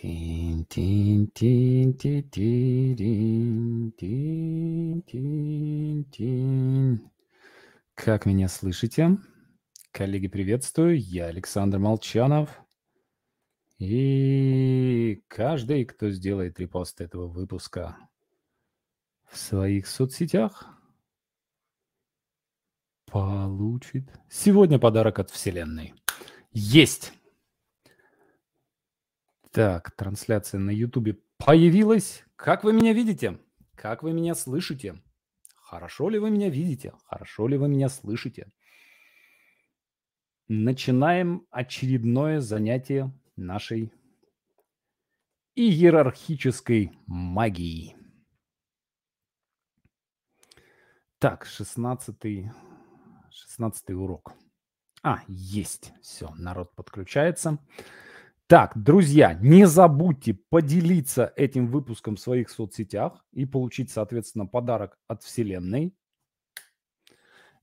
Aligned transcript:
Тин, 0.00 0.64
тин, 0.66 1.26
тин, 1.34 1.92
ти, 1.94 2.22
тирин, 2.22 3.92
тин, 3.98 5.02
тин, 5.02 6.04
тин. 6.04 7.10
Как 7.96 8.24
меня 8.24 8.46
слышите? 8.46 9.18
Коллеги, 9.90 10.28
приветствую. 10.28 11.00
Я 11.00 11.26
Александр 11.26 11.80
Молчанов. 11.80 12.60
И 13.80 15.20
каждый, 15.26 15.84
кто 15.84 16.10
сделает 16.10 16.60
репост 16.60 17.00
этого 17.00 17.26
выпуска 17.26 17.96
в 19.28 19.36
своих 19.36 19.88
соцсетях, 19.88 20.68
получит 23.06 24.08
сегодня 24.30 24.78
подарок 24.78 25.18
от 25.18 25.30
Вселенной. 25.30 25.92
Есть! 26.52 27.17
Так, 29.58 29.90
трансляция 29.90 30.60
на 30.60 30.70
Ютубе 30.70 31.18
появилась. 31.36 32.22
Как 32.36 32.62
вы 32.62 32.72
меня 32.72 32.92
видите? 32.92 33.40
Как 33.74 34.04
вы 34.04 34.12
меня 34.12 34.36
слышите? 34.36 35.02
Хорошо 35.56 36.10
ли 36.10 36.20
вы 36.20 36.30
меня 36.30 36.48
видите? 36.48 36.92
Хорошо 37.06 37.48
ли 37.48 37.58
вы 37.58 37.66
меня 37.68 37.88
слышите? 37.88 38.52
Начинаем 40.46 41.44
очередное 41.50 42.38
занятие 42.38 43.12
нашей 43.34 43.92
иерархической 45.56 46.92
магии. 47.08 47.96
Так, 51.18 51.44
16 51.44 52.46
16 53.32 53.90
урок. 53.90 54.34
А, 55.02 55.18
есть. 55.26 55.92
Все, 56.00 56.32
народ 56.36 56.76
подключается. 56.76 57.58
Так, 58.48 58.72
друзья, 58.82 59.34
не 59.34 59.66
забудьте 59.66 60.32
поделиться 60.32 61.34
этим 61.36 61.66
выпуском 61.66 62.16
в 62.16 62.20
своих 62.20 62.48
соцсетях 62.48 63.22
и 63.30 63.44
получить, 63.44 63.90
соответственно, 63.90 64.46
подарок 64.46 64.98
от 65.06 65.22
Вселенной. 65.22 65.94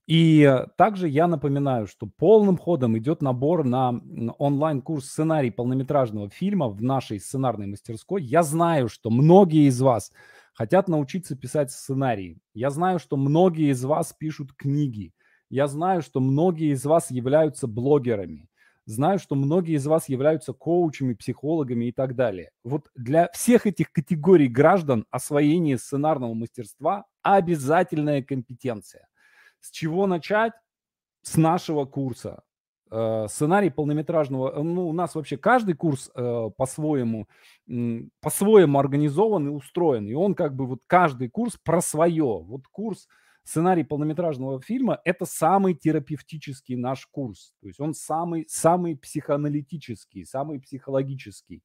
И 0.06 0.48
также 0.78 1.08
я 1.10 1.26
напоминаю, 1.26 1.88
что 1.88 2.06
полным 2.06 2.56
ходом 2.56 2.96
идет 3.00 3.24
набор 3.24 3.64
на 3.64 4.00
онлайн-курс 4.38 5.08
сценарий 5.08 5.50
полнометражного 5.50 6.30
фильма 6.30 6.70
в 6.70 6.84
нашей 6.84 7.20
сценарной 7.20 7.66
мастерской. 7.66 8.22
Я 8.22 8.44
знаю, 8.44 8.88
что 8.88 9.10
многие 9.10 9.68
из 9.68 9.82
вас 9.82 10.12
хотят 10.54 10.88
научиться 10.88 11.36
писать 11.36 11.72
сценарии. 11.72 12.38
Я 12.54 12.70
знаю, 12.70 13.00
что 13.00 13.18
многие 13.18 13.72
из 13.72 13.84
вас 13.84 14.14
пишут 14.14 14.54
книги. 14.54 15.16
Я 15.50 15.66
знаю, 15.66 16.04
что 16.04 16.20
многие 16.20 16.74
из 16.74 16.86
вас 16.86 17.10
являются 17.10 17.66
блогерами. 17.66 18.50
Знаю, 18.86 19.18
что 19.18 19.34
многие 19.34 19.76
из 19.76 19.88
вас 19.88 20.10
являются 20.10 20.54
коучами, 20.54 21.16
психологами 21.16 21.86
и 21.86 21.92
так 21.92 22.16
далее. 22.16 22.52
Вот 22.64 22.92
для 22.96 23.30
всех 23.34 23.66
этих 23.66 23.92
категорий 23.92 24.48
граждан 24.48 25.08
освоение 25.10 25.80
сценарного 25.80 26.36
мастерства– 26.36 27.06
обязательная 27.24 28.22
компетенция. 28.22 29.08
С 29.60 29.72
чего 29.72 30.06
начать? 30.06 30.54
С 31.24 31.36
нашего 31.36 31.86
курса. 31.86 32.44
Э, 32.92 33.26
сценарий 33.28 33.72
полнометражного, 33.72 34.60
э, 34.60 34.62
ну, 34.62 34.88
у 34.88 34.94
нас 34.94 35.16
вообще 35.16 35.38
каждый 35.38 35.74
курс 35.74 36.12
э, 36.14 36.50
по-своему, 36.56 37.28
по-своему 38.22 38.78
организован 38.78 39.48
и 39.48 39.52
устроен. 39.52 40.08
И 40.08 40.14
он 40.14 40.36
как 40.36 40.56
бы 40.56 40.68
вот 40.68 40.82
каждый 40.86 41.30
курс 41.30 41.58
про 41.58 41.82
свое. 41.82 42.44
Вот 42.44 42.68
курс– 42.68 43.08
сценарий 43.46 43.84
полнометражного 43.84 44.60
фильма– 44.60 45.00
это 45.06 45.26
самый 45.26 45.76
терапевтический 45.76 46.76
наш 46.76 47.06
курс. 47.06 47.54
То 47.62 47.68
есть 47.68 47.80
он 47.80 47.94
самый, 47.94 48.46
самый 48.50 48.98
психоаналитический, 48.98 50.26
самый 50.26 50.60
психологический. 50.60 51.64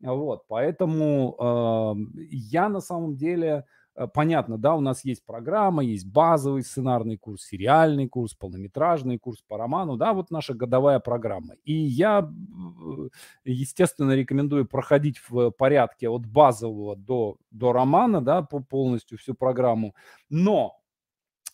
Вот, 0.00 0.42
поэтому 0.48 1.36
э, 1.38 2.24
я 2.30 2.68
на 2.68 2.80
самом 2.80 3.16
деле, 3.16 3.64
э, 3.94 4.08
понятно, 4.12 4.58
да, 4.58 4.74
у 4.74 4.80
нас 4.80 5.04
есть 5.04 5.24
программа, 5.24 5.84
есть 5.84 6.10
базовый 6.10 6.64
сценарный 6.64 7.16
курс, 7.16 7.44
сериальный 7.44 8.08
курс, 8.08 8.34
полнометражный 8.34 9.18
курс 9.18 9.42
по 9.46 9.56
роману, 9.56 9.96
да, 9.96 10.12
вот 10.12 10.32
наша 10.32 10.54
годовая 10.54 10.98
программа. 10.98 11.54
И 11.64 11.72
я, 11.72 12.28
э, 12.28 13.08
естественно, 13.44 14.12
рекомендую 14.12 14.66
проходить 14.66 15.18
в 15.28 15.50
порядке 15.52 16.08
от 16.08 16.26
базового 16.26 16.96
до, 16.96 17.36
до 17.52 17.72
романа, 17.72 18.20
да, 18.20 18.42
по 18.42 18.58
полностью 18.58 19.18
всю 19.18 19.34
программу. 19.34 19.94
Но 20.28 20.81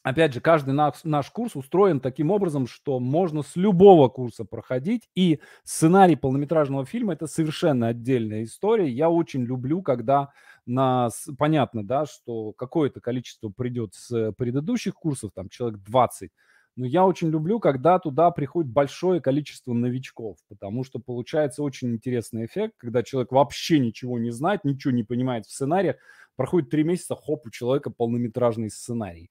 Опять 0.09 0.33
же, 0.33 0.41
каждый 0.41 0.73
наш, 0.73 1.05
наш 1.05 1.31
курс 1.31 1.55
устроен 1.55 2.01
таким 2.01 2.31
образом, 2.31 2.67
что 2.67 2.99
можно 2.99 3.43
с 3.43 3.57
любого 3.57 4.09
курса 4.09 4.47
проходить, 4.47 5.07
и 5.15 5.39
сценарий 5.65 6.17
полнометражного 6.17 6.87
фильма– 6.87 7.13
это 7.15 7.27
совершенно 7.27 7.89
отдельная 7.89 8.45
история. 8.45 8.89
Я 8.89 9.11
очень 9.11 9.45
люблю, 9.45 9.83
когда 9.83 10.31
на, 10.65 11.11
понятно, 11.37 11.87
да, 11.87 12.07
что 12.07 12.55
какое-то 12.55 13.03
количество 13.03 13.51
придет 13.51 13.93
с 13.93 14.33
предыдущих 14.33 14.95
курсов, 14.95 15.33
там 15.35 15.51
человек 15.51 15.81
20, 15.81 16.31
но 16.77 16.87
я 16.87 17.05
очень 17.05 17.29
люблю, 17.29 17.61
когда 17.61 17.99
туда 17.99 18.31
приходит 18.31 18.71
большое 18.71 19.21
количество 19.21 19.75
новичков, 19.75 20.39
потому 20.49 20.85
что 20.85 21.01
получается 21.01 21.63
очень 21.63 21.93
интересный 21.93 22.47
эффект, 22.47 22.77
когда 22.79 23.03
человек 23.03 23.31
вообще 23.31 23.79
ничего 23.79 24.19
не 24.19 24.31
знает, 24.31 24.65
ничего 24.65 24.93
не 24.95 25.03
понимает 25.03 25.45
в 25.45 25.51
сценариях, 25.51 25.97
проходит 26.39 26.71
три 26.71 26.85
месяца, 26.85 27.17
хоп, 27.17 27.47
у 27.47 27.51
человека 27.51 27.91
полнометражный 27.91 28.71
сценарий. 28.71 29.29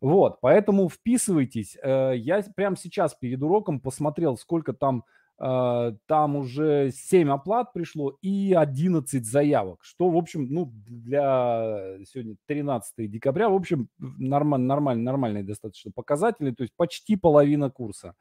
Вот, 0.00 0.40
поэтому 0.40 0.88
вписывайтесь. 0.88 1.78
Э, 1.80 2.14
я 2.16 2.42
прямо 2.56 2.76
сейчас 2.76 3.14
перед 3.14 3.40
уроком 3.40 3.78
посмотрел, 3.78 4.36
сколько 4.36 4.72
там 4.72 5.04
э, 5.38 5.92
там 6.06 6.34
уже 6.34 6.90
7 6.90 7.30
оплат 7.30 7.72
пришло 7.72 8.18
и 8.22 8.54
11 8.54 9.24
заявок, 9.24 9.84
что, 9.84 10.10
в 10.10 10.16
общем, 10.16 10.48
ну, 10.50 10.72
для 10.88 11.98
сегодня 12.04 12.34
13 12.46 13.08
декабря, 13.08 13.48
в 13.48 13.54
общем, 13.54 13.88
нормально, 13.98 14.66
нормально, 14.66 15.04
нормальные 15.04 15.44
достаточно 15.44 15.92
показатели, 15.92 16.50
то 16.50 16.64
есть 16.64 16.74
почти 16.76 17.14
половина 17.14 17.70
курса. 17.70 18.14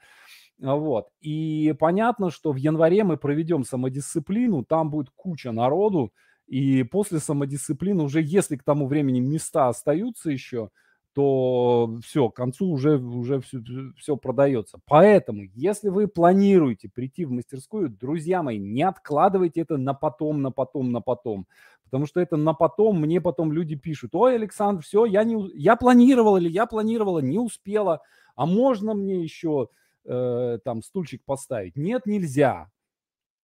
Вот. 0.60 1.08
И 1.22 1.74
понятно, 1.80 2.30
что 2.30 2.52
в 2.52 2.58
январе 2.58 3.04
мы 3.04 3.18
проведем 3.18 3.64
самодисциплину, 3.64 4.64
там 4.64 4.92
будет 4.92 5.10
куча 5.16 5.52
народу, 5.52 6.14
и 6.48 6.84
после 6.84 7.20
самодисциплины 7.20 8.04
уже, 8.04 8.22
если 8.22 8.56
к 8.56 8.64
тому 8.64 8.88
времени 8.88 9.20
места 9.20 9.68
остаются 9.68 10.32
еще, 10.32 10.70
то 11.14 11.98
все, 12.04 12.30
к 12.30 12.36
концу 12.36 12.68
уже, 12.68 12.98
уже 12.98 13.42
все, 13.42 13.60
все 13.98 14.18
продается. 14.18 14.80
Поэтому, 14.86 15.46
если 15.56 15.90
вы 15.90 16.08
планируете 16.08 16.90
прийти 16.90 17.26
в 17.26 17.32
мастерскую, 17.32 17.90
друзья 17.90 18.44
мои, 18.44 18.60
не 18.60 18.84
откладывайте 18.84 19.62
это 19.62 19.78
на 19.78 19.94
потом, 19.94 20.42
на 20.42 20.52
потом, 20.52 20.92
на 20.92 21.02
потом. 21.02 21.48
Потому 21.86 22.06
что 22.06 22.20
это 22.20 22.38
на 22.38 22.54
потом, 22.54 23.02
мне 23.02 23.20
потом 23.20 23.52
люди 23.52 23.76
пишут, 23.76 24.14
ой, 24.14 24.36
Александр, 24.36 24.84
все, 24.84 25.06
я, 25.06 25.24
не, 25.24 25.50
я 25.56 25.76
планировал 25.76 26.38
или 26.38 26.50
я 26.50 26.66
планировала, 26.66 27.20
не 27.20 27.40
успела, 27.40 28.02
а 28.36 28.46
можно 28.46 28.94
мне 28.94 29.24
еще 29.24 29.70
э, 30.06 30.60
там 30.64 30.84
стульчик 30.84 31.24
поставить? 31.26 31.76
Нет, 31.78 32.06
нельзя. 32.06 32.70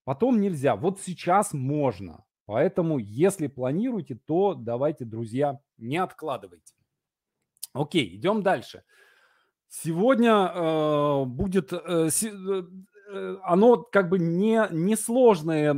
Потом 0.04 0.40
нельзя. 0.40 0.76
Вот 0.76 1.00
сейчас 1.02 1.54
можно. 1.54 2.24
Поэтому, 2.46 2.98
если 2.98 3.48
планируете, 3.48 4.16
то 4.26 4.54
давайте, 4.54 5.06
друзья, 5.06 5.60
не 5.78 5.98
откладывайте. 5.98 6.76
Окей, 7.74 8.16
идем 8.16 8.44
дальше. 8.44 8.84
Сегодня 9.70 10.52
э, 10.54 11.26
будет, 11.26 11.74
э, 11.74 12.10
э, 12.10 12.64
э 13.12 13.38
оно 13.44 13.78
как 13.78 14.10
бы 14.10 14.20
не, 14.20 14.68
не 14.72 14.96
сложное, 14.96 15.74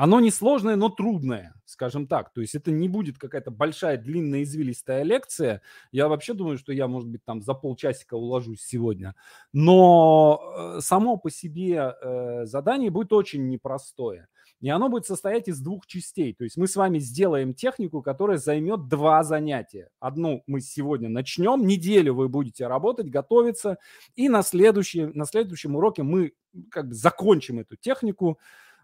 оно 0.00 0.18
не 0.18 0.30
сложное, 0.30 0.76
но 0.76 0.88
трудное, 0.88 1.52
скажем 1.66 2.06
так. 2.06 2.32
То 2.32 2.40
есть 2.40 2.54
это 2.54 2.70
не 2.70 2.88
будет 2.88 3.18
какая-то 3.18 3.50
большая, 3.50 3.98
длинная, 3.98 4.44
извилистая 4.44 5.02
лекция. 5.02 5.60
Я 5.92 6.08
вообще 6.08 6.32
думаю, 6.32 6.56
что 6.56 6.72
я, 6.72 6.88
может 6.88 7.10
быть, 7.10 7.22
там 7.22 7.42
за 7.42 7.52
полчасика 7.52 8.14
уложусь 8.14 8.62
сегодня. 8.62 9.14
Но 9.52 10.40
э, 10.56 10.80
само 10.80 11.18
по 11.18 11.30
себе 11.30 11.94
э, 12.00 12.46
задание 12.46 12.88
будет 12.88 13.12
очень 13.12 13.46
непростое. 13.50 14.28
И 14.62 14.70
оно 14.70 14.88
будет 14.88 15.04
состоять 15.04 15.48
из 15.48 15.60
двух 15.60 15.86
частей. 15.86 16.32
То 16.32 16.44
есть 16.44 16.56
мы 16.56 16.66
с 16.66 16.76
вами 16.76 16.98
сделаем 16.98 17.52
технику, 17.52 18.00
которая 18.00 18.38
займет 18.38 18.88
два 18.88 19.22
занятия. 19.22 19.90
Одну 20.00 20.42
мы 20.46 20.62
сегодня 20.62 21.10
начнем, 21.10 21.66
неделю 21.66 22.14
вы 22.14 22.30
будете 22.30 22.66
работать, 22.68 23.10
готовиться, 23.10 23.76
и 24.16 24.30
на, 24.30 24.42
следующий, 24.42 25.04
на 25.04 25.26
следующем 25.26 25.76
уроке 25.76 26.04
мы 26.04 26.32
как 26.70 26.88
бы 26.88 26.94
закончим 26.94 27.58
эту 27.58 27.76
технику, 27.76 28.38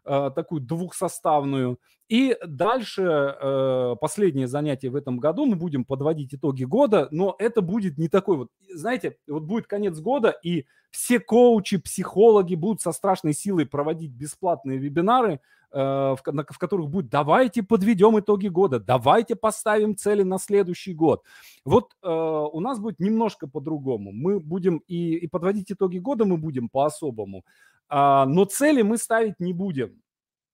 э, 0.07 0.31
такую 0.35 0.61
двухсоставную. 0.61 1.79
И 2.09 2.37
дальше 2.47 3.03
э, 3.03 3.97
последнее 4.01 4.47
занятие 4.47 4.91
в 4.91 4.97
этом 4.97 5.19
году 5.19 5.45
мы 5.45 5.57
будем 5.57 5.85
подводить 5.85 6.35
итоги 6.35 6.63
года, 6.63 7.09
но 7.11 7.35
это 7.41 7.63
будет 7.63 7.99
не 7.99 8.09
такой 8.09 8.37
вот, 8.37 8.49
знаете, 8.73 9.17
вот 9.27 9.43
будет 9.43 9.67
конец 9.67 9.99
года, 9.99 10.31
и 10.31 10.67
все 10.93 11.19
коучи, 11.19 11.79
психологи 11.79 12.55
будут 12.55 12.81
со 12.81 12.93
страшной 12.93 13.35
силой 13.35 13.67
проводить 13.67 14.13
бесплатные 14.13 14.79
вебинары, 14.79 15.41
э, 15.73 15.79
в, 15.79 16.19
в 16.25 16.59
которых 16.59 16.89
будет 16.91 17.11
давайте 17.11 17.65
подведем 17.65 18.21
итоги 18.21 18.47
года, 18.47 18.79
давайте 18.79 19.35
поставим 19.35 19.97
цели 19.97 20.23
на 20.23 20.39
следующий 20.39 20.95
год. 20.95 21.25
Вот 21.65 21.91
э, 22.05 22.09
у 22.09 22.61
нас 22.61 22.79
будет 22.79 23.01
немножко 23.01 23.49
по-другому. 23.49 24.13
Мы 24.13 24.39
будем 24.39 24.79
и, 24.87 25.17
и 25.17 25.27
подводить 25.27 25.73
итоги 25.73 25.99
года 25.99 26.25
мы 26.25 26.37
будем 26.37 26.69
по-особому, 26.69 27.45
но 27.89 28.45
цели 28.45 28.83
мы 28.83 28.99
ставить 28.99 29.41
не 29.41 29.53
будем. 29.53 30.03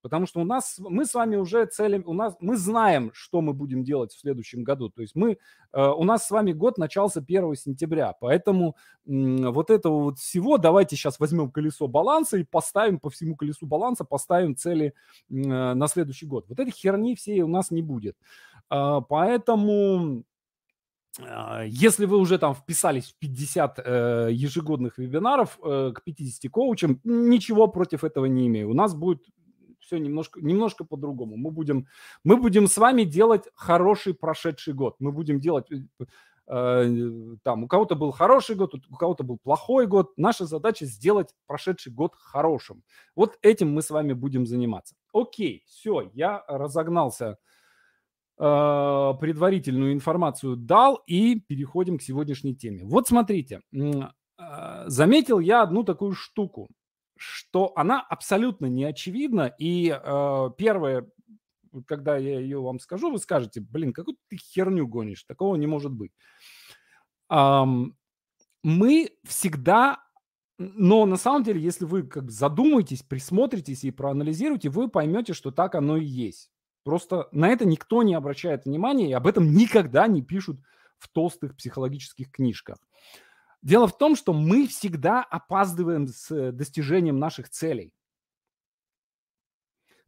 Потому 0.02 0.26
что 0.26 0.40
у 0.40 0.44
нас, 0.44 0.76
мы 0.78 1.06
с 1.06 1.14
вами 1.14 1.36
уже 1.36 1.64
цели, 1.66 2.02
у 2.04 2.12
нас, 2.12 2.34
мы 2.40 2.56
знаем, 2.56 3.12
что 3.14 3.40
мы 3.40 3.52
будем 3.52 3.84
делать 3.84 4.12
в 4.12 4.18
следующем 4.18 4.64
году. 4.64 4.90
То 4.90 5.00
есть 5.00 5.14
мы, 5.14 5.38
э, 5.72 5.80
у 5.80 6.02
нас 6.02 6.26
с 6.26 6.30
вами 6.30 6.52
год 6.52 6.76
начался 6.76 7.20
1 7.20 7.54
сентября, 7.54 8.12
поэтому 8.20 8.76
вот 9.04 9.70
этого 9.70 10.02
вот 10.02 10.18
всего 10.18 10.58
давайте 10.58 10.96
сейчас 10.96 11.20
возьмем 11.20 11.52
колесо 11.52 11.86
баланса 11.86 12.36
и 12.36 12.44
поставим 12.44 12.98
по 12.98 13.10
всему 13.10 13.36
колесу 13.36 13.66
баланса, 13.66 14.04
поставим 14.04 14.56
цели 14.56 14.92
э, 15.30 15.34
на 15.34 15.86
следующий 15.86 16.26
год. 16.26 16.46
Вот 16.48 16.58
этой 16.58 16.72
херни 16.72 17.14
всей 17.14 17.40
у 17.42 17.48
нас 17.48 17.70
не 17.70 17.82
будет. 17.82 18.16
А, 18.68 19.02
поэтому 19.02 20.18
а, 20.18 20.22
если 21.66 22.06
вы 22.06 22.16
уже 22.16 22.38
там 22.38 22.54
вписались 22.54 23.12
в 23.12 23.18
50 23.18 23.78
э, 23.78 24.28
ежегодных 24.32 24.98
вебинаров 24.98 25.58
э, 25.62 25.92
к 25.94 26.02
50 26.04 26.50
коучам, 26.50 27.00
ничего 27.04 27.68
против 27.68 28.04
этого 28.04 28.26
не 28.26 28.46
имею. 28.46 28.70
У 28.70 28.74
нас 28.74 28.94
будет 28.94 29.22
все 29.80 29.98
немножко, 29.98 30.40
немножко 30.40 30.84
по-другому. 30.84 31.36
Мы 31.36 31.50
будем, 31.50 31.86
мы 32.24 32.36
будем 32.36 32.66
с 32.66 32.78
вами 32.78 33.04
делать 33.04 33.48
хороший 33.54 34.14
прошедший 34.14 34.72
год. 34.72 34.96
Мы 35.00 35.12
будем 35.12 35.38
делать, 35.38 35.70
э, 35.70 36.04
э, 36.46 37.36
там, 37.42 37.64
у 37.64 37.68
кого-то 37.68 37.94
был 37.94 38.10
хороший 38.10 38.56
год, 38.56 38.74
у 38.74 38.96
кого-то 38.96 39.22
был 39.22 39.38
плохой 39.38 39.86
год. 39.86 40.12
Наша 40.16 40.46
задача 40.46 40.86
сделать 40.86 41.34
прошедший 41.46 41.92
год 41.92 42.14
хорошим. 42.16 42.82
Вот 43.14 43.38
этим 43.42 43.70
мы 43.70 43.82
с 43.82 43.90
вами 43.90 44.14
будем 44.14 44.46
заниматься. 44.46 44.94
Окей, 45.12 45.62
все, 45.66 46.10
я 46.14 46.42
разогнался 46.48 47.36
предварительную 48.42 49.92
информацию 49.92 50.56
дал 50.56 51.02
и 51.06 51.38
переходим 51.38 51.98
к 51.98 52.02
сегодняшней 52.02 52.56
теме. 52.56 52.84
Вот 52.84 53.06
смотрите, 53.06 53.60
э, 53.72 54.84
заметил 54.86 55.38
я 55.38 55.62
одну 55.62 55.84
такую 55.84 56.12
штуку 56.14 56.68
что 57.22 57.72
она 57.76 58.00
абсолютно 58.00 58.66
не 58.66 58.84
очевидна. 58.84 59.54
И 59.58 59.88
э, 59.88 60.50
первое, 60.58 61.08
когда 61.86 62.16
я 62.16 62.40
ее 62.40 62.60
вам 62.60 62.80
скажу, 62.80 63.10
вы 63.12 63.18
скажете, 63.18 63.60
блин, 63.60 63.92
какую 63.92 64.16
ты 64.28 64.36
херню 64.36 64.86
гонишь, 64.86 65.22
такого 65.24 65.56
не 65.56 65.66
может 65.66 65.92
быть. 65.92 66.12
Мы 68.64 69.10
всегда, 69.24 70.04
но 70.58 71.06
на 71.06 71.16
самом 71.16 71.44
деле, 71.44 71.60
если 71.60 71.84
вы 71.84 72.02
как 72.02 72.26
бы 72.26 72.30
задумаетесь, 72.30 73.02
присмотритесь 73.02 73.84
и 73.84 73.90
проанализируете, 73.90 74.68
вы 74.68 74.88
поймете, 74.88 75.32
что 75.32 75.50
так 75.50 75.74
оно 75.74 75.96
и 75.96 76.04
есть. 76.04 76.50
Просто 76.84 77.28
на 77.32 77.48
это 77.48 77.64
никто 77.64 78.02
не 78.02 78.14
обращает 78.14 78.64
внимания, 78.64 79.10
и 79.10 79.12
об 79.12 79.26
этом 79.26 79.52
никогда 79.52 80.06
не 80.06 80.22
пишут 80.22 80.60
в 80.98 81.08
толстых 81.08 81.56
психологических 81.56 82.30
книжках. 82.30 82.78
Дело 83.62 83.86
в 83.86 83.96
том, 83.96 84.16
что 84.16 84.32
мы 84.32 84.66
всегда 84.66 85.22
опаздываем 85.22 86.08
с 86.08 86.30
э, 86.32 86.50
достижением 86.50 87.18
наших 87.18 87.48
целей. 87.48 87.92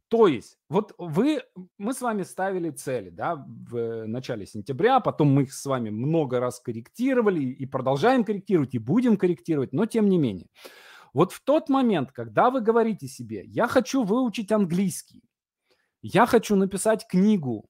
То 0.09 0.27
есть, 0.27 0.57
вот 0.69 0.93
вы, 0.97 1.41
мы 1.77 1.93
с 1.93 2.01
вами 2.01 2.23
ставили 2.23 2.69
цели, 2.69 3.09
да, 3.09 3.35
в 3.47 4.05
начале 4.05 4.45
сентября, 4.45 4.99
потом 4.99 5.29
мы 5.29 5.43
их 5.43 5.53
с 5.53 5.65
вами 5.65 5.89
много 5.89 6.39
раз 6.39 6.59
корректировали 6.59 7.43
и 7.43 7.65
продолжаем 7.65 8.23
корректировать, 8.23 8.75
и 8.75 8.79
будем 8.79 9.17
корректировать, 9.17 9.73
но 9.73 9.85
тем 9.85 10.07
не 10.07 10.17
менее. 10.17 10.47
Вот 11.13 11.31
в 11.31 11.41
тот 11.43 11.69
момент, 11.69 12.11
когда 12.11 12.51
вы 12.51 12.61
говорите 12.61 13.07
себе, 13.07 13.45
я 13.45 13.67
хочу 13.67 14.03
выучить 14.03 14.51
английский, 14.51 15.23
я 16.07 16.27
хочу 16.27 16.55
написать 16.55 17.07
книгу, 17.07 17.67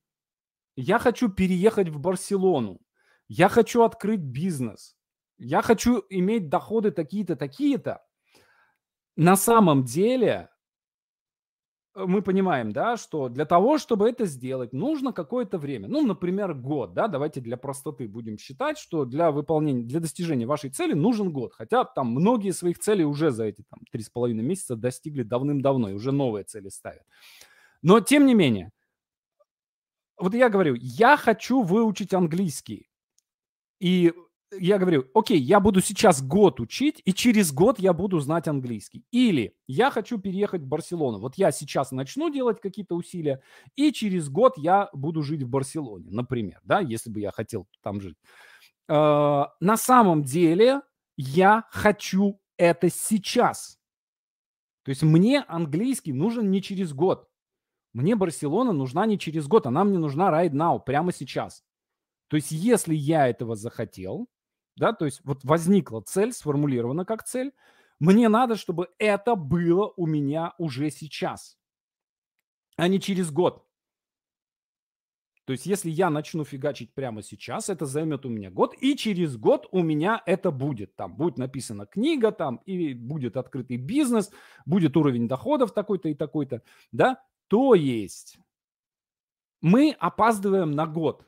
я 0.76 1.00
хочу 1.00 1.30
переехать 1.30 1.88
в 1.88 2.00
Барселону, 2.00 2.82
я 3.30 3.48
хочу 3.48 3.84
открыть 3.84 4.20
бизнес, 4.20 4.98
я 5.38 5.62
хочу 5.62 6.04
иметь 6.10 6.50
доходы 6.50 6.92
такие-то, 6.92 7.38
такие-то. 7.38 8.04
На 9.16 9.38
самом 9.38 9.86
деле 9.86 10.50
э, 11.96 12.04
мы 12.06 12.22
понимаем, 12.22 12.74
да, 12.74 12.98
что 12.98 13.30
для 13.30 13.46
того, 13.46 13.78
чтобы 13.78 14.10
это 14.10 14.26
сделать, 14.26 14.74
нужно 14.74 15.14
какое-то 15.14 15.58
время. 15.58 15.88
Ну, 15.88 16.06
например, 16.06 16.54
год, 16.56 16.94
да, 16.94 17.08
давайте 17.08 17.40
для 17.40 17.56
простоты 17.56 18.10
будем 18.10 18.38
считать, 18.38 18.78
что 18.78 19.06
для 19.06 19.32
выполнения, 19.32 19.84
для 19.84 20.02
достижения 20.02 20.46
вашей 20.46 20.72
цели 20.72 20.92
нужен 20.92 21.32
год. 21.32 21.54
Хотя 21.54 21.86
там 21.86 22.08
многие 22.08 22.52
своих 22.52 22.80
целей 22.80 23.06
уже 23.06 23.32
за 23.32 23.46
эти 23.46 23.64
там 23.70 23.80
три 23.94 24.04
с 24.04 24.10
половиной 24.10 24.44
месяца 24.44 24.76
достигли 24.76 25.24
давным-давно 25.24 25.92
и 25.92 25.94
уже 25.94 26.12
новые 26.12 26.44
цели 26.44 26.68
ставят. 26.68 27.04
Но 27.86 28.00
тем 28.00 28.26
не 28.26 28.34
менее, 28.34 28.72
вот 30.18 30.34
я 30.34 30.50
говорю, 30.50 30.74
я 30.74 31.18
хочу 31.18 31.62
выучить 31.62 32.16
английский. 32.16 32.90
И 33.80 34.12
я 34.52 34.80
говорю, 34.80 35.06
окей, 35.14 35.40
я 35.40 35.60
буду 35.60 35.82
сейчас 35.82 36.24
год 36.24 36.60
учить, 36.60 37.00
и 37.06 37.14
через 37.14 37.52
год 37.52 37.78
я 37.78 37.94
буду 37.94 38.20
знать 38.22 38.48
английский. 38.48 39.06
Или 39.12 39.56
я 39.68 39.92
хочу 39.92 40.18
переехать 40.18 40.64
в 40.64 40.68
Барселону. 40.68 41.20
Вот 41.20 41.36
я 41.36 41.52
сейчас 41.52 41.92
начну 41.92 42.32
делать 42.32 42.60
какие-то 42.60 42.96
усилия, 42.96 43.44
и 43.76 43.92
через 43.92 44.30
год 44.30 44.58
я 44.58 44.90
буду 44.92 45.22
жить 45.22 45.44
в 45.44 45.48
Барселоне, 45.48 46.10
например, 46.10 46.62
да, 46.64 46.80
если 46.80 47.12
бы 47.12 47.20
я 47.20 47.30
хотел 47.30 47.68
там 47.84 48.02
жить. 48.02 48.18
Э, 48.90 49.44
на 49.60 49.78
самом 49.78 50.24
деле 50.24 50.82
я 51.18 51.66
хочу 51.70 52.42
это 52.58 52.90
сейчас. 52.90 53.78
То 54.82 54.90
есть 54.90 55.04
мне 55.04 55.42
английский 55.42 56.14
нужен 56.14 56.50
не 56.50 56.64
через 56.64 56.92
год. 56.92 57.30
Мне 57.96 58.18
Барселона 58.18 58.74
нужна 58.74 59.06
не 59.06 59.18
через 59.18 59.48
год, 59.48 59.68
она 59.68 59.86
мне 59.86 59.98
нужна 59.98 60.30
right 60.30 60.52
now, 60.52 60.84
прямо 60.84 61.14
сейчас. 61.14 61.64
То 62.28 62.36
есть 62.36 62.52
если 62.52 62.94
я 62.94 63.30
этого 63.30 63.56
захотел, 63.56 64.28
да, 64.76 64.92
то 64.92 65.06
есть 65.06 65.22
вот 65.24 65.46
возникла 65.46 66.02
цель, 66.02 66.34
сформулирована 66.34 67.06
как 67.06 67.24
цель, 67.24 67.54
мне 68.00 68.28
надо, 68.28 68.58
чтобы 68.58 68.90
это 69.00 69.36
было 69.36 69.94
у 69.96 70.08
меня 70.08 70.54
уже 70.58 70.90
сейчас, 70.92 71.58
а 72.76 72.90
не 72.90 73.00
через 73.00 73.32
год. 73.32 73.66
То 75.46 75.54
есть 75.54 75.66
если 75.66 75.90
я 75.90 76.10
начну 76.10 76.44
фигачить 76.44 76.94
прямо 76.94 77.22
сейчас, 77.22 77.70
это 77.70 77.86
займет 77.86 78.26
у 78.26 78.30
меня 78.30 78.52
год, 78.52 78.76
и 78.82 78.98
через 78.98 79.38
год 79.38 79.70
у 79.72 79.82
меня 79.82 80.22
это 80.26 80.52
будет. 80.52 80.98
Там 80.98 81.16
будет 81.16 81.38
написана 81.38 81.86
книга, 81.86 82.34
там 82.34 82.58
и 82.66 82.94
будет 82.94 83.38
открытый 83.38 83.78
бизнес, 83.78 84.32
будет 84.66 84.98
уровень 84.98 85.30
доходов 85.30 85.74
такой-то 85.74 86.10
и 86.10 86.14
такой-то, 86.14 86.62
да. 86.92 87.24
То 87.48 87.74
есть 87.76 88.38
мы 89.62 89.96
опаздываем 90.00 90.72
на 90.72 90.86
год 90.86 91.26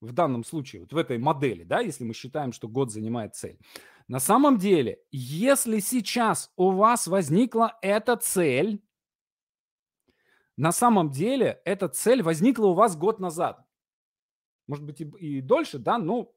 в 0.00 0.12
данном 0.12 0.44
случае, 0.44 0.82
вот 0.82 0.92
в 0.92 0.96
этой 0.96 1.18
модели, 1.18 1.62
да, 1.62 1.80
если 1.80 2.04
мы 2.04 2.14
считаем, 2.14 2.52
что 2.52 2.68
год 2.68 2.90
занимает 2.90 3.34
цель. 3.34 3.58
На 4.08 4.18
самом 4.18 4.56
деле, 4.58 5.02
если 5.10 5.78
сейчас 5.78 6.50
у 6.56 6.70
вас 6.70 7.06
возникла 7.06 7.78
эта 7.82 8.16
цель, 8.16 8.82
на 10.56 10.72
самом 10.72 11.10
деле 11.10 11.60
эта 11.64 11.88
цель 11.88 12.22
возникла 12.22 12.66
у 12.66 12.74
вас 12.74 12.96
год 12.96 13.20
назад. 13.20 13.64
Может 14.66 14.84
быть 14.84 15.00
и, 15.00 15.04
и 15.04 15.40
дольше, 15.40 15.78
да, 15.78 15.98
но 15.98 16.34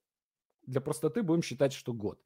для 0.66 0.82
простоты 0.82 1.24
будем 1.24 1.42
считать, 1.42 1.74
что 1.74 1.94
год. 1.94 2.22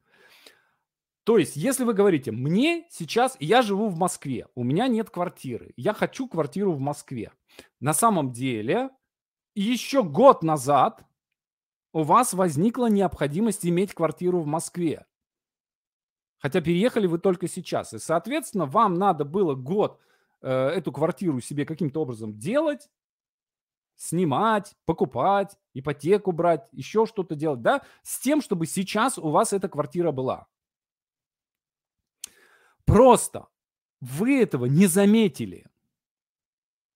То 1.28 1.36
есть, 1.36 1.56
если 1.56 1.84
вы 1.84 1.92
говорите, 1.92 2.32
мне 2.32 2.86
сейчас, 2.88 3.36
я 3.38 3.60
живу 3.60 3.88
в 3.88 3.98
Москве, 3.98 4.46
у 4.54 4.64
меня 4.64 4.88
нет 4.88 5.10
квартиры, 5.10 5.74
я 5.76 5.92
хочу 5.92 6.26
квартиру 6.26 6.72
в 6.72 6.80
Москве. 6.80 7.32
На 7.80 7.92
самом 7.92 8.32
деле, 8.32 8.88
еще 9.54 10.02
год 10.02 10.42
назад 10.42 11.04
у 11.92 12.02
вас 12.02 12.32
возникла 12.32 12.86
необходимость 12.86 13.66
иметь 13.66 13.92
квартиру 13.92 14.40
в 14.40 14.46
Москве. 14.46 15.04
Хотя 16.38 16.62
переехали 16.62 17.06
вы 17.06 17.18
только 17.18 17.46
сейчас. 17.46 17.92
И, 17.92 17.98
соответственно, 17.98 18.64
вам 18.64 18.94
надо 18.94 19.26
было 19.26 19.54
год 19.54 20.00
э, 20.40 20.50
эту 20.50 20.92
квартиру 20.92 21.42
себе 21.42 21.66
каким-то 21.66 22.00
образом 22.00 22.38
делать, 22.38 22.88
снимать, 23.96 24.74
покупать, 24.86 25.58
ипотеку 25.74 26.32
брать, 26.32 26.66
еще 26.72 27.04
что-то 27.04 27.34
делать, 27.34 27.60
да, 27.60 27.82
с 28.02 28.18
тем, 28.18 28.40
чтобы 28.40 28.64
сейчас 28.64 29.18
у 29.18 29.28
вас 29.28 29.52
эта 29.52 29.68
квартира 29.68 30.10
была. 30.10 30.46
Просто 32.88 33.46
вы 34.00 34.42
этого 34.42 34.66
не 34.66 34.86
заметили. 34.86 35.66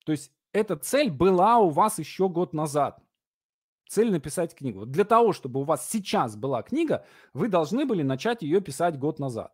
То 0.04 0.12
есть 0.12 0.32
эта 0.52 0.76
цель 0.76 1.10
была 1.10 1.58
у 1.58 1.70
вас 1.70 1.98
еще 1.98 2.28
год 2.28 2.52
назад 2.52 2.98
цель 3.92 4.10
написать 4.10 4.54
книгу. 4.54 4.80
Вот 4.80 4.90
для 4.90 5.04
того, 5.04 5.32
чтобы 5.32 5.60
у 5.60 5.64
вас 5.64 5.88
сейчас 5.90 6.34
была 6.34 6.62
книга, 6.62 7.04
вы 7.34 7.48
должны 7.48 7.84
были 7.84 8.02
начать 8.02 8.42
ее 8.42 8.60
писать 8.60 8.98
год 8.98 9.18
назад. 9.18 9.52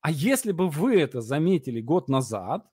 А 0.00 0.10
если 0.10 0.52
бы 0.52 0.68
вы 0.68 0.98
это 0.98 1.20
заметили 1.20 1.80
год 1.82 2.08
назад, 2.08 2.66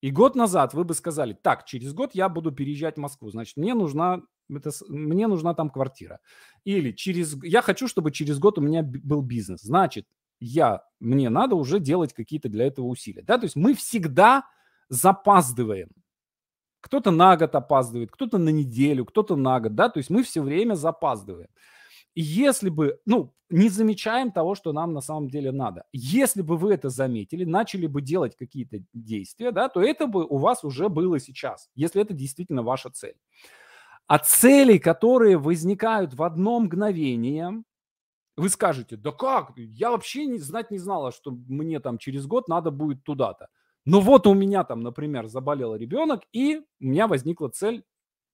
и 0.00 0.12
год 0.12 0.36
назад 0.36 0.74
вы 0.74 0.84
бы 0.84 0.94
сказали, 0.94 1.32
так, 1.32 1.64
через 1.64 1.92
год 1.92 2.14
я 2.14 2.28
буду 2.28 2.52
переезжать 2.52 2.94
в 2.94 3.00
Москву, 3.00 3.30
значит, 3.30 3.56
мне 3.56 3.74
нужна, 3.74 4.22
это, 4.48 4.70
мне 4.88 5.26
нужна 5.26 5.54
там 5.54 5.70
квартира. 5.70 6.20
Или 6.62 6.92
через, 6.92 7.36
я 7.42 7.60
хочу, 7.62 7.88
чтобы 7.88 8.12
через 8.12 8.38
год 8.38 8.58
у 8.58 8.60
меня 8.60 8.84
был 8.84 9.22
бизнес. 9.22 9.62
Значит, 9.62 10.06
я, 10.40 10.82
мне 11.00 11.30
надо 11.30 11.54
уже 11.56 11.80
делать 11.80 12.12
какие-то 12.12 12.48
для 12.48 12.66
этого 12.66 12.86
усилия. 12.86 13.22
Да? 13.22 13.38
То 13.38 13.44
есть 13.44 13.56
мы 13.56 13.74
всегда 13.74 14.44
запаздываем. 14.88 15.90
Кто-то 16.80 17.10
на 17.10 17.36
год 17.36 17.54
опаздывает, 17.54 18.10
кто-то 18.10 18.38
на 18.38 18.50
неделю, 18.50 19.04
кто-то 19.04 19.36
на 19.36 19.58
год, 19.60 19.74
да, 19.74 19.88
то 19.88 19.98
есть 19.98 20.10
мы 20.10 20.22
все 20.22 20.40
время 20.42 20.74
запаздываем. 20.74 21.48
Если 22.14 22.68
бы, 22.68 23.00
ну, 23.04 23.34
не 23.50 23.68
замечаем 23.68 24.30
того, 24.30 24.54
что 24.54 24.72
нам 24.72 24.92
на 24.92 25.00
самом 25.00 25.28
деле 25.28 25.52
надо. 25.52 25.84
Если 25.92 26.42
бы 26.42 26.56
вы 26.56 26.74
это 26.74 26.88
заметили, 26.88 27.44
начали 27.44 27.86
бы 27.86 28.02
делать 28.02 28.36
какие-то 28.36 28.78
действия, 28.92 29.52
да, 29.52 29.68
то 29.68 29.80
это 29.80 30.06
бы 30.06 30.26
у 30.26 30.36
вас 30.38 30.64
уже 30.64 30.88
было 30.88 31.18
сейчас, 31.18 31.68
если 31.74 32.02
это 32.02 32.14
действительно 32.14 32.62
ваша 32.62 32.90
цель. 32.90 33.16
А 34.06 34.18
цели, 34.18 34.78
которые 34.78 35.36
возникают 35.36 36.14
в 36.14 36.22
одно 36.22 36.60
мгновение, 36.60 37.62
вы 38.38 38.48
скажете, 38.48 38.96
да 38.96 39.12
как, 39.12 39.52
я 39.56 39.90
вообще 39.90 40.26
не, 40.26 40.38
знать 40.38 40.70
не 40.70 40.78
знала, 40.78 41.12
что 41.12 41.30
мне 41.30 41.80
там 41.80 41.98
через 41.98 42.26
год 42.26 42.48
надо 42.48 42.70
будет 42.70 43.02
туда-то. 43.04 43.48
Но 43.84 44.00
вот 44.00 44.26
у 44.26 44.34
меня 44.34 44.64
там, 44.64 44.82
например, 44.82 45.26
заболел 45.28 45.74
ребенок, 45.74 46.22
и 46.32 46.58
у 46.80 46.84
меня 46.84 47.06
возникла 47.06 47.48
цель 47.48 47.84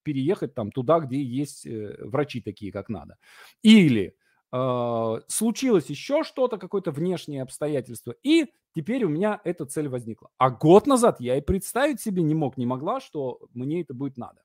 переехать 0.02 0.54
там 0.54 0.70
туда, 0.70 1.00
где 1.00 1.22
есть 1.22 1.66
э, 1.66 1.96
врачи 2.04 2.40
такие, 2.40 2.70
как 2.70 2.88
надо. 2.88 3.16
Или 3.62 4.16
э, 4.52 5.20
случилось 5.28 5.86
еще 5.86 6.22
что-то, 6.22 6.58
какое-то 6.58 6.90
внешнее 6.90 7.42
обстоятельство, 7.42 8.14
и 8.22 8.52
теперь 8.74 9.04
у 9.04 9.08
меня 9.08 9.40
эта 9.44 9.64
цель 9.64 9.88
возникла. 9.88 10.30
А 10.38 10.50
год 10.50 10.86
назад 10.86 11.20
я 11.20 11.36
и 11.36 11.40
представить 11.40 12.00
себе 12.00 12.22
не 12.22 12.34
мог, 12.34 12.56
не 12.56 12.66
могла, 12.66 13.00
что 13.00 13.40
мне 13.54 13.80
это 13.80 13.94
будет 13.94 14.16
надо. 14.16 14.42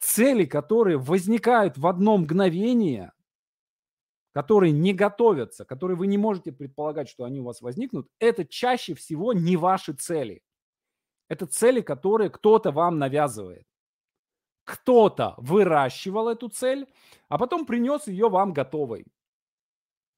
Цели, 0.00 0.44
которые 0.44 0.98
возникают 0.98 1.78
в 1.78 1.86
одно 1.86 2.16
мгновение, 2.18 3.12
которые 4.32 4.72
не 4.72 4.92
готовятся, 4.92 5.64
которые 5.64 5.96
вы 5.96 6.06
не 6.06 6.18
можете 6.18 6.52
предполагать, 6.52 7.08
что 7.08 7.24
они 7.24 7.40
у 7.40 7.44
вас 7.44 7.60
возникнут, 7.60 8.08
это 8.18 8.44
чаще 8.44 8.94
всего 8.94 9.32
не 9.32 9.56
ваши 9.56 9.92
цели. 9.92 10.42
Это 11.28 11.46
цели, 11.46 11.80
которые 11.80 12.30
кто-то 12.30 12.72
вам 12.72 12.98
навязывает 12.98 13.66
кто-то 14.64 15.34
выращивал 15.38 16.28
эту 16.28 16.48
цель, 16.48 16.86
а 17.28 17.38
потом 17.38 17.66
принес 17.66 18.06
ее 18.06 18.28
вам 18.28 18.52
готовой. 18.52 19.04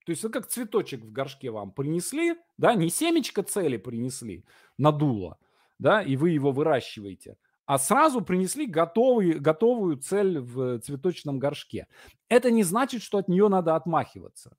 То 0.05 0.11
есть 0.11 0.23
это 0.23 0.33
как 0.35 0.47
цветочек 0.47 1.03
в 1.03 1.13
горшке 1.13 1.51
вам 1.51 1.73
принесли, 1.73 2.37
да, 2.59 2.75
не 2.75 2.91
семечко 2.91 3.43
цели 3.43 3.79
принесли, 3.79 4.45
надуло, 4.77 5.39
да, 5.79 6.03
и 6.03 6.17
вы 6.17 6.31
его 6.31 6.53
выращиваете, 6.53 7.39
а 7.67 7.79
сразу 7.79 8.21
принесли 8.21 8.67
готовый, 8.67 9.39
готовую 9.39 9.97
цель 9.97 10.39
в 10.39 10.81
цветочном 10.81 11.39
горшке. 11.39 11.87
Это 12.29 12.51
не 12.51 12.63
значит, 12.63 13.03
что 13.03 13.19
от 13.19 13.29
нее 13.29 13.49
надо 13.49 13.75
отмахиваться. 13.77 14.57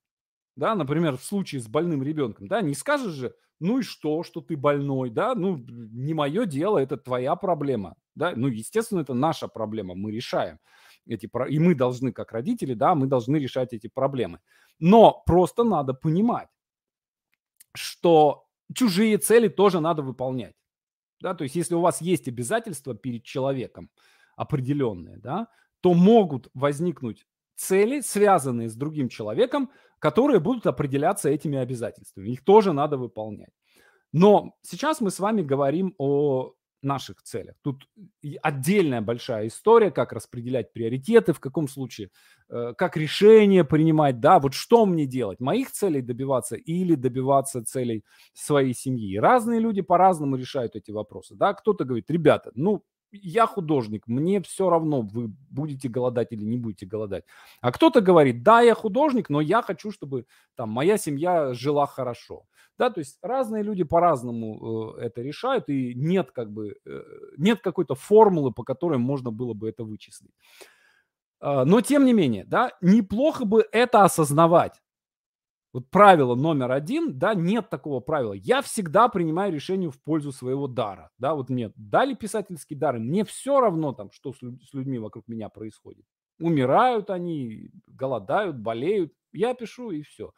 Да, 0.56 0.74
например, 0.74 1.18
в 1.18 1.24
случае 1.24 1.62
с 1.62 1.68
больным 1.68 2.02
ребенком, 2.02 2.48
да, 2.48 2.62
не 2.62 2.76
скажешь 2.76 3.14
же, 3.14 3.36
ну 3.60 3.80
и 3.80 3.84
что, 3.84 4.24
что 4.24 4.42
ты 4.42 4.56
больной, 4.56 5.10
да, 5.10 5.36
ну 5.36 5.58
не 5.58 6.14
мое 6.14 6.46
дело, 6.46 6.78
это 6.78 6.98
твоя 6.98 7.36
проблема, 7.36 7.96
да, 8.16 8.34
ну 8.36 8.48
естественно 8.48 9.02
это 9.02 9.14
наша 9.14 9.48
проблема, 9.48 9.96
мы 9.96 10.12
решаем 10.12 10.60
эти 11.06 11.30
и 11.50 11.60
мы 11.60 11.76
должны 11.76 12.12
как 12.12 12.32
родители, 12.32 12.74
да, 12.74 12.96
мы 12.96 13.08
должны 13.08 13.38
решать 13.38 13.74
эти 13.74 13.88
проблемы, 13.88 14.40
но 14.80 15.24
просто 15.26 15.64
надо 15.64 15.94
понимать, 15.94 16.50
что 17.74 18.48
чужие 18.74 19.18
цели 19.18 19.50
тоже 19.50 19.80
надо 19.82 20.02
выполнять, 20.02 20.56
да, 21.26 21.34
то 21.34 21.44
есть 21.44 21.56
если 21.56 21.74
у 21.74 21.82
вас 21.82 22.02
есть 22.02 22.28
обязательства 22.28 22.94
перед 22.94 23.24
человеком 23.24 23.90
определенные, 24.36 25.18
да, 25.18 25.48
то 25.82 25.96
могут 25.96 26.50
возникнуть 26.54 27.26
цели, 27.56 28.02
связанные 28.02 28.70
с 28.70 28.76
другим 28.76 29.10
человеком, 29.10 29.72
которые 29.98 30.40
будут 30.40 30.68
определяться 30.68 31.30
этими 31.30 31.58
обязательствами. 31.58 32.30
Их 32.30 32.44
тоже 32.44 32.74
надо 32.74 32.98
выполнять. 32.98 33.50
Но 34.12 34.56
сейчас 34.62 35.02
мы 35.02 35.10
с 35.10 35.20
вами 35.20 35.42
говорим 35.42 35.96
о 35.98 36.54
наших 36.86 37.22
целях. 37.24 37.56
Тут 37.62 37.88
отдельная 38.42 39.02
большая 39.02 39.48
история, 39.48 39.92
как 39.92 40.14
распределять 40.14 40.72
приоритеты, 40.74 41.34
в 41.34 41.40
каком 41.40 41.68
случае, 41.68 42.10
э, 42.50 42.74
как 42.78 42.98
решение 42.98 43.64
принимать, 43.66 44.20
да, 44.20 44.40
вот 44.40 44.54
что 44.54 44.86
мне 44.86 45.06
делать, 45.06 45.40
моих 45.40 45.72
целей 45.72 46.02
добиваться 46.02 46.56
или 46.56 46.96
добиваться 46.96 47.64
целей 47.66 48.04
своей 48.34 48.74
семьи. 48.74 49.18
Разные 49.18 49.60
люди 49.60 49.82
по-разному 49.82 50.36
решают 50.38 50.76
эти 50.76 50.92
вопросы, 50.92 51.36
да, 51.36 51.54
кто-то 51.54 51.84
говорит, 51.86 52.10
ребята, 52.10 52.52
ну, 52.56 52.84
я 53.24 53.48
художник, 53.48 54.08
мне 54.08 54.42
все 54.42 54.70
равно, 54.70 55.02
вы 55.02 55.28
будете 55.50 55.90
голодать 55.90 56.32
или 56.32 56.44
не 56.44 56.58
будете 56.58 56.86
голодать. 56.86 57.24
А 57.62 57.72
кто-то 57.72 58.02
говорит, 58.02 58.44
да, 58.44 58.62
я 58.62 58.76
художник, 58.76 59.30
но 59.30 59.42
я 59.42 59.62
хочу, 59.62 59.92
чтобы 59.92 60.26
там 60.56 60.70
моя 60.70 60.98
семья 60.98 61.54
жила 61.54 61.86
хорошо. 61.86 62.46
Да, 62.78 62.90
то 62.90 63.00
есть 63.00 63.18
разные 63.22 63.64
люди 63.64 63.84
по-разному 63.84 64.96
э, 64.98 65.06
это 65.06 65.22
решают, 65.22 65.70
и 65.70 65.94
нет 65.96 66.32
как 66.32 66.52
бы, 66.52 66.76
э, 66.86 67.02
нет 67.38 67.62
какой-то 67.62 67.96
формулы, 67.96 68.52
по 68.52 68.64
которой 68.64 68.98
можно 68.98 69.32
было 69.32 69.54
бы 69.54 69.70
это 69.70 69.86
вычислить. 69.86 70.32
Э, 71.42 71.64
но 71.66 71.82
тем 71.82 72.06
не 72.06 72.14
менее, 72.14 72.44
да, 72.46 72.72
неплохо 72.82 73.46
бы 73.46 73.66
это 73.72 74.04
осознавать. 74.04 74.82
Вот 75.76 75.92
правило 75.92 76.36
номер 76.36 76.72
один, 76.72 77.20
да, 77.20 77.34
нет 77.34 77.70
такого 77.70 78.00
правила. 78.00 78.32
Я 78.32 78.62
всегда 78.62 79.10
принимаю 79.10 79.52
решение 79.52 79.92
в 79.92 80.02
пользу 80.02 80.32
своего 80.32 80.68
дара. 80.68 81.12
Да, 81.18 81.36
вот 81.36 81.50
мне 81.50 81.74
дали 81.76 82.14
писательский 82.14 82.78
дар, 82.78 82.98
мне 82.98 83.26
все 83.26 83.60
равно 83.60 83.92
там, 83.92 84.10
что 84.10 84.32
с, 84.32 84.38
с 84.38 84.74
людьми 84.74 85.00
вокруг 85.00 85.28
меня 85.28 85.50
происходит. 85.50 86.06
Умирают 86.40 87.10
они, 87.10 87.72
голодают, 87.88 88.56
болеют. 88.56 89.12
Я 89.34 89.54
пишу 89.54 89.92
и 89.92 90.02
все. 90.04 90.32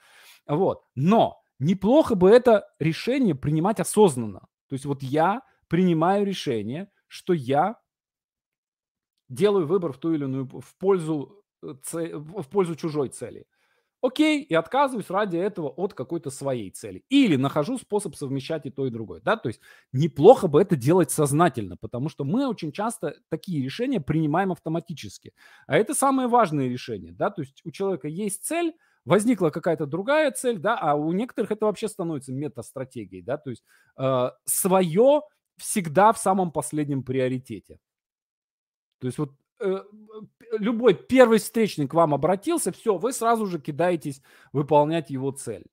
Вот. 0.48 0.82
Но 0.96 1.40
неплохо 1.60 2.16
бы 2.16 2.32
это 2.32 2.68
решение 2.80 3.36
принимать 3.36 3.80
осознанно. 3.80 4.40
То 4.70 4.74
есть 4.74 4.86
вот 4.86 5.04
я 5.04 5.44
принимаю 5.68 6.26
решение, 6.26 6.90
что 7.08 7.34
я 7.34 7.80
делаю 9.30 9.68
выбор 9.68 9.94
в 9.94 10.00
ту 10.00 10.14
или 10.14 10.24
иную 10.24 10.48
в 10.48 10.76
пользу, 10.80 11.44
э, 11.62 11.76
в 12.16 12.50
пользу 12.50 12.76
чужой 12.76 13.10
цели– 13.10 13.46
Окей, 14.08 14.42
и 14.42 14.54
отказываюсь 14.54 15.10
ради 15.10 15.36
этого 15.36 15.68
от 15.68 15.94
какой-то 15.94 16.30
своей 16.30 16.72
цели. 16.72 17.04
Или 17.10 17.36
нахожу 17.36 17.78
способ 17.78 18.16
совмещать 18.16 18.66
и 18.66 18.70
то, 18.70 18.86
и 18.86 18.90
другое. 18.90 19.20
Да? 19.20 19.36
То 19.36 19.50
есть 19.50 19.60
неплохо 19.92 20.48
бы 20.48 20.62
это 20.62 20.78
делать 20.78 21.12
сознательно, 21.12 21.76
потому 21.76 22.08
что 22.08 22.24
мы 22.24 22.48
очень 22.48 22.72
часто 22.72 23.16
такие 23.28 23.62
решения 23.62 24.00
принимаем 24.00 24.54
автоматически. 24.54 25.34
А 25.68 25.76
это 25.76 25.94
самое 25.94 26.30
важное 26.30 26.70
решение. 26.70 27.12
Да? 27.12 27.30
То 27.32 27.42
есть 27.42 27.60
у 27.66 27.72
человека 27.72 28.08
есть 28.08 28.46
цель, 28.46 28.74
возникла 29.04 29.50
какая-то 29.50 29.86
другая 29.86 30.32
цель, 30.32 30.58
да, 30.58 30.78
а 30.80 30.96
у 30.96 31.12
некоторых 31.12 31.52
это 31.52 31.66
вообще 31.66 31.90
становится 31.90 32.32
метастратегией. 32.32 33.24
Да? 33.24 33.38
То 33.38 33.50
есть 33.50 33.64
э, 33.98 34.32
свое 34.46 35.22
всегда 35.58 36.14
в 36.14 36.18
самом 36.18 36.54
последнем 36.54 37.04
приоритете. 37.04 37.78
То 39.00 39.08
есть 39.08 39.18
вот 39.18 39.32
любой 40.52 40.94
первый 40.94 41.40
встречный 41.40 41.88
к 41.88 41.94
вам 41.94 42.14
обратился, 42.14 42.72
все, 42.72 42.98
вы 42.98 43.14
сразу 43.14 43.46
же 43.46 43.60
кидаетесь 43.60 44.22
выполнять 44.54 45.10
его 45.10 45.32
цель. 45.32 45.66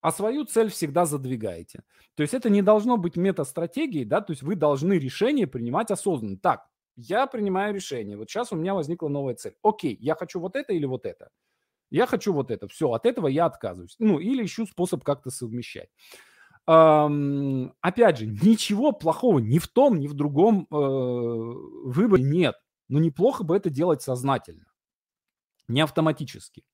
А 0.00 0.12
свою 0.12 0.44
цель 0.44 0.70
всегда 0.70 1.06
задвигаете. 1.06 1.82
То 2.14 2.22
есть 2.22 2.34
это 2.34 2.50
не 2.50 2.62
должно 2.62 2.96
быть 2.96 3.16
метастратегией, 3.16 4.04
да, 4.04 4.20
то 4.20 4.32
есть 4.32 4.42
вы 4.42 4.54
должны 4.54 4.94
решение 4.94 5.46
принимать 5.46 5.90
осознанно. 5.90 6.38
Так, 6.38 6.66
я 6.96 7.26
принимаю 7.26 7.74
решение, 7.74 8.16
вот 8.16 8.30
сейчас 8.30 8.52
у 8.52 8.56
меня 8.56 8.74
возникла 8.74 9.08
новая 9.08 9.34
цель. 9.34 9.54
Окей, 9.62 9.96
я 10.00 10.14
хочу 10.14 10.40
вот 10.40 10.56
это 10.56 10.72
или 10.72 10.84
вот 10.84 11.04
это. 11.04 11.30
Я 11.90 12.06
хочу 12.06 12.32
вот 12.32 12.50
это. 12.50 12.68
Все, 12.68 12.92
от 12.92 13.06
этого 13.06 13.28
я 13.28 13.46
отказываюсь. 13.46 13.96
Ну, 13.98 14.18
или 14.18 14.44
ищу 14.44 14.66
способ 14.66 15.02
как-то 15.02 15.30
совмещать. 15.30 15.88
Эм, 16.66 17.72
опять 17.80 18.18
же, 18.18 18.26
ничего 18.26 18.92
плохого 18.92 19.38
ни 19.38 19.58
в 19.58 19.68
том, 19.68 19.98
ни 19.98 20.06
в 20.06 20.12
другом 20.12 20.66
э, 20.70 20.74
выборе 20.74 22.22
нет 22.22 22.56
но 22.88 22.98
неплохо 22.98 23.44
бы 23.44 23.56
это 23.56 23.70
делать 23.70 24.02
сознательно, 24.02 24.66
не 25.68 25.80
автоматически. 25.80 26.64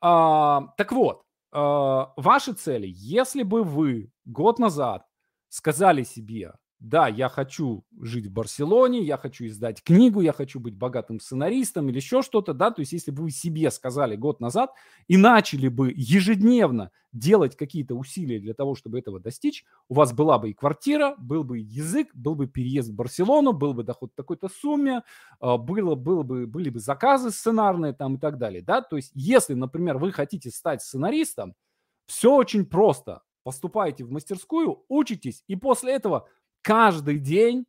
А, 0.00 0.68
так 0.76 0.92
вот, 0.92 1.24
а, 1.52 2.12
ваши 2.16 2.52
цели, 2.52 2.86
если 2.88 3.42
бы 3.42 3.64
вы 3.64 4.12
год 4.24 4.58
назад 4.58 5.06
сказали 5.48 6.02
себе, 6.02 6.52
да, 6.82 7.06
я 7.06 7.28
хочу 7.28 7.84
жить 8.00 8.26
в 8.26 8.32
Барселоне, 8.32 9.02
я 9.02 9.16
хочу 9.16 9.46
издать 9.46 9.84
книгу, 9.84 10.20
я 10.20 10.32
хочу 10.32 10.58
быть 10.58 10.74
богатым 10.74 11.20
сценаристом 11.20 11.88
или 11.88 11.96
еще 11.96 12.22
что-то, 12.22 12.54
да, 12.54 12.72
то 12.72 12.80
есть 12.80 12.92
если 12.92 13.12
бы 13.12 13.22
вы 13.22 13.30
себе 13.30 13.70
сказали 13.70 14.16
год 14.16 14.40
назад 14.40 14.72
и 15.06 15.16
начали 15.16 15.68
бы 15.68 15.92
ежедневно 15.94 16.90
делать 17.12 17.56
какие-то 17.56 17.94
усилия 17.94 18.40
для 18.40 18.52
того, 18.52 18.74
чтобы 18.74 18.98
этого 18.98 19.20
достичь, 19.20 19.64
у 19.88 19.94
вас 19.94 20.12
была 20.12 20.40
бы 20.40 20.50
и 20.50 20.54
квартира, 20.54 21.14
был 21.18 21.44
бы 21.44 21.58
язык, 21.58 22.08
был 22.14 22.34
бы 22.34 22.48
переезд 22.48 22.88
в 22.88 22.94
Барселону, 22.94 23.52
был 23.52 23.74
бы 23.74 23.84
доход 23.84 24.10
в 24.12 24.16
такой-то 24.16 24.48
сумме, 24.48 25.02
а, 25.38 25.58
было, 25.58 25.94
было 25.94 26.24
бы, 26.24 26.48
были 26.48 26.68
бы 26.68 26.80
заказы 26.80 27.30
сценарные 27.30 27.92
там 27.92 28.16
и 28.16 28.18
так 28.18 28.38
далее, 28.38 28.60
да, 28.60 28.82
то 28.82 28.96
есть 28.96 29.12
если, 29.14 29.54
например, 29.54 29.98
вы 29.98 30.10
хотите 30.10 30.50
стать 30.50 30.82
сценаристом, 30.82 31.54
все 32.06 32.34
очень 32.34 32.66
просто. 32.66 33.22
Поступаете 33.44 34.04
в 34.04 34.10
мастерскую, 34.12 34.84
учитесь, 34.88 35.42
и 35.48 35.56
после 35.56 35.94
этого 35.94 36.28
каждый 36.62 37.18
день 37.18 37.66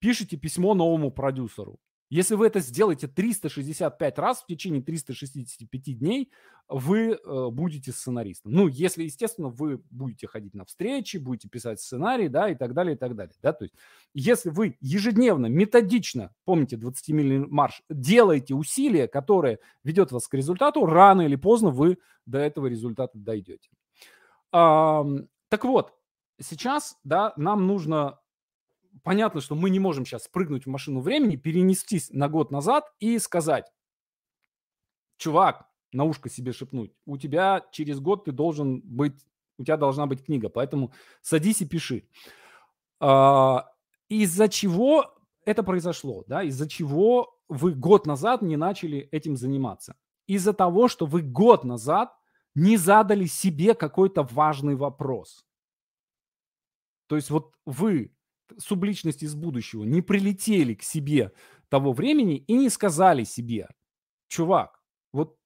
пишите 0.00 0.36
письмо 0.36 0.74
новому 0.74 1.10
продюсеру. 1.10 1.78
Если 2.10 2.34
вы 2.34 2.48
это 2.48 2.58
сделаете 2.58 3.06
365 3.06 4.18
раз 4.18 4.42
в 4.42 4.46
течение 4.46 4.82
365 4.82 5.96
дней, 5.96 6.32
вы 6.68 7.12
э, 7.12 7.48
будете 7.52 7.92
сценаристом. 7.92 8.50
Ну, 8.50 8.66
если, 8.66 9.04
естественно, 9.04 9.48
вы 9.48 9.80
будете 9.90 10.26
ходить 10.26 10.52
на 10.52 10.64
встречи, 10.64 11.18
будете 11.18 11.48
писать 11.48 11.80
сценарий, 11.80 12.28
да, 12.28 12.50
и 12.50 12.56
так 12.56 12.74
далее, 12.74 12.96
и 12.96 12.98
так 12.98 13.14
далее, 13.14 13.32
да, 13.40 13.52
то 13.52 13.64
есть 13.64 13.76
если 14.12 14.50
вы 14.50 14.76
ежедневно, 14.80 15.46
методично, 15.46 16.34
помните 16.44 16.74
20-мильный 16.74 17.46
марш, 17.46 17.82
делаете 17.88 18.54
усилия, 18.54 19.06
которые 19.06 19.60
ведет 19.84 20.10
вас 20.10 20.26
к 20.26 20.34
результату, 20.34 20.86
рано 20.86 21.22
или 21.22 21.36
поздно 21.36 21.70
вы 21.70 21.98
до 22.26 22.38
этого 22.38 22.66
результата 22.66 23.16
дойдете. 23.16 23.70
А, 24.50 25.04
так 25.48 25.64
вот, 25.64 25.94
сейчас, 26.40 26.98
да, 27.04 27.34
нам 27.36 27.68
нужно 27.68 28.18
понятно, 29.02 29.40
что 29.40 29.54
мы 29.54 29.70
не 29.70 29.78
можем 29.78 30.04
сейчас 30.04 30.28
прыгнуть 30.28 30.66
в 30.66 30.68
машину 30.68 31.00
времени, 31.00 31.36
перенестись 31.36 32.10
на 32.10 32.28
год 32.28 32.50
назад 32.50 32.84
и 32.98 33.18
сказать, 33.18 33.70
чувак, 35.16 35.66
на 35.92 36.04
ушко 36.04 36.28
себе 36.28 36.52
шепнуть, 36.52 36.92
у 37.04 37.18
тебя 37.18 37.66
через 37.72 38.00
год 38.00 38.24
ты 38.24 38.32
должен 38.32 38.80
быть, 38.80 39.24
у 39.58 39.64
тебя 39.64 39.76
должна 39.76 40.06
быть 40.06 40.24
книга, 40.24 40.48
поэтому 40.48 40.92
садись 41.20 41.62
и 41.62 41.66
пиши. 41.66 42.08
А, 43.00 43.70
из-за 44.08 44.48
чего 44.48 45.14
это 45.44 45.62
произошло, 45.62 46.24
да, 46.26 46.42
из-за 46.42 46.68
чего 46.68 47.36
вы 47.48 47.74
год 47.74 48.06
назад 48.06 48.42
не 48.42 48.56
начали 48.56 49.00
этим 49.10 49.36
заниматься? 49.36 49.96
Из-за 50.26 50.52
того, 50.52 50.86
что 50.88 51.06
вы 51.06 51.22
год 51.22 51.64
назад 51.64 52.14
не 52.54 52.76
задали 52.76 53.26
себе 53.26 53.74
какой-то 53.74 54.22
важный 54.22 54.76
вопрос. 54.76 55.46
То 57.06 57.16
есть 57.16 57.30
вот 57.30 57.54
вы 57.66 58.14
субличности 58.58 59.24
из 59.24 59.34
будущего 59.34 59.84
не 59.84 60.02
прилетели 60.02 60.74
к 60.74 60.82
себе 60.82 61.32
того 61.68 61.92
времени 61.92 62.36
и 62.36 62.54
не 62.54 62.68
сказали 62.68 63.24
себе, 63.24 63.68
чувак, 64.28 64.80
вот 65.12 65.36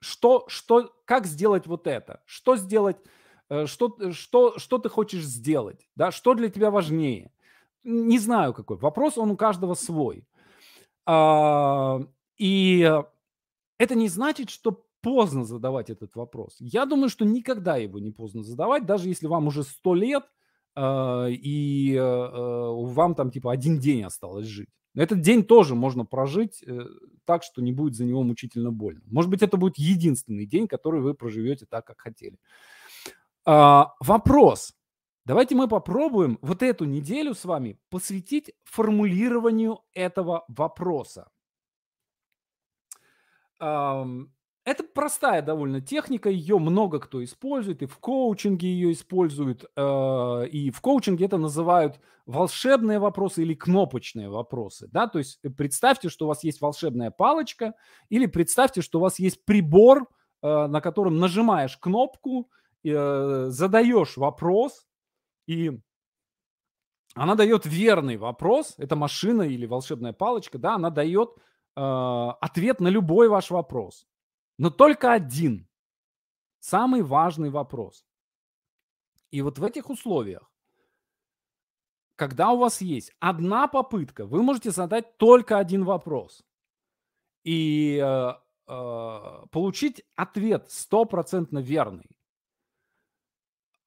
что, 0.00 0.44
что, 0.48 0.92
как 1.04 1.26
сделать 1.26 1.66
вот 1.66 1.86
это, 1.86 2.22
что 2.26 2.56
сделать, 2.56 2.98
э, 3.48 3.66
что, 3.66 4.12
что, 4.12 4.58
что 4.58 4.78
ты 4.78 4.88
хочешь 4.88 5.24
сделать, 5.24 5.88
да, 5.96 6.10
что 6.10 6.34
для 6.34 6.48
тебя 6.48 6.70
важнее. 6.70 7.32
Не 7.84 8.18
знаю 8.18 8.54
какой. 8.54 8.76
Вопрос, 8.76 9.18
он 9.18 9.30
у 9.30 9.36
каждого 9.36 9.74
свой. 9.74 10.26
А, 11.06 12.00
и 12.38 12.90
это 13.78 13.94
не 13.94 14.08
значит, 14.08 14.50
что 14.50 14.86
поздно 15.02 15.44
задавать 15.44 15.90
этот 15.90 16.16
вопрос. 16.16 16.56
Я 16.60 16.86
думаю, 16.86 17.10
что 17.10 17.26
никогда 17.26 17.76
его 17.76 17.98
не 17.98 18.10
поздно 18.10 18.42
задавать, 18.42 18.86
даже 18.86 19.08
если 19.08 19.26
вам 19.26 19.46
уже 19.46 19.62
сто 19.62 19.94
лет– 19.94 20.24
и 20.76 21.96
а, 21.96 22.70
вам 22.72 23.14
там 23.14 23.30
типа 23.30 23.52
один 23.52 23.78
день 23.78 24.04
осталось 24.04 24.46
жить. 24.46 24.70
Этот 24.94 25.20
день 25.20 25.42
тоже 25.44 25.74
можно 25.74 26.04
прожить 26.04 26.62
э, 26.62 26.86
так, 27.24 27.42
что 27.42 27.60
не 27.60 27.72
будет 27.72 27.96
за 27.96 28.04
него 28.04 28.22
мучительно 28.22 28.70
больно. 28.70 29.02
Может 29.06 29.28
быть, 29.28 29.42
это 29.42 29.56
будет 29.56 29.76
единственный 29.76 30.46
день, 30.46 30.68
который 30.68 31.00
вы 31.00 31.14
проживете 31.14 31.66
так, 31.66 31.84
как 31.84 32.00
хотели. 32.00 32.38
А, 33.44 33.92
вопрос. 33.98 34.72
Давайте 35.24 35.56
мы 35.56 35.68
попробуем 35.68 36.38
вот 36.42 36.62
эту 36.62 36.84
неделю 36.84 37.34
с 37.34 37.44
вами 37.44 37.78
посвятить 37.90 38.52
формулированию 38.64 39.80
этого 39.94 40.44
вопроса. 40.48 41.28
Это 44.64 44.82
простая 44.82 45.42
довольно 45.42 45.82
техника, 45.82 46.30
ее 46.30 46.58
много 46.58 46.98
кто 46.98 47.22
использует, 47.22 47.82
и 47.82 47.86
в 47.86 47.98
коучинге 47.98 48.66
ее 48.66 48.92
используют, 48.92 49.64
э, 49.76 50.46
и 50.50 50.70
в 50.70 50.80
коучинге 50.80 51.26
это 51.26 51.36
называют 51.36 52.00
волшебные 52.24 52.98
вопросы 52.98 53.42
или 53.42 53.52
кнопочные 53.52 54.30
вопросы, 54.30 54.88
да, 54.90 55.06
то 55.06 55.18
есть 55.18 55.38
представьте, 55.58 56.08
что 56.08 56.24
у 56.24 56.28
вас 56.28 56.44
есть 56.44 56.62
волшебная 56.62 57.10
палочка, 57.10 57.74
или 58.08 58.24
представьте, 58.24 58.80
что 58.80 59.00
у 59.00 59.02
вас 59.02 59.18
есть 59.18 59.44
прибор, 59.44 60.08
э, 60.42 60.66
на 60.66 60.80
котором 60.80 61.18
нажимаешь 61.18 61.76
кнопку, 61.76 62.48
э, 62.84 63.46
задаешь 63.50 64.16
вопрос, 64.16 64.86
и 65.46 65.78
она 67.14 67.34
дает 67.34 67.66
верный 67.66 68.16
вопрос, 68.16 68.76
это 68.78 68.96
машина 68.96 69.42
или 69.42 69.66
волшебная 69.66 70.14
палочка, 70.14 70.56
да, 70.56 70.76
она 70.76 70.88
дает 70.90 71.30
ответ 71.76 72.78
на 72.78 72.86
любой 72.86 73.28
ваш 73.28 73.50
вопрос. 73.50 74.06
Но 74.58 74.70
только 74.70 75.12
один. 75.12 75.68
Самый 76.60 77.02
важный 77.02 77.50
вопрос. 77.50 78.06
И 79.30 79.42
вот 79.42 79.58
в 79.58 79.64
этих 79.64 79.90
условиях, 79.90 80.50
когда 82.16 82.52
у 82.52 82.58
вас 82.58 82.80
есть 82.80 83.12
одна 83.18 83.66
попытка, 83.66 84.26
вы 84.26 84.42
можете 84.42 84.70
задать 84.70 85.16
только 85.18 85.58
один 85.58 85.84
вопрос. 85.84 86.44
И 87.42 88.00
э, 88.02 88.32
э, 88.68 89.46
получить 89.50 90.04
ответ 90.14 90.70
стопроцентно 90.70 91.58
верный. 91.58 92.16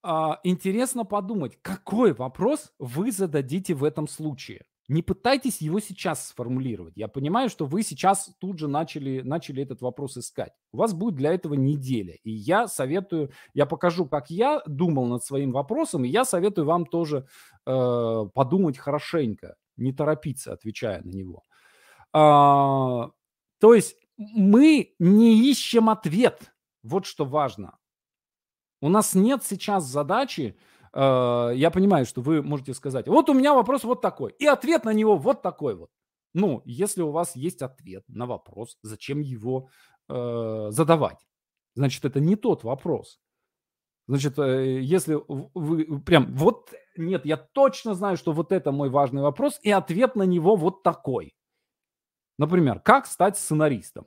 Э, 0.04 0.36
интересно 0.44 1.04
подумать, 1.04 1.58
какой 1.62 2.12
вопрос 2.12 2.72
вы 2.78 3.10
зададите 3.10 3.74
в 3.74 3.82
этом 3.82 4.06
случае 4.06 4.66
не 4.88 5.02
пытайтесь 5.02 5.60
его 5.60 5.80
сейчас 5.80 6.28
сформулировать. 6.28 6.96
Я 6.96 7.08
понимаю, 7.08 7.50
что 7.50 7.66
вы 7.66 7.82
сейчас 7.82 8.30
тут 8.38 8.58
же 8.58 8.68
начали, 8.68 9.20
начали 9.20 9.62
этот 9.62 9.82
вопрос 9.82 10.16
искать. 10.16 10.52
У 10.72 10.78
вас 10.78 10.94
будет 10.94 11.14
для 11.14 11.34
этого 11.34 11.54
неделя. 11.54 12.14
И 12.24 12.30
я 12.30 12.66
советую, 12.68 13.30
я 13.52 13.66
покажу, 13.66 14.06
как 14.06 14.30
я 14.30 14.62
думал 14.66 15.06
над 15.06 15.22
своим 15.22 15.52
вопросом, 15.52 16.04
и 16.04 16.08
я 16.08 16.24
советую 16.24 16.66
вам 16.66 16.86
тоже 16.86 17.26
э, 17.66 18.24
подумать 18.34 18.78
хорошенько, 18.78 19.56
не 19.76 19.92
торопиться, 19.92 20.54
отвечая 20.54 21.02
на 21.02 21.10
него. 21.10 21.42
А, 22.14 23.10
то 23.60 23.74
есть 23.74 23.96
мы 24.16 24.94
не 24.98 25.50
ищем 25.50 25.90
ответ. 25.90 26.54
Вот 26.82 27.04
что 27.04 27.26
важно. 27.26 27.76
У 28.80 28.88
нас 28.88 29.14
нет 29.14 29.44
сейчас 29.44 29.84
задачи 29.84 30.56
Э, 30.92 31.52
я 31.54 31.70
понимаю, 31.70 32.06
что 32.06 32.20
вы 32.20 32.42
можете 32.42 32.74
сказать, 32.74 33.08
вот 33.08 33.28
у 33.28 33.34
меня 33.34 33.54
вопрос 33.54 33.84
вот 33.84 34.00
такой, 34.00 34.32
и 34.38 34.46
ответ 34.46 34.84
на 34.84 34.92
него 34.92 35.16
вот 35.16 35.42
такой 35.42 35.74
вот. 35.74 35.90
Ну, 36.34 36.62
если 36.64 37.02
у 37.02 37.10
вас 37.10 37.36
есть 37.36 37.62
ответ 37.62 38.04
на 38.08 38.26
вопрос, 38.26 38.78
зачем 38.82 39.20
его 39.20 39.70
э, 40.08 40.68
задавать? 40.70 41.26
Значит, 41.74 42.04
это 42.04 42.20
не 42.20 42.36
тот 42.36 42.64
вопрос. 42.64 43.18
Значит, 44.08 44.38
э, 44.38 44.80
если 44.80 45.18
вы 45.54 46.00
прям 46.00 46.34
вот 46.34 46.72
нет, 46.96 47.24
я 47.26 47.36
точно 47.36 47.94
знаю, 47.94 48.16
что 48.16 48.32
вот 48.32 48.52
это 48.52 48.72
мой 48.72 48.90
важный 48.90 49.22
вопрос, 49.22 49.58
и 49.62 49.70
ответ 49.70 50.16
на 50.16 50.24
него 50.24 50.56
вот 50.56 50.82
такой. 50.82 51.34
Например, 52.38 52.80
как 52.80 53.06
стать 53.06 53.36
сценаристом? 53.36 54.06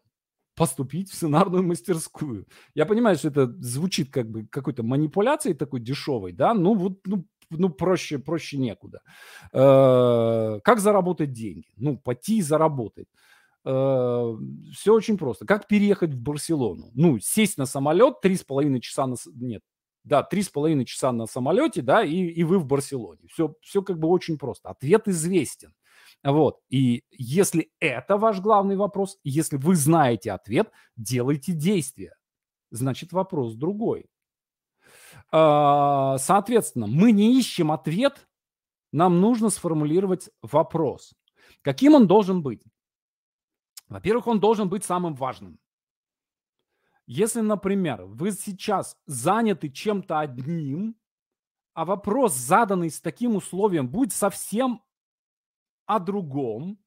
Поступить 0.55 1.09
в 1.09 1.15
сценарную 1.15 1.63
мастерскую. 1.63 2.47
Я 2.75 2.85
понимаю, 2.85 3.15
что 3.15 3.29
это 3.29 3.47
звучит 3.59 4.11
как 4.11 4.29
бы 4.29 4.45
какой-то 4.47 4.83
манипуляцией 4.83 5.55
такой 5.55 5.79
дешевой, 5.79 6.31
да, 6.31 6.53
ну 6.53 6.75
вот, 6.75 6.99
ну, 7.05 7.25
ну 7.49 7.69
проще, 7.69 8.19
проще 8.19 8.57
некуда. 8.57 9.01
Э, 9.53 10.59
как 10.63 10.79
заработать 10.79 11.31
деньги? 11.31 11.67
Ну, 11.77 11.97
пойти 11.97 12.37
и 12.37 12.41
заработать. 12.41 13.07
Э, 13.65 14.37
все 14.73 14.93
очень 14.93 15.17
просто. 15.17 15.45
Как 15.45 15.67
переехать 15.67 16.13
в 16.13 16.21
Барселону? 16.21 16.91
Ну, 16.93 17.19
сесть 17.19 17.57
на 17.57 17.65
самолет, 17.65 18.21
три 18.21 18.35
с 18.35 18.43
половиной 18.43 18.81
часа 18.81 19.07
на... 19.07 19.15
Нет, 19.35 19.61
да, 20.03 20.23
три 20.23 20.41
с 20.41 20.49
половиной 20.49 20.85
часа 20.85 21.11
на 21.11 21.27
самолете, 21.27 21.81
да, 21.81 22.03
и, 22.03 22.15
и 22.15 22.43
вы 22.43 22.57
в 22.59 22.65
Барселоне. 22.65 23.27
Все, 23.29 23.53
все 23.61 23.81
как 23.81 23.99
бы 23.99 24.07
очень 24.07 24.37
просто. 24.37 24.69
Ответ 24.69 25.07
известен. 25.07 25.73
Вот. 26.23 26.59
И 26.69 27.03
если 27.09 27.71
это 27.79 28.17
ваш 28.17 28.39
главный 28.39 28.75
вопрос, 28.75 29.17
если 29.23 29.57
вы 29.57 29.75
знаете 29.75 30.31
ответ, 30.31 30.71
делайте 30.95 31.53
действия. 31.53 32.15
Значит, 32.69 33.11
вопрос 33.11 33.55
другой. 33.55 34.05
А, 35.31 36.17
соответственно, 36.19 36.87
мы 36.87 37.11
не 37.11 37.37
ищем 37.37 37.71
ответ, 37.71 38.27
нам 38.91 39.19
нужно 39.19 39.49
сформулировать 39.49 40.29
вопрос. 40.41 41.13
Каким 41.61 41.95
он 41.95 42.07
должен 42.07 42.43
быть? 42.43 42.63
Во-первых, 43.87 44.27
он 44.27 44.39
должен 44.39 44.69
быть 44.69 44.85
самым 44.85 45.15
важным. 45.15 45.59
Если, 47.07 47.41
например, 47.41 48.03
вы 48.05 48.31
сейчас 48.31 48.95
заняты 49.05 49.69
чем-то 49.69 50.19
одним, 50.19 50.95
а 51.73 51.83
вопрос, 51.83 52.33
заданный 52.35 52.89
с 52.89 53.01
таким 53.01 53.35
условием, 53.35 53.89
будет 53.89 54.13
совсем 54.13 54.81
о 55.85 55.99
другом, 55.99 56.79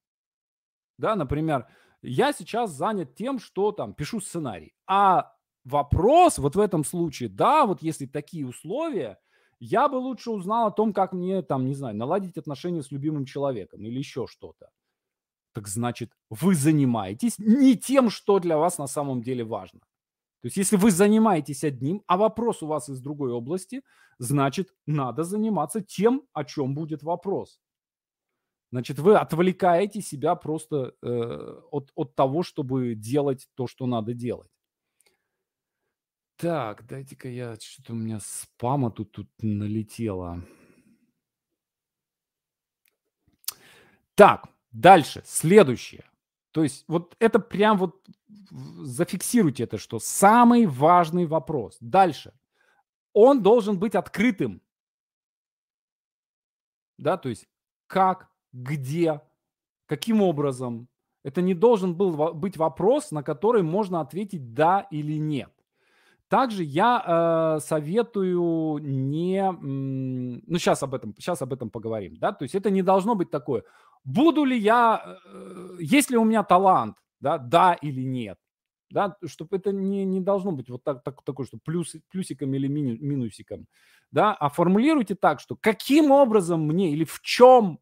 да, 0.99 1.17
например, 1.17 1.67
я 2.03 2.33
сейчас 2.33 2.71
занят 2.71 3.15
тем, 3.15 3.39
что 3.39 3.73
там 3.73 3.95
пишу 3.95 4.21
сценарий, 4.21 4.75
а 4.87 5.33
вопрос 5.65 6.39
вот 6.39 6.57
в 6.57 6.61
этом 6.61 6.85
случае, 6.85 7.29
да, 7.29 7.67
вот 7.67 7.83
если 7.83 8.07
такие 8.07 8.47
условия, 8.47 9.19
я 9.59 9.89
бы 9.89 9.97
лучше 9.97 10.31
узнал 10.31 10.67
о 10.67 10.71
том, 10.71 10.93
как 10.93 11.13
мне 11.13 11.43
там, 11.43 11.67
не 11.67 11.75
знаю, 11.75 11.97
наладить 11.97 12.37
отношения 12.37 12.83
с 12.83 12.91
любимым 12.91 13.25
человеком 13.25 13.85
или 13.85 13.99
еще 13.99 14.27
что-то. 14.27 14.71
Так 15.53 15.69
значит, 15.69 16.13
вы 16.31 16.55
занимаетесь 16.55 17.39
не 17.39 17.77
тем, 17.77 18.11
что 18.11 18.41
для 18.41 18.59
вас 18.59 18.79
на 18.79 18.87
самом 18.87 19.23
деле 19.23 19.45
важно. 19.45 19.81
То 20.43 20.47
есть 20.47 20.57
если 20.57 20.77
вы 20.77 20.91
занимаетесь 20.91 21.65
одним, 21.65 22.03
а 22.07 22.17
вопрос 22.17 22.63
у 22.63 22.67
вас 22.67 22.89
из 22.91 23.01
другой 23.01 23.33
области, 23.33 23.83
значит, 24.19 24.75
надо 24.85 25.25
заниматься 25.25 25.81
тем, 25.81 26.23
о 26.33 26.45
чем 26.45 26.75
будет 26.75 27.03
вопрос. 27.03 27.61
Значит, 28.75 28.99
вы 28.99 29.17
отвлекаете 29.17 30.01
себя 30.01 30.35
просто 30.35 30.97
э, 31.01 31.61
от, 31.71 31.93
от 31.95 32.17
того, 32.17 32.43
чтобы 32.43 32.97
делать 32.97 33.49
то, 33.55 33.69
что 33.69 33.87
надо 33.87 34.15
делать. 34.15 34.51
Так, 36.35 36.85
дайте-ка 36.85 37.29
я, 37.29 37.55
что-то 37.55 37.93
у 37.93 37.97
меня 37.97 38.19
спама 38.21 38.91
тут, 38.91 39.13
тут 39.13 39.29
налетело. 39.41 40.43
Так, 44.17 44.49
дальше, 44.73 45.23
следующее. 45.25 46.11
То 46.51 46.65
есть 46.65 46.85
вот 46.89 47.15
это 47.21 47.39
прям 47.39 47.79
вот 47.79 48.05
зафиксируйте 48.51 49.63
это, 49.63 49.79
что 49.79 50.01
самый 50.01 50.67
важный 50.67 51.27
вопрос. 51.27 51.77
Дальше. 51.81 52.37
Он 53.13 53.41
должен 53.41 53.79
быть 53.79 53.95
открытым. 53.95 54.61
Да, 56.99 57.17
то 57.17 57.29
есть 57.29 57.47
как, 57.87 58.34
где, 58.55 59.21
каким 59.87 60.23
образом. 60.23 60.89
Это 61.25 61.43
не 61.43 61.55
должен 61.55 61.95
был 61.95 62.35
быть 62.35 62.57
вопрос, 62.57 63.11
на 63.11 63.23
который 63.23 63.63
можно 63.63 64.01
ответить 64.01 64.55
да 64.55 64.87
или 64.91 65.19
нет. 65.19 65.51
Также 66.29 66.65
я 66.65 67.03
э, 67.07 67.61
советую 67.61 68.79
не, 68.79 69.53
ну 69.53 70.59
сейчас 70.59 70.83
об 70.83 70.95
этом, 70.95 71.15
сейчас 71.19 71.43
об 71.43 71.53
этом 71.53 71.71
поговорим, 71.71 72.17
да, 72.17 72.33
то 72.33 72.45
есть 72.45 72.55
это 72.55 72.71
не 72.71 72.83
должно 72.83 73.15
быть 73.15 73.31
такое, 73.31 73.63
буду 74.05 74.45
ли 74.45 74.59
я, 74.59 75.19
э, 75.27 75.77
есть 75.81 76.11
ли 76.11 76.17
у 76.17 76.25
меня 76.25 76.43
талант, 76.43 76.97
да, 77.21 77.39
да 77.39 77.75
или 77.75 78.03
нет, 78.03 78.39
да, 78.91 79.17
чтобы 79.27 79.59
это 79.59 79.71
не, 79.71 80.05
не 80.05 80.21
должно 80.21 80.53
быть 80.53 80.71
вот 80.71 80.83
так, 80.83 81.03
так 81.05 81.23
такое, 81.23 81.47
что 81.47 81.59
плюс, 81.63 81.95
плюсиком 82.11 82.55
или 82.55 82.69
мину, 82.69 82.97
минусиком, 82.99 83.67
да, 84.11 84.33
а 84.33 84.49
формулируйте 84.49 85.15
так, 85.15 85.41
что 85.41 85.57
каким 85.57 86.11
образом 86.11 86.67
мне 86.67 86.91
или 86.91 87.05
в 87.05 87.21
чем, 87.21 87.81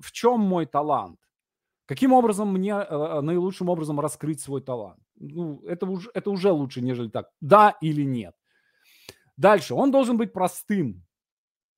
в 0.00 0.12
чем 0.12 0.40
мой 0.40 0.66
талант, 0.66 1.18
каким 1.86 2.12
образом 2.12 2.52
мне 2.52 2.72
э, 2.72 3.20
наилучшим 3.20 3.68
образом 3.68 4.00
раскрыть 4.00 4.40
свой 4.40 4.60
талант. 4.60 5.00
Ну, 5.16 5.60
это 5.66 5.86
уже, 5.86 6.10
это 6.14 6.30
уже 6.30 6.50
лучше, 6.50 6.80
нежели 6.80 7.08
так, 7.08 7.30
да 7.40 7.76
или 7.80 8.02
нет. 8.04 8.34
Дальше, 9.36 9.74
он 9.74 9.90
должен 9.90 10.16
быть 10.16 10.32
простым 10.32 11.04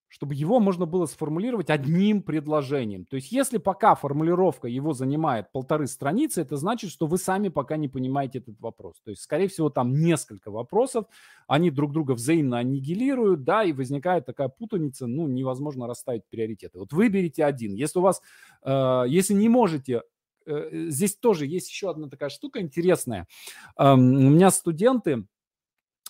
чтобы 0.08 0.34
его 0.34 0.60
можно 0.60 0.86
было 0.86 1.06
сформулировать 1.06 1.70
одним 1.70 2.22
предложением. 2.22 3.04
То 3.06 3.16
есть 3.16 3.32
если 3.32 3.58
пока 3.58 3.94
формулировка 3.94 4.68
его 4.68 4.92
занимает 4.92 5.50
полторы 5.52 5.86
страницы, 5.86 6.42
это 6.42 6.56
значит, 6.56 6.90
что 6.90 7.06
вы 7.06 7.18
сами 7.18 7.48
пока 7.48 7.76
не 7.76 7.88
понимаете 7.88 8.38
этот 8.38 8.60
вопрос. 8.60 9.00
То 9.04 9.10
есть, 9.10 9.22
скорее 9.22 9.48
всего, 9.48 9.68
там 9.68 9.92
несколько 10.00 10.50
вопросов, 10.50 11.06
они 11.48 11.70
друг 11.70 11.92
друга 11.92 12.12
взаимно 12.12 12.58
аннигилируют, 12.58 13.44
да, 13.44 13.64
и 13.64 13.72
возникает 13.72 14.26
такая 14.26 14.48
путаница, 14.48 15.06
ну, 15.06 15.26
невозможно 15.26 15.86
расставить 15.86 16.22
приоритеты. 16.30 16.78
Вот 16.78 16.92
выберите 16.92 17.44
один. 17.44 17.74
Если 17.74 17.98
у 17.98 18.02
вас, 18.02 18.22
э, 18.62 19.04
если 19.08 19.34
не 19.34 19.48
можете 19.48 20.02
э, 20.46 20.86
здесь 20.88 21.16
тоже 21.16 21.46
есть 21.46 21.68
еще 21.68 21.90
одна 21.90 22.08
такая 22.08 22.28
штука 22.28 22.60
интересная. 22.60 23.26
Эм, 23.76 24.26
у 24.26 24.30
меня 24.30 24.50
студенты, 24.50 25.26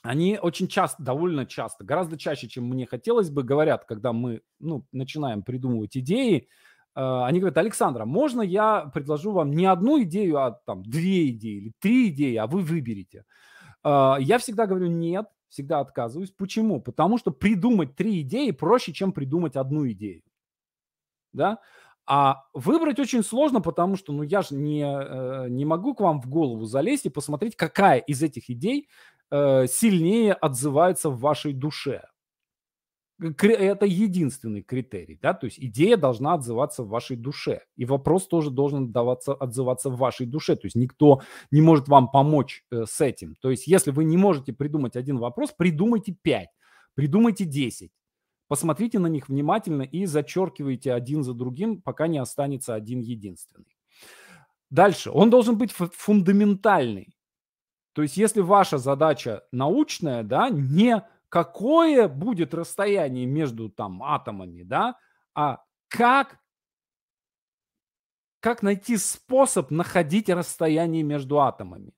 они 0.07 0.39
очень 0.41 0.69
часто, 0.69 1.03
довольно 1.03 1.47
часто, 1.47 1.85
гораздо 1.85 2.19
чаще, 2.19 2.49
чем 2.49 2.65
мне 2.65 2.87
хотелось 2.87 3.31
бы, 3.31 3.43
говорят, 3.43 3.85
когда 3.85 4.13
мы 4.13 4.43
ну, 4.59 4.87
начинаем 4.93 5.43
придумывать 5.43 5.97
идеи, 5.97 6.49
э, 6.95 7.01
они 7.01 7.41
говорят, 7.41 7.59
Александра, 7.59 8.05
можно 8.05 8.43
я 8.43 8.91
предложу 8.93 9.33
вам 9.33 9.53
не 9.53 9.67
одну 9.67 10.03
идею, 10.03 10.39
а 10.39 10.53
там 10.67 10.83
две 10.83 11.31
идеи 11.31 11.57
или 11.57 11.73
три 11.79 12.09
идеи, 12.09 12.37
а 12.37 12.47
вы 12.47 12.61
выберете. 12.61 13.25
Э, 13.85 14.17
я 14.19 14.39
всегда 14.39 14.67
говорю 14.67 14.89
нет, 14.89 15.27
всегда 15.49 15.81
отказываюсь. 15.81 16.31
Почему? 16.31 16.81
Потому 16.81 17.19
что 17.19 17.31
придумать 17.31 17.97
три 17.97 18.21
идеи 18.23 18.51
проще, 18.51 18.93
чем 18.93 19.13
придумать 19.13 19.57
одну 19.57 19.89
идею. 19.91 20.23
Да? 21.33 21.59
А 22.09 22.45
выбрать 22.55 23.01
очень 23.01 23.25
сложно, 23.25 23.61
потому 23.61 23.97
что, 23.97 24.13
ну, 24.13 24.23
я 24.23 24.43
же 24.43 24.55
не, 24.55 24.85
э, 24.85 25.49
не 25.49 25.65
могу 25.65 25.93
к 25.93 26.01
вам 26.01 26.21
в 26.21 26.29
голову 26.29 26.65
залезть 26.65 27.07
и 27.07 27.11
посмотреть, 27.11 27.57
какая 27.57 27.99
из 27.99 28.23
этих 28.23 28.49
идей 28.49 28.89
сильнее 29.31 30.33
отзывается 30.33 31.11
в 31.11 31.21
вашей 31.21 31.53
душе. 31.53 32.03
Это 33.19 33.87
единственный 33.87 34.61
критерий, 34.61 35.19
да, 35.23 35.33
то 35.33 35.47
есть 35.47 35.59
идея 35.59 35.97
должна 35.97 36.35
отзываться 36.35 36.83
в 36.83 36.89
вашей 36.89 37.17
душе, 37.17 37.63
и 37.75 37.87
вопрос 37.87 38.29
тоже 38.29 38.51
должен 38.51 38.93
даваться, 38.93 39.33
отзываться 39.33 39.89
в 39.89 39.97
вашей 39.97 40.27
душе, 40.27 40.55
то 40.55 40.67
есть 40.67 40.77
никто 40.77 41.23
не 41.51 41.63
может 41.63 41.89
вам 41.89 42.11
помочь 42.11 42.67
э, 42.71 42.85
с 42.85 43.01
этим. 43.01 43.35
То 43.41 43.51
есть 43.51 43.67
если 43.67 43.91
вы 43.91 44.05
не 44.05 44.19
можете 44.19 44.53
придумать 44.53 44.97
один 44.97 45.17
вопрос, 45.17 45.51
придумайте 45.57 46.13
пять, 46.13 46.51
придумайте 46.93 47.47
десять, 47.47 47.91
посмотрите 48.49 48.99
на 48.99 49.07
них 49.07 49.31
внимательно 49.31 49.81
и 49.81 50.05
зачеркивайте 50.05 50.93
один 50.93 51.23
за 51.23 51.33
другим, 51.33 51.81
пока 51.81 52.09
не 52.09 52.19
останется 52.19 52.75
один 52.75 53.01
единственный. 53.01 53.79
Дальше, 54.69 55.11
он 55.11 55.31
должен 55.31 55.57
быть 55.57 55.73
фундаментальный. 55.73 57.16
То 57.97 58.03
есть 58.03 58.19
если 58.19 58.43
ваша 58.43 58.77
задача 58.77 59.45
научная, 59.53 60.23
да, 60.23 60.51
не 60.51 61.03
какое 61.31 62.09
будет 62.09 62.53
расстояние 62.53 63.25
между 63.25 63.71
там 63.71 64.03
атомами, 64.03 64.65
да, 64.65 64.99
а 65.35 65.65
как, 65.89 66.39
как 68.41 68.63
найти 68.63 68.99
способ 68.99 69.71
находить 69.71 70.29
расстояние 70.29 71.05
между 71.05 71.41
атомами. 71.41 71.95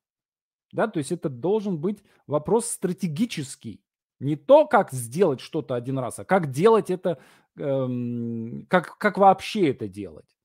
Да, 0.71 0.87
то 0.87 0.99
есть 0.99 1.11
это 1.11 1.29
должен 1.29 1.79
быть 1.79 2.05
вопрос 2.29 2.67
стратегический. 2.67 3.83
Не 4.21 4.37
то, 4.37 4.69
как 4.69 4.93
сделать 4.93 5.41
что-то 5.41 5.75
один 5.75 5.99
раз, 5.99 6.21
а 6.21 6.25
как 6.25 6.53
делать 6.53 6.91
это, 6.91 7.19
эм, 7.57 8.67
как, 8.69 8.99
как 8.99 9.19
вообще 9.19 9.71
это 9.71 9.89
делать. 9.89 10.39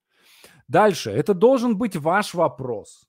Дальше, 0.68 1.12
это 1.12 1.36
должен 1.36 1.78
быть 1.78 1.96
ваш 1.96 2.34
вопрос. 2.34 3.08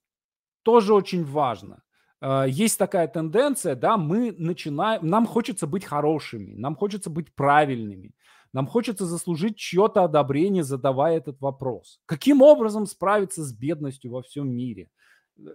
Тоже 0.63 0.93
очень 0.93 1.25
важно. 1.25 1.84
А, 2.27 2.45
есть 2.45 2.79
такая 2.79 3.07
тенденция, 3.07 3.75
да, 3.75 3.99
мы 3.99 4.33
начинаем, 4.33 5.07
нам 5.07 5.27
хочется 5.27 5.67
быть 5.67 5.85
хорошими, 5.85 6.55
нам 6.55 6.75
хочется 6.75 7.11
быть 7.11 7.35
правильными, 7.35 8.15
нам 8.55 8.67
хочется 8.67 9.05
заслужить 9.05 9.59
чье-то 9.59 10.05
одобрение, 10.05 10.65
задавая 10.65 11.19
этот 11.19 11.39
вопрос. 11.43 12.01
Каким 12.07 12.41
образом 12.41 12.87
справиться 12.87 13.45
с 13.45 13.53
бедностью 13.53 14.11
во 14.11 14.23
всем 14.23 14.49
мире? 14.49 14.89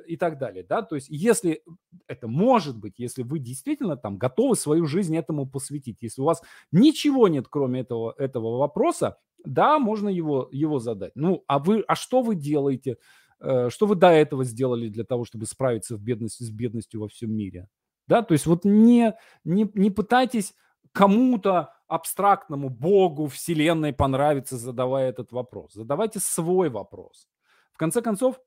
и 0.08 0.17
так 0.17 0.38
далее, 0.38 0.65
да, 0.67 0.82
то 0.82 0.95
есть 0.95 1.08
если 1.10 1.63
это 2.05 2.27
может 2.27 2.77
быть, 2.77 2.95
если 2.97 3.23
вы 3.23 3.39
действительно 3.39 3.95
там 3.95 4.17
готовы 4.17 4.58
свою 4.58 4.86
жизнь 4.86 5.15
этому 5.15 5.47
посвятить, 5.47 5.99
если 6.01 6.21
у 6.21 6.25
вас 6.25 6.41
ничего 6.73 7.29
нет, 7.29 7.47
кроме 7.49 7.79
этого, 7.79 8.13
этого 8.17 8.58
вопроса, 8.58 9.19
да, 9.45 9.79
можно 9.79 10.10
его, 10.10 10.49
его 10.51 10.79
задать. 10.79 11.13
Ну, 11.15 11.45
а 11.47 11.60
вы, 11.60 11.86
а 11.88 11.95
что 11.95 12.21
вы 12.21 12.36
делаете? 12.36 12.97
Э, 13.41 13.69
что 13.69 13.86
вы 13.86 13.95
до 13.95 14.10
этого 14.10 14.43
сделали 14.43 14.89
для 14.89 15.04
того, 15.04 15.25
чтобы 15.25 15.45
справиться 15.45 15.95
в 15.95 16.02
бедности, 16.02 16.43
с 16.43 16.49
бедностью 16.49 17.02
во 17.02 17.08
всем 17.08 17.32
мире? 17.32 17.67
Да, 18.08 18.23
то 18.23 18.34
есть 18.34 18.45
вот 18.45 18.65
не, 18.65 19.13
не, 19.43 19.69
не 19.75 19.91
пытайтесь 19.91 20.54
кому-то 20.91 21.73
абстрактному 21.88 22.69
Богу, 22.69 23.28
Вселенной 23.28 23.93
понравиться, 23.93 24.58
задавая 24.58 25.10
этот 25.10 25.32
вопрос. 25.32 25.73
Задавайте 25.73 26.19
свой 26.19 26.69
вопрос. 26.69 27.28
В 27.71 27.78
конце 27.78 28.02
концов, 28.02 28.39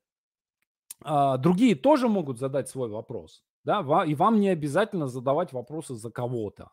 а, 1.04 1.36
другие 1.38 1.74
тоже 1.74 2.08
могут 2.08 2.38
задать 2.38 2.68
свой 2.68 2.88
вопрос. 2.88 3.44
Да, 3.64 4.04
и 4.04 4.14
вам 4.14 4.40
не 4.40 4.48
обязательно 4.48 5.06
задавать 5.06 5.52
вопросы 5.52 5.94
за 5.94 6.10
кого-то. 6.10 6.70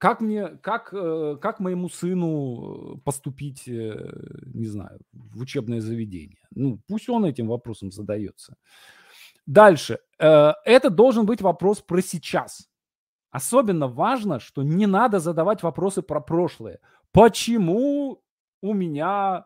Как 0.00 0.22
мне, 0.22 0.48
как, 0.62 0.94
э, 0.94 1.36
как 1.42 1.60
моему 1.60 1.90
сыну 1.90 2.98
поступить, 3.04 3.68
э, 3.68 3.94
не 4.54 4.66
знаю, 4.66 4.98
в 5.12 5.42
учебное 5.42 5.82
заведение? 5.82 6.40
Ну, 6.54 6.80
пусть 6.88 7.10
он 7.10 7.26
этим 7.26 7.48
вопросом 7.48 7.90
задается. 7.92 8.56
Дальше. 9.44 9.98
Э, 10.18 10.54
это 10.64 10.88
должен 10.88 11.26
быть 11.26 11.42
вопрос 11.42 11.82
про 11.82 12.00
сейчас. 12.00 12.70
Особенно 13.30 13.88
важно, 13.88 14.40
что 14.40 14.62
не 14.62 14.86
надо 14.86 15.18
задавать 15.18 15.62
вопросы 15.62 16.00
про 16.00 16.20
прошлое. 16.22 16.78
Почему 17.12 18.22
у 18.62 18.72
меня 18.72 19.44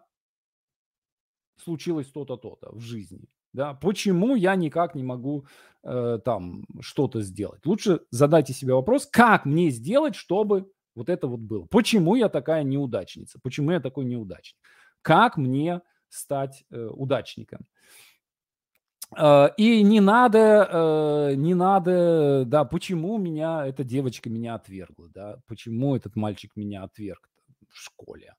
случилось 1.65 2.13
то-то, 2.13 2.37
то-то 2.37 2.71
в 2.73 2.81
жизни? 2.81 3.29
Да, 3.55 3.73
почему 3.73 4.35
я 4.35 4.57
никак 4.57 4.97
не 4.97 5.05
могу 5.05 5.47
э, 5.85 6.19
там 6.25 6.65
что-то 6.81 7.23
сделать? 7.23 7.65
Лучше 7.65 8.01
задайте 8.11 8.53
себе 8.53 8.75
вопрос, 8.75 9.07
как 9.07 9.47
мне 9.47 9.71
сделать, 9.71 10.17
чтобы 10.17 10.69
вот 10.97 11.09
это 11.09 11.29
вот 11.29 11.39
было? 11.39 11.65
Почему 11.67 12.17
я 12.17 12.29
такая 12.29 12.65
неудачница? 12.65 13.39
Почему 13.43 13.71
я 13.71 13.79
такой 13.79 14.07
неудачник? 14.07 14.59
Как 15.03 15.37
мне 15.37 15.83
стать 16.09 16.65
э, 16.73 16.85
удачником? 16.87 17.61
Э, 19.17 19.51
и 19.57 19.85
не 19.85 20.01
надо, 20.01 20.69
э, 21.31 21.35
не 21.37 21.55
надо, 21.55 22.45
да, 22.47 22.65
почему 22.65 23.19
меня 23.19 23.65
эта 23.65 23.85
девочка 23.85 24.29
меня 24.29 24.57
отвергла, 24.57 25.09
да, 25.11 25.39
почему 25.47 25.95
этот 25.95 26.17
мальчик 26.17 26.57
меня 26.57 26.83
отверг 26.83 27.31
в 27.69 27.79
школе, 27.79 28.35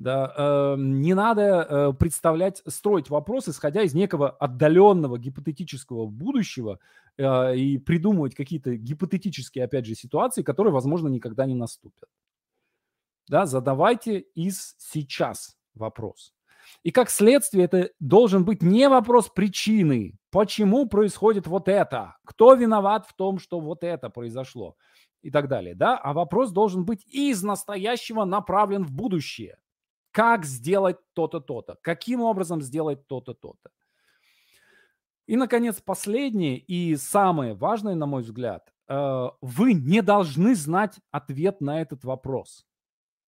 да, 0.00 0.32
э, 0.34 0.76
не 0.78 1.12
надо 1.12 1.42
э, 1.42 1.92
представлять, 1.92 2.62
строить 2.66 3.10
вопрос, 3.10 3.50
исходя 3.50 3.82
из 3.82 3.92
некого 3.92 4.30
отдаленного 4.30 5.18
гипотетического 5.18 6.06
будущего 6.06 6.78
э, 7.18 7.56
и 7.56 7.76
придумывать 7.76 8.34
какие-то 8.34 8.76
гипотетические, 8.76 9.66
опять 9.66 9.84
же, 9.84 9.94
ситуации, 9.94 10.42
которые, 10.42 10.72
возможно, 10.72 11.08
никогда 11.08 11.44
не 11.44 11.54
наступят. 11.54 12.08
Да, 13.28 13.44
задавайте 13.44 14.20
из 14.34 14.74
сейчас. 14.78 15.58
вопрос. 15.74 16.32
И 16.82 16.92
как 16.92 17.10
следствие 17.10 17.66
это 17.66 17.90
должен 18.00 18.46
быть 18.46 18.62
не 18.62 18.88
вопрос 18.88 19.28
причины, 19.28 20.18
почему 20.30 20.88
происходит 20.88 21.46
вот 21.46 21.68
это, 21.68 22.16
кто 22.24 22.54
виноват 22.54 23.06
в 23.06 23.12
том, 23.12 23.38
что 23.38 23.60
вот 23.60 23.84
это 23.84 24.08
произошло 24.08 24.76
и 25.20 25.30
так 25.30 25.48
далее, 25.48 25.74
да, 25.74 25.98
а 25.98 26.14
вопрос 26.14 26.52
должен 26.52 26.86
быть 26.86 27.04
из 27.06 27.42
настоящего 27.42 28.24
направлен 28.24 28.82
в 28.82 28.92
будущее. 28.92 29.58
Как 30.10 30.44
сделать 30.44 30.96
то-то, 31.12 31.40
то-то, 31.40 31.76
каким 31.82 32.20
образом 32.20 32.62
сделать 32.62 33.06
то-то, 33.06 33.34
то-то. 33.34 33.70
И, 35.26 35.36
наконец, 35.36 35.80
последнее 35.80 36.58
и 36.58 36.96
самое 36.96 37.54
важное, 37.54 37.94
на 37.94 38.06
мой 38.06 38.22
взгляд, 38.22 38.72
э, 38.88 39.28
вы 39.40 39.74
не 39.74 40.02
должны 40.02 40.56
знать 40.56 40.98
ответ 41.12 41.60
на 41.60 41.80
этот 41.80 42.04
вопрос. 42.04 42.66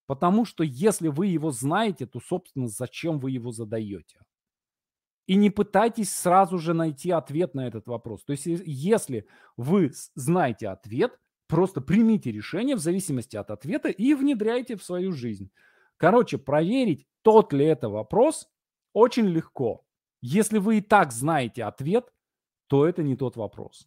Потому 0.07 0.45
что 0.45 0.65
если 0.65 1.09
вы 1.09 1.29
его 1.29 1.53
знаете, 1.53 2.07
то, 2.07 2.21
собственно, 2.21 2.67
зачем 2.67 3.21
вы 3.21 3.31
его 3.31 3.53
задаете? 3.53 4.19
И 5.27 5.37
не 5.37 5.51
пытайтесь 5.51 6.13
сразу 6.13 6.59
же 6.59 6.75
найти 6.75 7.13
ответ 7.13 7.55
на 7.55 7.69
этот 7.69 7.87
вопрос. 7.87 8.25
То 8.25 8.33
есть, 8.33 8.47
если 8.47 9.27
вы 9.57 9.93
знаете 10.17 10.69
ответ, 10.69 11.19
просто 11.47 11.81
примите 11.81 12.33
решение 12.33 12.75
в 12.75 12.81
зависимости 12.81 13.37
от 13.37 13.51
ответа 13.51 13.89
и 13.89 14.15
внедряйте 14.15 14.77
в 14.77 14.83
свою 14.83 15.13
жизнь. 15.13 15.51
Короче, 16.03 16.37
проверить, 16.37 17.07
тот 17.23 17.53
ли 17.53 17.65
это 17.65 17.89
вопрос, 17.89 18.49
очень 18.93 19.29
легко. 19.29 19.85
Если 20.21 20.59
вы 20.59 20.79
и 20.79 20.81
так 20.81 21.13
знаете 21.13 21.63
ответ, 21.63 22.13
то 22.67 22.89
это 22.89 23.05
не 23.05 23.15
тот 23.15 23.37
вопрос. 23.37 23.87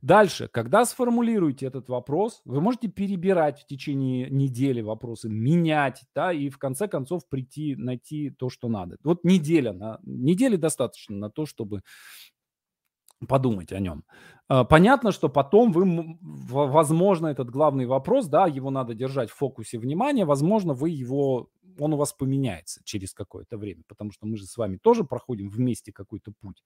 Дальше, 0.00 0.48
когда 0.48 0.86
сформулируете 0.86 1.66
этот 1.66 1.90
вопрос, 1.90 2.40
вы 2.46 2.62
можете 2.62 2.88
перебирать 2.88 3.60
в 3.60 3.66
течение 3.66 4.30
недели 4.30 4.80
вопросы, 4.80 5.28
менять, 5.28 6.02
да, 6.14 6.32
и 6.32 6.48
в 6.48 6.56
конце 6.56 6.88
концов 6.88 7.28
прийти, 7.28 7.76
найти 7.76 8.30
то, 8.30 8.48
что 8.48 8.70
надо. 8.70 8.96
Вот 9.04 9.22
неделя, 9.22 9.74
на, 9.74 10.00
недели 10.04 10.56
достаточно 10.56 11.14
на 11.14 11.28
то, 11.28 11.44
чтобы 11.44 11.82
подумать 13.26 13.72
о 13.72 13.78
нем. 13.78 14.04
А, 14.48 14.64
понятно, 14.64 15.12
что 15.12 15.28
потом 15.28 15.72
вы, 15.72 16.18
возможно, 16.20 17.28
этот 17.28 17.50
главный 17.50 17.86
вопрос, 17.86 18.26
да, 18.26 18.46
его 18.46 18.70
надо 18.70 18.94
держать 18.94 19.30
в 19.30 19.36
фокусе 19.36 19.78
внимания, 19.78 20.24
возможно, 20.24 20.74
вы 20.74 20.90
его, 20.90 21.48
он 21.78 21.94
у 21.94 21.96
вас 21.96 22.12
поменяется 22.12 22.80
через 22.84 23.14
какое-то 23.14 23.56
время, 23.56 23.82
потому 23.88 24.12
что 24.12 24.26
мы 24.26 24.36
же 24.36 24.44
с 24.46 24.56
вами 24.56 24.76
тоже 24.76 25.04
проходим 25.04 25.48
вместе 25.48 25.92
какой-то 25.92 26.32
путь. 26.40 26.62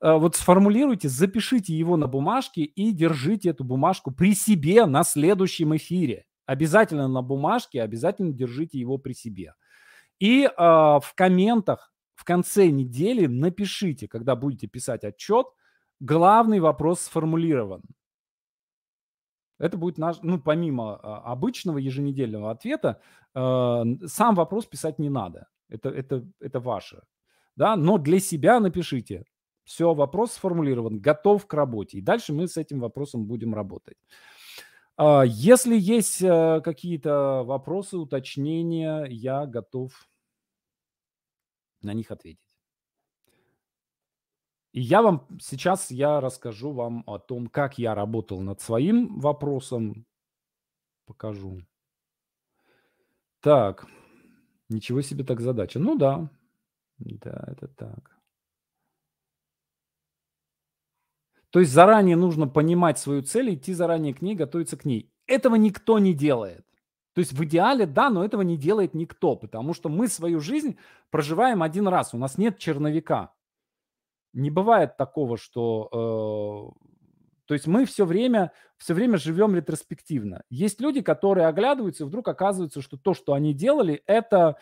А, 0.00 0.16
вот 0.16 0.36
сформулируйте, 0.36 1.08
запишите 1.08 1.74
его 1.74 1.96
на 1.96 2.06
бумажке 2.06 2.62
и 2.62 2.92
держите 2.92 3.50
эту 3.50 3.64
бумажку 3.64 4.10
при 4.10 4.34
себе 4.34 4.86
на 4.86 5.04
следующем 5.04 5.76
эфире. 5.76 6.24
Обязательно 6.46 7.08
на 7.08 7.20
бумажке, 7.20 7.82
обязательно 7.82 8.32
держите 8.32 8.78
его 8.78 8.96
при 8.96 9.12
себе. 9.12 9.54
И 10.18 10.44
э, 10.44 10.50
в 10.56 11.12
комментах 11.14 11.92
в 12.14 12.24
конце 12.24 12.66
недели 12.68 13.26
напишите, 13.26 14.08
когда 14.08 14.34
будете 14.34 14.66
писать 14.66 15.04
отчет, 15.04 15.46
главный 16.00 16.60
вопрос 16.60 17.00
сформулирован. 17.00 17.82
Это 19.58 19.76
будет 19.76 19.98
наш, 19.98 20.18
ну, 20.22 20.40
помимо 20.40 20.96
а, 20.96 21.32
обычного 21.32 21.78
еженедельного 21.78 22.50
ответа, 22.50 23.00
э, 23.34 23.84
сам 24.06 24.34
вопрос 24.36 24.66
писать 24.66 24.98
не 25.00 25.10
надо. 25.10 25.48
Это, 25.68 25.88
это, 25.88 26.24
это 26.40 26.60
ваше. 26.60 27.02
Да? 27.56 27.76
Но 27.76 27.98
для 27.98 28.20
себя 28.20 28.60
напишите. 28.60 29.24
Все, 29.64 29.92
вопрос 29.94 30.32
сформулирован, 30.32 30.98
готов 31.00 31.46
к 31.46 31.52
работе. 31.54 31.98
И 31.98 32.02
дальше 32.02 32.32
мы 32.32 32.46
с 32.46 32.56
этим 32.56 32.80
вопросом 32.80 33.26
будем 33.26 33.54
работать. 33.54 33.96
Э, 34.96 35.22
если 35.26 35.76
есть 35.76 36.22
э, 36.22 36.60
какие-то 36.62 37.42
вопросы, 37.44 37.96
уточнения, 37.96 39.06
я 39.10 39.44
готов 39.46 40.08
на 41.82 41.94
них 41.94 42.10
ответить. 42.12 42.47
И 44.72 44.80
я 44.80 45.02
вам 45.02 45.26
сейчас 45.40 45.90
я 45.90 46.20
расскажу 46.20 46.72
вам 46.72 47.02
о 47.06 47.18
том, 47.18 47.46
как 47.46 47.78
я 47.78 47.94
работал 47.94 48.40
над 48.40 48.60
своим 48.60 49.18
вопросом. 49.18 50.06
Покажу. 51.06 51.62
Так, 53.40 53.86
ничего 54.68 55.00
себе 55.00 55.24
так 55.24 55.40
задача. 55.40 55.78
Ну 55.78 55.96
да, 55.96 56.30
да, 56.98 57.44
это 57.46 57.68
так. 57.68 58.18
То 61.50 61.60
есть 61.60 61.72
заранее 61.72 62.16
нужно 62.16 62.46
понимать 62.46 62.98
свою 62.98 63.22
цель, 63.22 63.54
идти 63.54 63.72
заранее 63.72 64.12
к 64.12 64.20
ней, 64.20 64.34
готовиться 64.34 64.76
к 64.76 64.84
ней. 64.84 65.10
Этого 65.26 65.54
никто 65.54 65.98
не 65.98 66.12
делает. 66.12 66.66
То 67.14 67.20
есть 67.20 67.32
в 67.32 67.42
идеале, 67.44 67.86
да, 67.86 68.10
но 68.10 68.22
этого 68.22 68.42
не 68.42 68.58
делает 68.58 68.94
никто, 68.94 69.34
потому 69.34 69.72
что 69.72 69.88
мы 69.88 70.08
свою 70.08 70.40
жизнь 70.40 70.78
проживаем 71.10 71.62
один 71.62 71.88
раз. 71.88 72.12
У 72.12 72.18
нас 72.18 72.36
нет 72.36 72.58
черновика 72.58 73.32
не 74.32 74.50
бывает 74.50 74.96
такого, 74.96 75.36
что... 75.36 76.74
Э, 76.74 76.88
то 77.46 77.54
есть 77.54 77.66
мы 77.66 77.86
все 77.86 78.04
время, 78.04 78.52
все 78.76 78.92
время 78.92 79.16
живем 79.16 79.54
ретроспективно. 79.54 80.42
Есть 80.50 80.82
люди, 80.82 81.00
которые 81.00 81.46
оглядываются, 81.46 82.04
и 82.04 82.06
вдруг 82.06 82.28
оказывается, 82.28 82.82
что 82.82 82.98
то, 82.98 83.14
что 83.14 83.32
они 83.32 83.54
делали, 83.54 84.02
это 84.06 84.56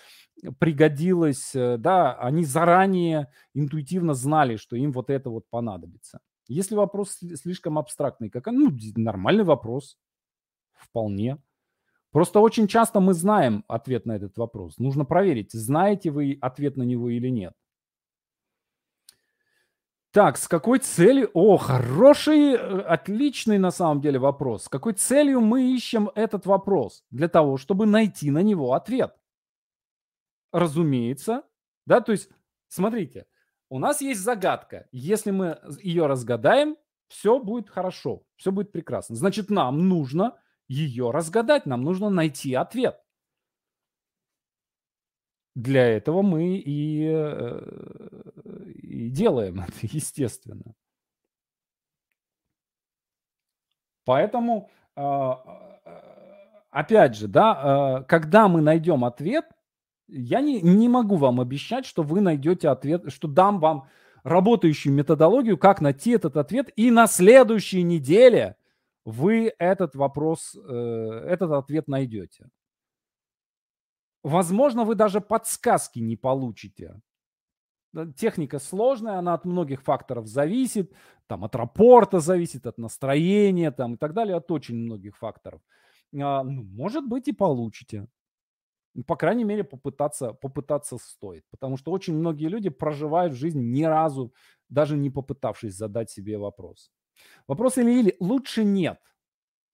пригодилось, 0.61 1.55
э, 1.55 1.79
да, 1.79 2.14
они 2.14 2.44
заранее 2.44 3.33
интуитивно 3.55 4.14
знали, 4.14 4.57
что 4.57 4.76
им 4.76 4.92
вот 4.92 5.11
это 5.11 5.31
вот 5.31 5.44
понадобится. 5.50 6.20
Если 6.48 6.76
вопрос 6.76 7.18
слишком 7.35 7.76
абстрактный, 7.76 8.31
как 8.31 8.46
ну, 8.46 8.70
нормальный 8.94 9.42
вопрос, 9.44 9.98
вполне. 10.79 11.38
Просто 12.12 12.40
очень 12.40 12.68
часто 12.68 13.00
мы 13.00 13.14
знаем 13.14 13.64
ответ 13.68 14.07
на 14.07 14.12
этот 14.12 14.38
вопрос. 14.38 14.79
Нужно 14.79 15.05
проверить, 15.05 15.52
знаете 15.52 16.11
вы 16.11 16.38
ответ 16.40 16.76
на 16.76 16.83
него 16.83 17.11
или 17.11 17.29
нет. 17.29 17.52
Так, 20.16 20.38
с 20.38 20.48
какой 20.48 20.79
целью? 20.79 21.31
О, 21.35 21.59
хороший, 21.59 22.55
э, 22.55 22.81
отличный 22.81 23.59
на 23.59 23.70
самом 23.70 24.00
деле 24.00 24.18
вопрос. 24.18 24.64
С 24.64 24.68
какой 24.70 24.94
целью 24.94 25.42
мы 25.42 25.74
ищем 25.74 26.11
этот 26.14 26.46
вопрос? 26.46 27.05
Для 27.11 27.29
того, 27.29 27.59
чтобы 27.59 27.85
найти 27.85 28.31
на 28.31 28.42
него 28.42 28.72
ответ. 28.72 29.14
Разумеется, 30.52 31.42
да, 31.85 32.00
то 32.00 32.12
есть, 32.12 32.31
смотрите, 32.68 33.26
у 33.68 33.79
нас 33.79 34.00
есть 34.00 34.22
загадка. 34.22 34.88
Если 34.90 35.33
мы 35.33 35.59
ее 35.83 36.07
разгадаем, 36.07 36.79
все 37.09 37.38
будет 37.38 37.68
хорошо, 37.68 38.22
все 38.37 38.50
будет 38.52 38.72
прекрасно. 38.72 39.16
Значит, 39.16 39.50
нам 39.50 39.87
нужно 39.87 40.38
ее 40.66 41.11
разгадать, 41.11 41.66
нам 41.66 41.83
нужно 41.83 42.09
найти 42.09 42.55
ответ. 42.55 42.98
Для 45.55 45.87
этого 45.87 46.22
мы 46.22 46.57
и 46.57 47.07
э, 47.07 48.16
и 48.87 49.11
делаем 49.11 49.61
это, 49.61 49.72
естественно. 49.83 50.75
Поэтому, 54.05 54.70
а, 54.94 55.33
а, 55.85 56.62
опять 56.70 57.16
же, 57.16 57.27
да, 57.27 57.53
а, 57.53 58.03
когда 58.05 58.46
мы 58.49 58.61
найдем 58.61 59.05
ответ, 59.05 59.44
я 60.07 60.40
не, 60.40 60.62
не 60.62 60.88
могу 60.88 61.16
вам 61.16 61.40
обещать, 61.40 61.85
что 61.85 62.05
вы 62.05 62.20
найдете 62.20 62.68
ответ, 62.68 63.12
что 63.12 63.27
дам 63.27 63.59
вам 63.59 63.88
работающую 64.22 64.92
методологию, 64.92 65.59
как 65.59 65.81
найти 65.81 66.12
этот 66.12 66.37
ответ, 66.37 66.70
и 66.77 66.92
на 66.92 67.09
следующей 67.09 67.83
неделе 67.83 68.57
вы 69.05 69.53
этот 69.59 69.96
вопрос, 69.96 70.55
э, 70.55 71.25
этот 71.29 71.51
ответ 71.51 71.88
найдете. 71.88 72.49
Возможно, 74.22 74.85
вы 74.85 74.94
даже 74.94 75.20
подсказки 75.20 75.99
не 75.99 76.16
получите 76.16 77.01
техника 78.17 78.59
сложная, 78.59 79.19
она 79.19 79.35
от 79.35 79.45
многих 79.45 79.83
факторов 79.83 80.27
зависит, 80.27 80.93
там 81.27 81.45
от 81.45 81.55
рапорта 81.57 82.21
зависит, 82.21 82.67
от 82.67 82.79
настроения 82.79 83.71
там 83.71 83.95
и 83.95 83.97
так 83.97 84.13
далее, 84.13 84.37
от 84.37 84.51
очень 84.51 84.77
многих 84.77 85.17
факторов. 85.17 85.61
А, 86.15 86.43
ну, 86.43 86.63
может 86.65 87.07
быть 87.07 87.29
и 87.29 87.33
получите. 87.33 88.07
По 89.07 89.17
крайней 89.17 89.45
мере, 89.45 89.63
попытаться, 89.63 90.33
попытаться 90.33 90.97
стоит. 90.99 91.45
Потому 91.51 91.77
что 91.77 91.91
очень 91.91 92.15
многие 92.15 92.49
люди 92.49 92.71
проживают 92.71 93.35
жизнь 93.35 93.61
ни 93.61 93.83
разу, 93.83 94.33
даже 94.69 94.97
не 94.97 95.11
попытавшись 95.11 95.75
задать 95.75 96.11
себе 96.11 96.39
вопрос. 96.39 96.91
Вопрос 97.47 97.79
или-или 97.79 98.17
лучше 98.21 98.65
нет. 98.65 98.99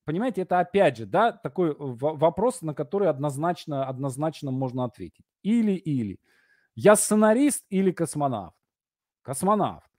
Понимаете, 0.04 0.42
это 0.42 0.58
опять 0.58 0.96
же, 0.96 1.06
да, 1.06 1.30
такой 1.30 1.76
вопрос, 1.78 2.62
на 2.62 2.74
который 2.74 3.08
однозначно, 3.08 3.86
однозначно 3.86 4.50
можно 4.50 4.84
ответить. 4.84 5.24
Или-или. 5.42 6.18
Я 6.74 6.96
сценарист 6.96 7.64
или 7.68 7.90
космонавт? 7.92 8.56
Космонавт. 9.22 9.90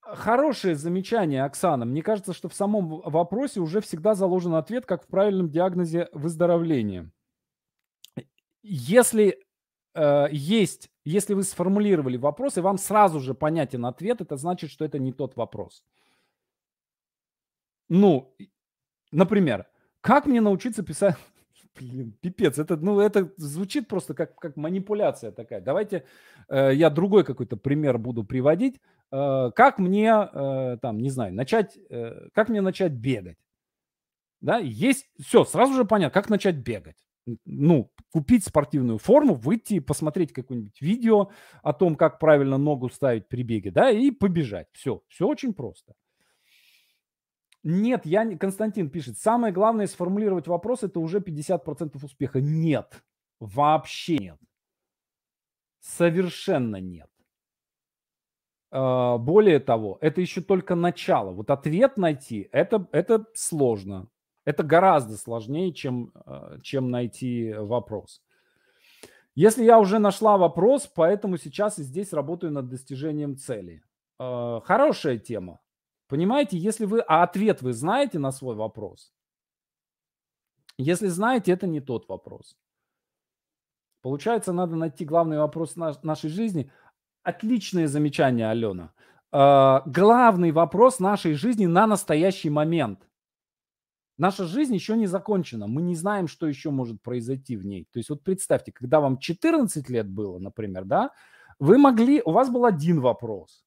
Хорошее 0.00 0.76
замечание, 0.76 1.44
Оксана. 1.44 1.84
Мне 1.84 2.00
кажется, 2.02 2.32
что 2.32 2.48
в 2.48 2.54
самом 2.54 3.00
вопросе 3.00 3.58
уже 3.60 3.80
всегда 3.80 4.14
заложен 4.14 4.54
ответ, 4.54 4.86
как 4.86 5.02
в 5.02 5.08
правильном 5.08 5.50
диагнозе 5.50 6.08
выздоровления. 6.12 7.10
Если 8.62 9.44
э, 9.94 10.26
есть, 10.30 10.90
если 11.04 11.34
вы 11.34 11.42
сформулировали 11.42 12.16
вопрос, 12.16 12.56
и 12.56 12.60
вам 12.60 12.78
сразу 12.78 13.18
же 13.18 13.34
понятен 13.34 13.84
ответ, 13.84 14.20
это 14.20 14.36
значит, 14.36 14.70
что 14.70 14.84
это 14.84 15.00
не 15.00 15.12
тот 15.12 15.36
вопрос. 15.36 15.84
Ну, 17.88 18.32
например, 19.10 19.66
как 20.00 20.26
мне 20.26 20.40
научиться 20.40 20.84
писать, 20.84 21.16
Блин, 21.78 22.16
пипец. 22.20 22.58
Это, 22.58 22.76
ну, 22.76 23.00
это 23.00 23.32
звучит 23.36 23.88
просто 23.88 24.14
как, 24.14 24.34
как 24.36 24.56
манипуляция 24.56 25.32
такая. 25.32 25.60
Давайте 25.60 26.04
э, 26.48 26.72
я 26.74 26.90
другой 26.90 27.24
какой-то 27.24 27.56
пример 27.56 27.98
буду 27.98 28.24
приводить. 28.24 28.80
Э, 29.12 29.50
как 29.54 29.78
мне, 29.78 30.10
э, 30.10 30.78
там, 30.80 30.98
не 30.98 31.10
знаю, 31.10 31.34
начать, 31.34 31.78
э, 31.90 32.28
как 32.32 32.48
мне 32.48 32.60
начать 32.60 32.92
бегать? 32.92 33.36
Да, 34.40 34.58
есть, 34.58 35.08
все, 35.18 35.44
сразу 35.44 35.74
же 35.74 35.84
понятно, 35.84 36.12
как 36.12 36.30
начать 36.30 36.56
бегать. 36.56 36.96
Ну, 37.44 37.90
купить 38.12 38.44
спортивную 38.44 38.98
форму, 38.98 39.34
выйти, 39.34 39.80
посмотреть 39.80 40.32
какое-нибудь 40.32 40.80
видео 40.80 41.30
о 41.62 41.72
том, 41.72 41.96
как 41.96 42.20
правильно 42.20 42.56
ногу 42.56 42.88
ставить 42.88 43.28
при 43.28 43.42
беге, 43.42 43.70
да, 43.70 43.90
и 43.90 44.10
побежать. 44.12 44.68
Все, 44.72 45.02
все 45.08 45.26
очень 45.26 45.52
просто. 45.52 45.94
Нет, 47.68 48.06
я 48.06 48.22
не... 48.22 48.36
Константин 48.36 48.88
пишет, 48.88 49.18
самое 49.18 49.52
главное 49.52 49.88
сформулировать 49.88 50.46
вопрос, 50.46 50.84
это 50.84 51.00
уже 51.00 51.18
50% 51.18 51.98
успеха. 52.00 52.40
Нет, 52.40 53.02
вообще 53.40 54.18
нет. 54.18 54.38
Совершенно 55.80 56.76
нет. 56.76 57.10
А, 58.70 59.18
более 59.18 59.58
того, 59.58 59.98
это 60.00 60.20
еще 60.20 60.42
только 60.42 60.76
начало. 60.76 61.32
Вот 61.32 61.50
ответ 61.50 61.96
найти, 61.96 62.48
это, 62.52 62.86
это 62.92 63.26
сложно. 63.34 64.06
Это 64.44 64.62
гораздо 64.62 65.16
сложнее, 65.16 65.72
чем, 65.72 66.12
а, 66.14 66.60
чем 66.62 66.92
найти 66.92 67.52
вопрос. 67.52 68.22
Если 69.34 69.64
я 69.64 69.80
уже 69.80 69.98
нашла 69.98 70.38
вопрос, 70.38 70.86
поэтому 70.86 71.36
сейчас 71.36 71.80
и 71.80 71.82
здесь 71.82 72.12
работаю 72.12 72.52
над 72.52 72.68
достижением 72.68 73.36
цели. 73.36 73.82
А, 74.20 74.60
хорошая 74.60 75.18
тема. 75.18 75.58
Понимаете, 76.08 76.56
если 76.56 76.84
вы, 76.84 77.00
а 77.00 77.22
ответ 77.22 77.62
вы 77.62 77.72
знаете 77.72 78.18
на 78.18 78.32
свой 78.32 78.54
вопрос, 78.54 79.12
если 80.78 81.08
знаете, 81.08 81.52
это 81.52 81.66
не 81.66 81.80
тот 81.80 82.08
вопрос. 82.08 82.56
Получается, 84.02 84.52
надо 84.52 84.76
найти 84.76 85.04
главный 85.04 85.38
вопрос 85.38 85.74
нашей 85.76 86.30
жизни. 86.30 86.70
Отличное 87.24 87.88
замечание, 87.88 88.48
Алена. 88.48 88.92
Э, 89.32 89.80
главный 89.86 90.52
вопрос 90.52 91.00
нашей 91.00 91.34
жизни 91.34 91.66
на 91.66 91.86
настоящий 91.86 92.50
момент. 92.50 93.00
Наша 94.18 94.44
жизнь 94.44 94.74
еще 94.74 94.96
не 94.96 95.06
закончена. 95.06 95.66
Мы 95.66 95.82
не 95.82 95.94
знаем, 95.94 96.28
что 96.28 96.46
еще 96.46 96.70
может 96.70 97.02
произойти 97.02 97.56
в 97.56 97.66
ней. 97.66 97.86
То 97.92 97.98
есть 97.98 98.08
вот 98.10 98.22
представьте, 98.22 98.70
когда 98.70 99.00
вам 99.00 99.18
14 99.18 99.90
лет 99.90 100.08
было, 100.08 100.38
например, 100.38 100.84
да, 100.84 101.10
вы 101.58 101.76
могли, 101.76 102.22
у 102.24 102.30
вас 102.30 102.48
был 102.48 102.64
один 102.64 103.00
вопрос. 103.00 103.65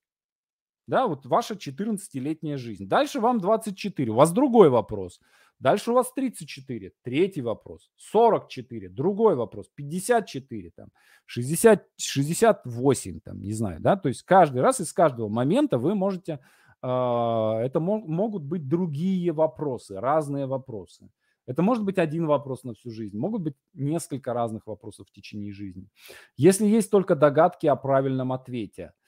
Да, 0.90 1.06
вот 1.06 1.24
ваша 1.28 1.54
14-летняя 1.54 2.58
жизнь. 2.58 2.88
Дальше 2.88 3.20
вам 3.20 3.40
24, 3.40 4.12
у 4.12 4.16
вас 4.16 4.32
другой 4.32 4.70
вопрос. 4.70 5.20
Дальше 5.60 5.92
у 5.92 5.94
вас 5.94 6.12
34, 6.14 6.94
третий 7.04 7.42
вопрос. 7.42 7.92
44, 7.98 8.90
другой 8.90 9.36
вопрос. 9.36 9.70
54, 9.76 10.72
там, 10.76 10.88
60, 11.28 11.86
68, 11.96 13.20
там, 13.20 13.40
не 13.40 13.54
знаю, 13.54 13.80
да. 13.80 13.98
То 13.98 14.10
есть 14.10 14.24
каждый 14.24 14.62
раз 14.62 14.82
из 14.82 14.92
каждого 14.92 15.30
момента 15.30 15.78
вы 15.78 15.94
можете, 15.94 16.40
э, 16.82 16.88
это 16.88 17.80
мо- 17.80 18.08
могут 18.08 18.42
быть 18.42 18.68
другие 18.68 19.32
вопросы, 19.32 20.00
разные 20.00 20.48
вопросы. 20.48 21.08
Это 21.46 21.62
может 21.62 21.84
быть 21.84 22.00
один 22.00 22.26
вопрос 22.26 22.64
на 22.64 22.74
всю 22.74 22.90
жизнь, 22.90 23.18
могут 23.18 23.44
быть 23.44 23.56
несколько 23.76 24.34
разных 24.34 24.66
вопросов 24.66 25.08
в 25.08 25.12
течение 25.12 25.52
жизни. 25.52 25.88
Если 26.36 26.66
есть 26.66 26.90
только 26.90 27.16
догадки 27.16 27.68
о 27.68 27.76
правильном 27.76 28.32
ответе– 28.32 28.92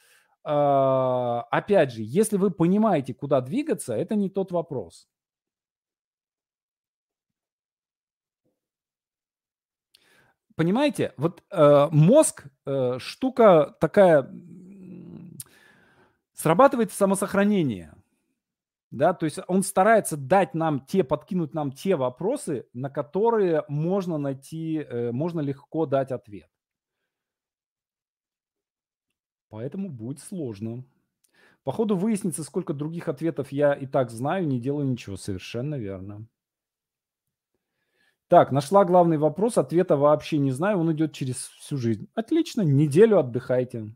опять 0.43 1.91
же, 1.91 2.01
если 2.03 2.37
вы 2.37 2.51
понимаете, 2.51 3.13
куда 3.13 3.41
двигаться, 3.41 3.93
это 3.93 4.15
не 4.15 4.29
тот 4.29 4.51
вопрос. 4.51 5.07
Понимаете, 10.61 11.13
вот 11.17 11.41
э, 11.49 11.87
мозг 11.89 12.45
э, 12.67 12.99
штука 12.99 13.75
такая 13.79 14.31
срабатывает 16.35 16.91
самосохранение, 16.91 17.95
да, 18.91 19.15
то 19.15 19.25
есть 19.25 19.39
он 19.47 19.63
старается 19.63 20.17
дать 20.17 20.53
нам 20.53 20.85
те, 20.85 21.03
подкинуть 21.03 21.55
нам 21.55 21.71
те 21.71 21.95
вопросы, 21.95 22.67
на 22.73 22.91
которые 22.91 23.63
можно 23.69 24.19
найти, 24.19 24.85
э, 24.87 25.11
можно 25.11 25.39
легко 25.39 25.87
дать 25.87 26.11
ответ. 26.11 26.50
Поэтому 29.51 29.89
будет 29.89 30.19
сложно. 30.21 30.85
По 31.63 31.73
ходу 31.73 31.97
выяснится, 31.97 32.43
сколько 32.43 32.73
других 32.73 33.09
ответов 33.09 33.51
я 33.51 33.73
и 33.73 33.85
так 33.85 34.09
знаю, 34.09 34.47
не 34.47 34.61
делаю 34.61 34.87
ничего. 34.87 35.17
Совершенно 35.17 35.75
верно. 35.75 36.25
Так, 38.29 38.53
нашла 38.53 38.85
главный 38.85 39.17
вопрос, 39.17 39.57
ответа 39.57 39.97
вообще 39.97 40.37
не 40.37 40.51
знаю, 40.51 40.79
он 40.79 40.93
идет 40.93 41.11
через 41.11 41.49
всю 41.59 41.75
жизнь. 41.75 42.07
Отлично, 42.15 42.61
неделю 42.61 43.19
отдыхайте. 43.19 43.93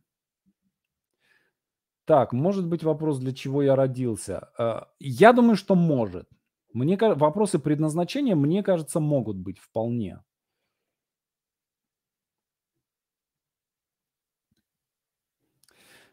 Так, 2.03 2.33
может 2.33 2.67
быть 2.67 2.83
вопрос, 2.83 3.19
для 3.19 3.33
чего 3.33 3.63
я 3.63 3.77
родился? 3.77 4.49
Э, 4.59 4.81
я 4.99 5.31
думаю, 5.31 5.55
что 5.55 5.73
может. 5.73 6.27
Мне 6.73 6.97
вопросы 6.97 7.59
предназначения, 7.59 8.35
мне 8.35 8.61
кажется, 8.61 8.99
могут 8.99 9.37
быть 9.37 9.57
вполне. 9.57 10.19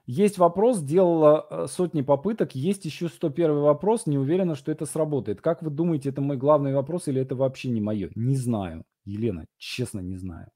Есть 0.05 0.39
вопрос, 0.39 0.79
сделала 0.79 1.47
э, 1.49 1.67
сотни 1.69 2.03
попыток, 2.03 2.57
есть 2.57 2.85
еще 2.85 3.09
101 3.09 3.61
вопрос, 3.61 4.07
не 4.07 4.19
уверена, 4.19 4.57
что 4.57 4.73
это 4.73 4.85
сработает. 4.85 5.41
Как 5.41 5.63
вы 5.63 5.71
думаете, 5.71 6.09
это 6.09 6.21
мой 6.21 6.37
главный 6.37 6.75
вопрос 6.75 7.07
или 7.07 7.21
это 7.21 7.37
вообще 7.37 7.69
не 7.69 7.81
мое? 7.81 8.11
Не 8.17 8.35
знаю, 8.35 8.85
Елена, 9.05 9.47
честно 9.59 10.01
не 10.01 10.17
знаю. 10.17 10.49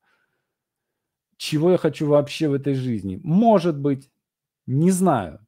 Чего 1.37 1.71
я 1.71 1.77
хочу 1.79 2.09
вообще 2.09 2.49
в 2.49 2.55
этой 2.55 2.75
жизни? 2.75 3.21
Может 3.23 3.79
быть, 3.79 4.11
не 4.67 4.91
знаю. 4.91 5.39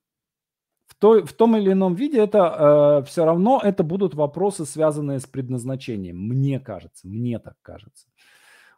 В, 0.87 0.95
той, 0.95 1.25
в 1.25 1.33
том 1.33 1.57
или 1.57 1.73
ином 1.73 1.95
виде 1.95 2.19
это 2.19 3.01
э, 3.03 3.07
все 3.07 3.25
равно 3.25 3.61
это 3.63 3.83
будут 3.83 4.15
вопросы, 4.15 4.65
связанные 4.65 5.19
с 5.19 5.27
предназначением. 5.27 6.19
Мне 6.19 6.61
кажется, 6.61 7.09
мне 7.09 7.39
так 7.41 7.57
кажется. 7.63 8.07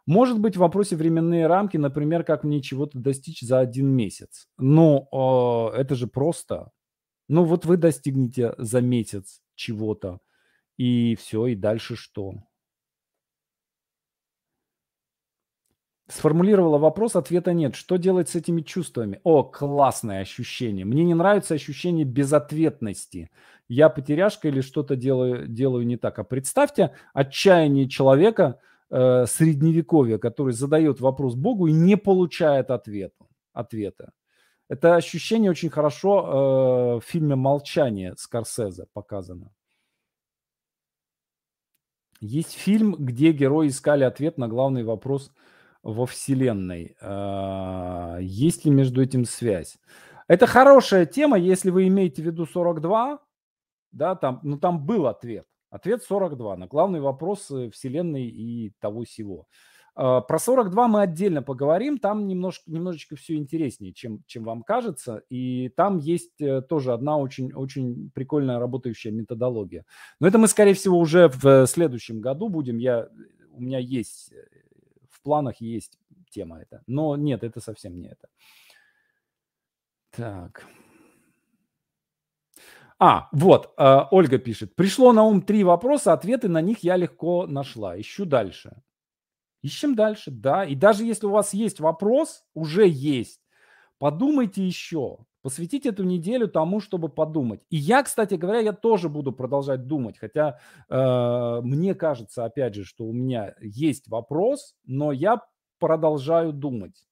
Может 0.07 0.39
быть, 0.39 0.55
в 0.55 0.59
вопросе 0.59 0.95
временные 0.95 1.47
рамки, 1.47 1.77
например, 1.77 2.23
как 2.23 2.43
мне 2.43 2.61
чего-то 2.61 2.97
достичь 2.97 3.41
за 3.41 3.59
один 3.59 3.87
месяц. 3.87 4.47
Но 4.57 5.71
э, 5.73 5.77
это 5.79 5.95
же 5.95 6.07
просто. 6.07 6.71
Ну 7.27 7.43
вот 7.43 7.65
вы 7.65 7.77
достигнете 7.77 8.55
за 8.57 8.81
месяц 8.81 9.41
чего-то, 9.55 10.19
и 10.77 11.15
все, 11.15 11.47
и 11.47 11.55
дальше 11.55 11.95
что? 11.95 12.33
Сформулировала 16.07 16.77
вопрос, 16.77 17.15
ответа 17.15 17.53
нет. 17.53 17.75
Что 17.75 17.95
делать 17.95 18.27
с 18.27 18.35
этими 18.35 18.61
чувствами? 18.61 19.21
О, 19.23 19.43
классное 19.43 20.19
ощущение. 20.19 20.83
Мне 20.83 21.05
не 21.05 21.13
нравится 21.13 21.53
ощущение 21.53 22.03
безответности. 22.03 23.29
Я 23.69 23.87
потеряшка 23.87 24.49
или 24.49 24.59
что-то 24.59 24.97
делаю, 24.97 25.47
делаю 25.47 25.87
не 25.87 25.95
так. 25.95 26.19
А 26.19 26.25
представьте 26.25 26.91
отчаяние 27.13 27.87
человека– 27.87 28.59
э, 28.91 29.25
средневековья, 29.25 30.17
который 30.17 30.53
задает 30.53 30.99
вопрос 30.99 31.35
Богу 31.35 31.67
и 31.67 31.71
не 31.71 31.97
получает 31.97 32.69
ответа. 32.69 33.25
ответа. 33.53 34.11
Это 34.69 34.95
ощущение 34.95 35.51
очень 35.51 35.69
хорошо 35.69 36.19
э, 36.19 36.99
в 36.99 37.03
фильме 37.05 37.35
«Молчание» 37.35 38.13
Скорсезе 38.17 38.85
показано. 38.93 39.51
Есть 42.21 42.53
фильм, 42.53 42.95
где 42.97 43.31
герои 43.31 43.67
искали 43.67 44.03
ответ 44.03 44.37
на 44.37 44.47
главный 44.47 44.83
вопрос 44.83 45.31
во 45.83 46.05
Вселенной. 46.05 46.95
Э, 47.01 48.19
есть 48.21 48.65
ли 48.65 48.71
между 48.71 49.01
этим 49.01 49.25
связь? 49.25 49.77
Это 50.27 50.47
хорошая 50.47 51.05
тема, 51.05 51.37
если 51.37 51.71
вы 51.71 51.87
имеете 51.87 52.21
в 52.21 52.25
виду 52.25 52.45
42, 52.45 53.19
да, 53.91 54.15
там, 54.15 54.39
ну 54.43 54.57
там 54.57 54.85
был 54.85 55.07
ответ. 55.07 55.45
Ответ 55.71 56.03
42 56.03 56.57
на 56.57 56.67
главный 56.67 56.99
вопрос 56.99 57.49
Вселенной 57.71 58.27
и 58.27 58.73
того 58.79 59.05
всего. 59.05 59.47
А, 59.95 60.21
про 60.21 60.37
42 60.37 60.87
мы 60.87 61.01
отдельно 61.01 61.41
поговорим, 61.41 61.97
там 61.97 62.27
немножко, 62.27 62.69
немножечко 62.69 63.15
все 63.15 63.35
интереснее, 63.35 63.93
чем, 63.93 64.23
чем 64.25 64.43
вам 64.43 64.63
кажется, 64.63 65.23
и 65.29 65.69
там 65.69 65.97
есть 65.97 66.39
э, 66.39 66.61
тоже 66.61 66.93
одна 66.93 67.17
очень, 67.17 67.53
очень 67.53 68.11
прикольная 68.13 68.59
работающая 68.59 69.11
методология. 69.11 69.85
Но 70.19 70.27
это 70.27 70.37
мы, 70.37 70.47
скорее 70.47 70.73
всего, 70.73 70.97
уже 70.97 71.29
в 71.29 71.65
следующем 71.67 72.21
году 72.21 72.49
будем, 72.49 72.77
я, 72.77 73.09
у 73.51 73.61
меня 73.61 73.79
есть, 73.79 74.31
э, 74.31 74.45
в 75.09 75.21
планах 75.21 75.61
есть 75.61 75.97
тема 76.29 76.61
эта, 76.61 76.83
но 76.87 77.15
нет, 77.17 77.43
это 77.43 77.59
совсем 77.59 77.99
не 77.99 78.07
это. 78.07 78.27
Так. 80.11 80.65
А, 83.03 83.29
вот, 83.31 83.73
э, 83.79 84.01
Ольга 84.11 84.37
пишет. 84.37 84.75
Пришло 84.75 85.11
на 85.11 85.23
ум 85.23 85.41
три 85.41 85.63
вопроса, 85.63 86.13
ответы 86.13 86.47
на 86.47 86.61
них 86.61 86.83
я 86.83 86.97
легко 86.97 87.47
нашла. 87.47 87.99
Ищу 87.99 88.25
дальше. 88.25 88.83
Ищем 89.63 89.95
дальше, 89.95 90.29
да. 90.29 90.65
И 90.65 90.75
даже 90.75 91.03
если 91.03 91.25
у 91.25 91.31
вас 91.31 91.51
есть 91.55 91.79
вопрос, 91.79 92.43
уже 92.53 92.87
есть, 92.87 93.41
подумайте 93.97 94.63
еще. 94.63 95.17
Посвятить 95.41 95.87
эту 95.87 96.03
неделю 96.03 96.47
тому, 96.47 96.79
чтобы 96.79 97.09
подумать. 97.09 97.61
И 97.71 97.75
я, 97.75 98.03
кстати 98.03 98.35
говоря, 98.35 98.59
я 98.59 98.73
тоже 98.73 99.09
буду 99.09 99.31
продолжать 99.31 99.87
думать, 99.87 100.19
хотя 100.19 100.59
э, 100.87 101.61
мне 101.63 101.95
кажется, 101.95 102.45
опять 102.45 102.75
же, 102.75 102.85
что 102.85 103.05
у 103.05 103.13
меня 103.13 103.55
есть 103.59 104.07
вопрос, 104.09 104.75
но 104.85 105.11
я 105.11 105.41
продолжаю 105.79 106.53
думать. 106.53 107.07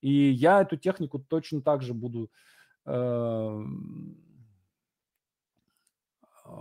И 0.00 0.30
я 0.30 0.60
эту 0.62 0.76
технику 0.76 1.18
точно 1.18 1.60
так 1.60 1.82
же 1.82 1.92
буду, 1.92 2.30
э, 2.86 3.64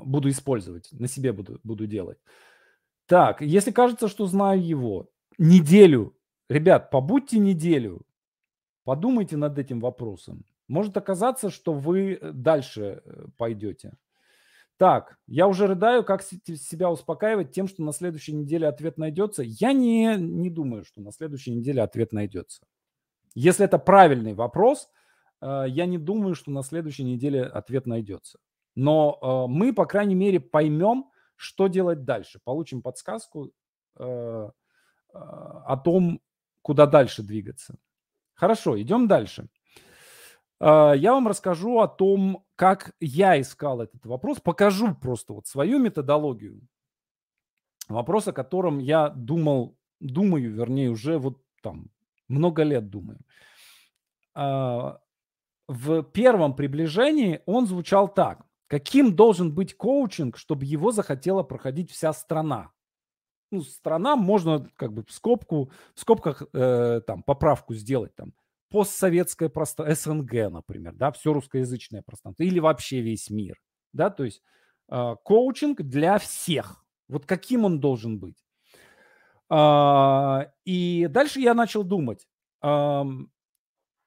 буду 0.03 0.29
использовать, 0.29 0.89
на 0.91 1.07
себе 1.07 1.33
буду, 1.33 1.59
буду 1.63 1.87
делать. 1.87 2.17
Так, 3.05 3.41
если 3.41 3.71
кажется, 3.71 4.07
что 4.07 4.25
знаю 4.25 4.63
его, 4.65 5.09
неделю, 5.37 6.15
ребят, 6.49 6.91
побудьте 6.91 7.39
неделю, 7.39 8.05
подумайте 8.83 9.37
над 9.37 9.57
этим 9.57 9.79
вопросом. 9.79 10.45
Может 10.67 10.97
оказаться, 10.97 11.49
что 11.49 11.73
вы 11.73 12.13
э, 12.13 12.31
дальше 12.33 13.01
э, 13.03 13.27
пойдете. 13.37 13.93
Так, 14.77 15.17
я 15.25 15.47
уже 15.47 15.65
рыдаю, 15.65 16.03
как 16.03 16.21
себя 16.21 16.91
успокаивать 16.91 17.51
тем, 17.51 17.67
что 17.67 17.81
на 17.81 17.93
следующей 17.93 18.33
неделе 18.33 18.67
ответ 18.67 18.97
найдется. 18.97 19.41
Я 19.41 19.73
не, 19.73 20.15
не 20.17 20.49
думаю, 20.49 20.83
что 20.83 21.01
на 21.01 21.11
следующей 21.11 21.51
неделе 21.51 21.81
ответ 21.81 22.11
найдется. 22.13 22.61
Если 23.33 23.65
это 23.65 23.79
правильный 23.79 24.33
вопрос, 24.33 24.89
э, 25.41 25.65
я 25.67 25.85
не 25.85 25.97
думаю, 25.97 26.35
что 26.35 26.51
на 26.51 26.61
следующей 26.61 27.03
неделе 27.03 27.43
ответ 27.43 27.87
найдется. 27.87 28.39
Но 28.79 29.47
мы, 29.49 29.73
по 29.73 29.87
крайней 29.87 30.13
мере, 30.13 30.39
поймем, 30.39 31.09
что 31.35 31.67
делать 31.67 32.05
дальше. 32.05 32.39
Получим 32.43 32.83
подсказку 32.83 33.51
о 33.95 35.77
том, 35.83 36.21
куда 36.61 36.85
дальше 36.85 37.23
двигаться. 37.23 37.79
Хорошо, 38.35 38.79
идем 38.79 39.07
дальше. 39.07 39.49
Я 40.59 41.11
вам 41.13 41.27
расскажу 41.27 41.79
о 41.79 41.87
том, 41.87 42.45
как 42.55 42.93
я 42.99 43.41
искал 43.41 43.81
этот 43.81 44.05
вопрос, 44.05 44.39
покажу 44.39 44.93
просто 44.93 45.33
вот 45.33 45.47
свою 45.47 45.79
методологию. 45.79 46.61
Вопрос, 47.89 48.27
о 48.27 48.33
котором 48.33 48.77
я 48.77 49.09
думал, 49.09 49.75
думаю, 49.99 50.53
вернее, 50.53 50.91
уже 50.91 51.17
вот 51.17 51.41
там 51.63 51.89
много 52.27 52.61
лет 52.61 52.91
думаю. 52.91 53.19
В 54.35 56.03
первом 56.13 56.55
приближении 56.55 57.41
он 57.47 57.65
звучал 57.65 58.07
так. 58.07 58.46
Каким 58.67 59.15
должен 59.15 59.53
быть 59.53 59.75
коучинг, 59.75 60.37
чтобы 60.37 60.65
его 60.65 60.91
захотела 60.91 61.43
проходить 61.43 61.89
вся 61.89 62.11
страна? 62.13 62.71
Ну, 63.49 63.61
страна 63.61 64.17
можно 64.17 64.69
как 64.75 64.91
бы 64.91 65.03
в 65.03 65.11
скобку, 65.11 65.71
в 65.95 65.99
скобках 66.01 66.43
э, 66.53 67.01
там 67.07 67.23
поправку 67.23 67.73
сделать 67.73 68.13
там 68.15 68.33
постсоветское 68.69 69.47
пространство, 69.47 70.13
СНГ, 70.13 70.51
например, 70.51 70.93
да, 70.93 71.11
все 71.11 71.31
русскоязычное 71.31 72.01
пространство, 72.01 72.43
или 72.43 72.59
вообще 72.59 72.99
весь 72.99 73.29
мир, 73.29 73.55
да, 73.93 74.09
то 74.09 74.25
есть 74.25 74.41
э, 74.91 75.15
коучинг 75.23 75.81
для 75.81 76.17
всех. 76.17 76.83
Вот 77.07 77.25
каким 77.25 77.63
он 77.63 77.79
должен 77.79 78.19
быть. 78.19 78.43
Э, 79.49 80.51
и 80.65 81.07
дальше 81.09 81.39
я 81.39 81.53
начал 81.53 81.85
думать, 81.85 82.27
э, 82.61 83.03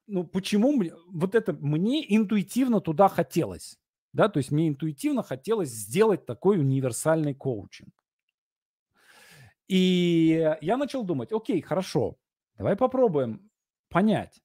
ну, 0.06 0.24
почему 0.24 0.72
мне, 0.72 0.92
вот 1.06 1.34
это 1.34 1.54
мне 1.54 2.04
интуитивно 2.14 2.82
туда 2.82 3.08
хотелось, 3.08 3.79
да, 4.12 4.28
то 4.28 4.38
есть 4.38 4.50
мне 4.50 4.68
интуитивно 4.68 5.22
хотелось 5.22 5.70
сделать 5.70 6.26
такой 6.26 6.58
универсальный 6.58 7.34
коучинг. 7.34 7.94
И 9.68 10.56
я 10.60 10.76
начал 10.76 11.04
думать, 11.04 11.32
окей, 11.32 11.60
хорошо, 11.60 12.16
давай 12.56 12.76
попробуем 12.76 13.50
понять, 13.88 14.42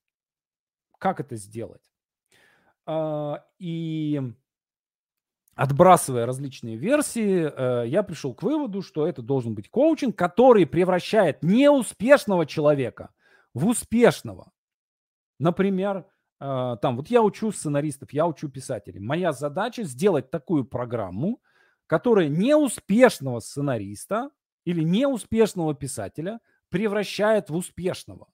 как 0.98 1.18
это 1.20 1.36
сделать? 1.36 1.82
А, 2.86 3.44
и 3.58 4.20
отбрасывая 5.56 6.26
различные 6.26 6.76
версии, 6.76 7.50
э, 7.50 7.88
я 7.88 8.02
пришел 8.02 8.34
к 8.34 8.42
выводу, 8.42 8.82
что 8.82 9.06
это 9.06 9.22
должен 9.22 9.54
быть 9.54 9.70
коучинг, 9.70 10.14
который 10.14 10.66
превращает 10.66 11.42
неуспешного 11.42 12.46
человека 12.46 13.10
в 13.54 13.66
успешного. 13.66 14.52
Например, 15.38 16.06
там, 16.38 16.96
вот 16.96 17.08
я 17.08 17.22
учу 17.22 17.50
сценаристов, 17.52 18.12
я 18.12 18.26
учу 18.26 18.48
писателей. 18.48 19.00
Моя 19.00 19.32
задача 19.32 19.84
сделать 19.84 20.30
такую 20.30 20.64
программу, 20.64 21.40
которая 21.86 22.28
неуспешного 22.28 23.40
сценариста 23.40 24.30
или 24.64 24.82
неуспешного 24.82 25.74
писателя 25.74 26.40
превращает 26.68 27.48
в 27.48 27.56
успешного. 27.56 28.28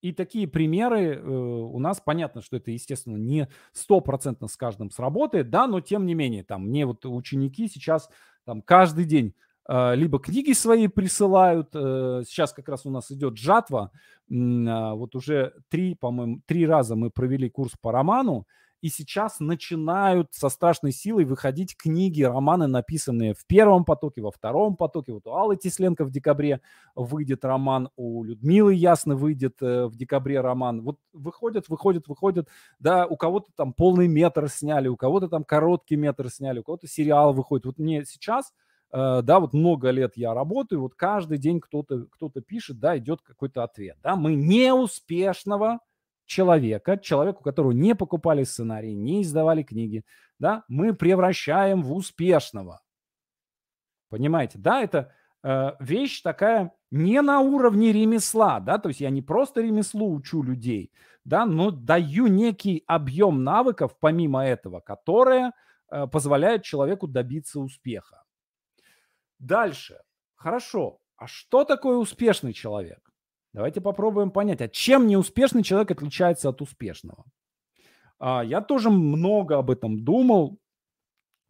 И 0.00 0.12
такие 0.12 0.46
примеры 0.46 1.16
э, 1.16 1.28
у 1.28 1.78
нас, 1.80 2.00
понятно, 2.00 2.40
что 2.40 2.56
это, 2.56 2.70
естественно, 2.70 3.16
не 3.16 3.48
стопроцентно 3.72 4.46
с 4.46 4.56
каждым 4.56 4.90
сработает, 4.90 5.50
да, 5.50 5.66
но 5.66 5.80
тем 5.80 6.06
не 6.06 6.14
менее, 6.14 6.44
там, 6.44 6.68
мне 6.68 6.86
вот 6.86 7.04
ученики 7.04 7.68
сейчас 7.68 8.08
там 8.44 8.62
каждый 8.62 9.06
день 9.06 9.34
либо 9.68 10.18
книги 10.18 10.52
свои 10.52 10.88
присылают, 10.88 11.70
э, 11.74 12.22
сейчас 12.26 12.52
как 12.54 12.68
раз 12.68 12.86
у 12.86 12.90
нас 12.90 13.10
идет 13.10 13.36
жатва, 13.36 13.90
э, 14.30 14.34
вот 14.34 15.14
уже 15.14 15.52
три, 15.68 15.94
по-моему, 15.94 16.40
три 16.46 16.66
раза 16.66 16.96
мы 16.96 17.10
провели 17.10 17.50
курс 17.50 17.72
по 17.80 17.92
роману, 17.92 18.46
и 18.80 18.88
сейчас 18.90 19.40
начинают 19.40 20.32
со 20.32 20.48
страшной 20.48 20.92
силой 20.92 21.24
выходить 21.24 21.76
книги, 21.76 22.22
романы, 22.22 22.68
написанные 22.68 23.34
в 23.34 23.44
первом 23.46 23.84
потоке, 23.84 24.22
во 24.22 24.30
втором 24.30 24.76
потоке. 24.76 25.12
Вот 25.12 25.26
у 25.26 25.34
Аллы 25.34 25.56
Тесленко 25.56 26.04
в 26.04 26.10
декабре 26.10 26.60
выйдет 26.94 27.44
роман, 27.44 27.90
у 27.96 28.22
Людмилы 28.22 28.74
Ясно 28.74 29.16
выйдет 29.16 29.60
э, 29.60 29.86
в 29.86 29.96
декабре 29.96 30.40
роман. 30.40 30.82
Вот 30.82 30.98
выходят, 31.12 31.68
выходят, 31.68 32.06
выходят. 32.06 32.48
Да, 32.78 33.06
у 33.06 33.16
кого-то 33.16 33.50
там 33.56 33.72
полный 33.72 34.06
метр 34.06 34.48
сняли, 34.48 34.88
у 34.88 34.96
кого-то 34.96 35.28
там 35.28 35.44
короткий 35.44 35.96
метр 35.96 36.30
сняли, 36.30 36.60
у 36.60 36.62
кого-то 36.62 36.86
сериал 36.86 37.32
выходит. 37.32 37.66
Вот 37.66 37.78
мне 37.78 38.04
сейчас 38.04 38.52
да, 38.90 39.40
вот 39.40 39.52
много 39.52 39.90
лет 39.90 40.16
я 40.16 40.32
работаю, 40.34 40.80
вот 40.80 40.94
каждый 40.94 41.38
день 41.38 41.60
кто-то 41.60 42.06
кто 42.10 42.30
пишет, 42.30 42.78
да, 42.78 42.96
идет 42.96 43.22
какой-то 43.22 43.62
ответ, 43.62 43.98
да, 44.02 44.16
мы 44.16 44.34
неуспешного 44.34 45.80
человека, 46.28 46.98
человеку, 46.98 47.42
которого 47.42 47.72
не 47.72 47.94
покупали 47.94 48.44
сценарии, 48.44 48.92
не 48.92 49.22
издавали 49.22 49.62
книги, 49.62 50.04
да, 50.38 50.64
мы 50.68 50.94
превращаем 50.94 51.82
в 51.82 51.92
успешного. 51.92 52.82
Понимаете, 54.10 54.58
да, 54.58 54.82
это 54.82 55.12
э, 55.42 55.72
вещь 55.80 56.22
такая 56.22 56.72
не 56.90 57.20
на 57.22 57.40
уровне 57.40 57.92
ремесла, 57.92 58.60
да, 58.60 58.78
то 58.78 58.88
есть 58.88 59.00
я 59.00 59.10
не 59.10 59.22
просто 59.22 59.60
ремеслу 59.60 60.14
учу 60.14 60.42
людей, 60.42 60.92
да, 61.24 61.44
но 61.44 61.70
даю 61.70 62.26
некий 62.26 62.84
объем 62.86 63.42
навыков 63.42 63.96
помимо 63.98 64.46
этого, 64.46 64.80
которое 64.80 65.52
э, 65.90 66.06
позволяет 66.06 66.62
человеку 66.62 67.06
добиться 67.06 67.60
успеха. 67.60 68.22
Дальше. 69.38 70.00
Хорошо. 70.34 71.00
А 71.16 71.26
что 71.26 71.64
такое 71.64 71.96
успешный 71.96 72.52
человек? 72.52 73.00
Давайте 73.52 73.80
попробуем 73.80 74.30
понять, 74.30 74.60
а 74.60 74.68
чем 74.68 75.06
неуспешный 75.06 75.62
человек 75.62 75.90
отличается 75.90 76.48
от 76.48 76.62
успешного. 76.62 77.24
А, 78.18 78.44
я 78.44 78.60
тоже 78.60 78.90
много 78.90 79.58
об 79.58 79.70
этом 79.70 80.04
думал 80.04 80.58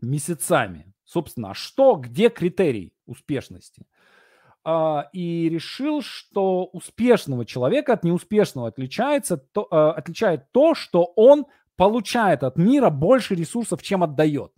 месяцами. 0.01 0.93
Собственно, 1.05 1.51
а 1.51 1.55
что, 1.55 1.97
где 1.97 2.29
критерий 2.29 2.95
успешности? 3.07 3.87
А, 4.65 5.09
и 5.13 5.49
решил, 5.49 6.03
что 6.03 6.67
успешного 6.67 7.45
человека 7.45 7.95
от 7.95 8.05
неуспешного 8.05 8.69
отличается, 8.69 9.37
то, 9.37 9.65
отличает 9.95 10.51
то, 10.53 10.75
что 10.75 11.13
он 11.17 11.47
получает 11.77 12.43
от 12.43 12.57
мира 12.57 12.91
больше 12.91 13.35
ресурсов, 13.35 13.83
чем 13.83 14.03
отдает. 14.03 14.53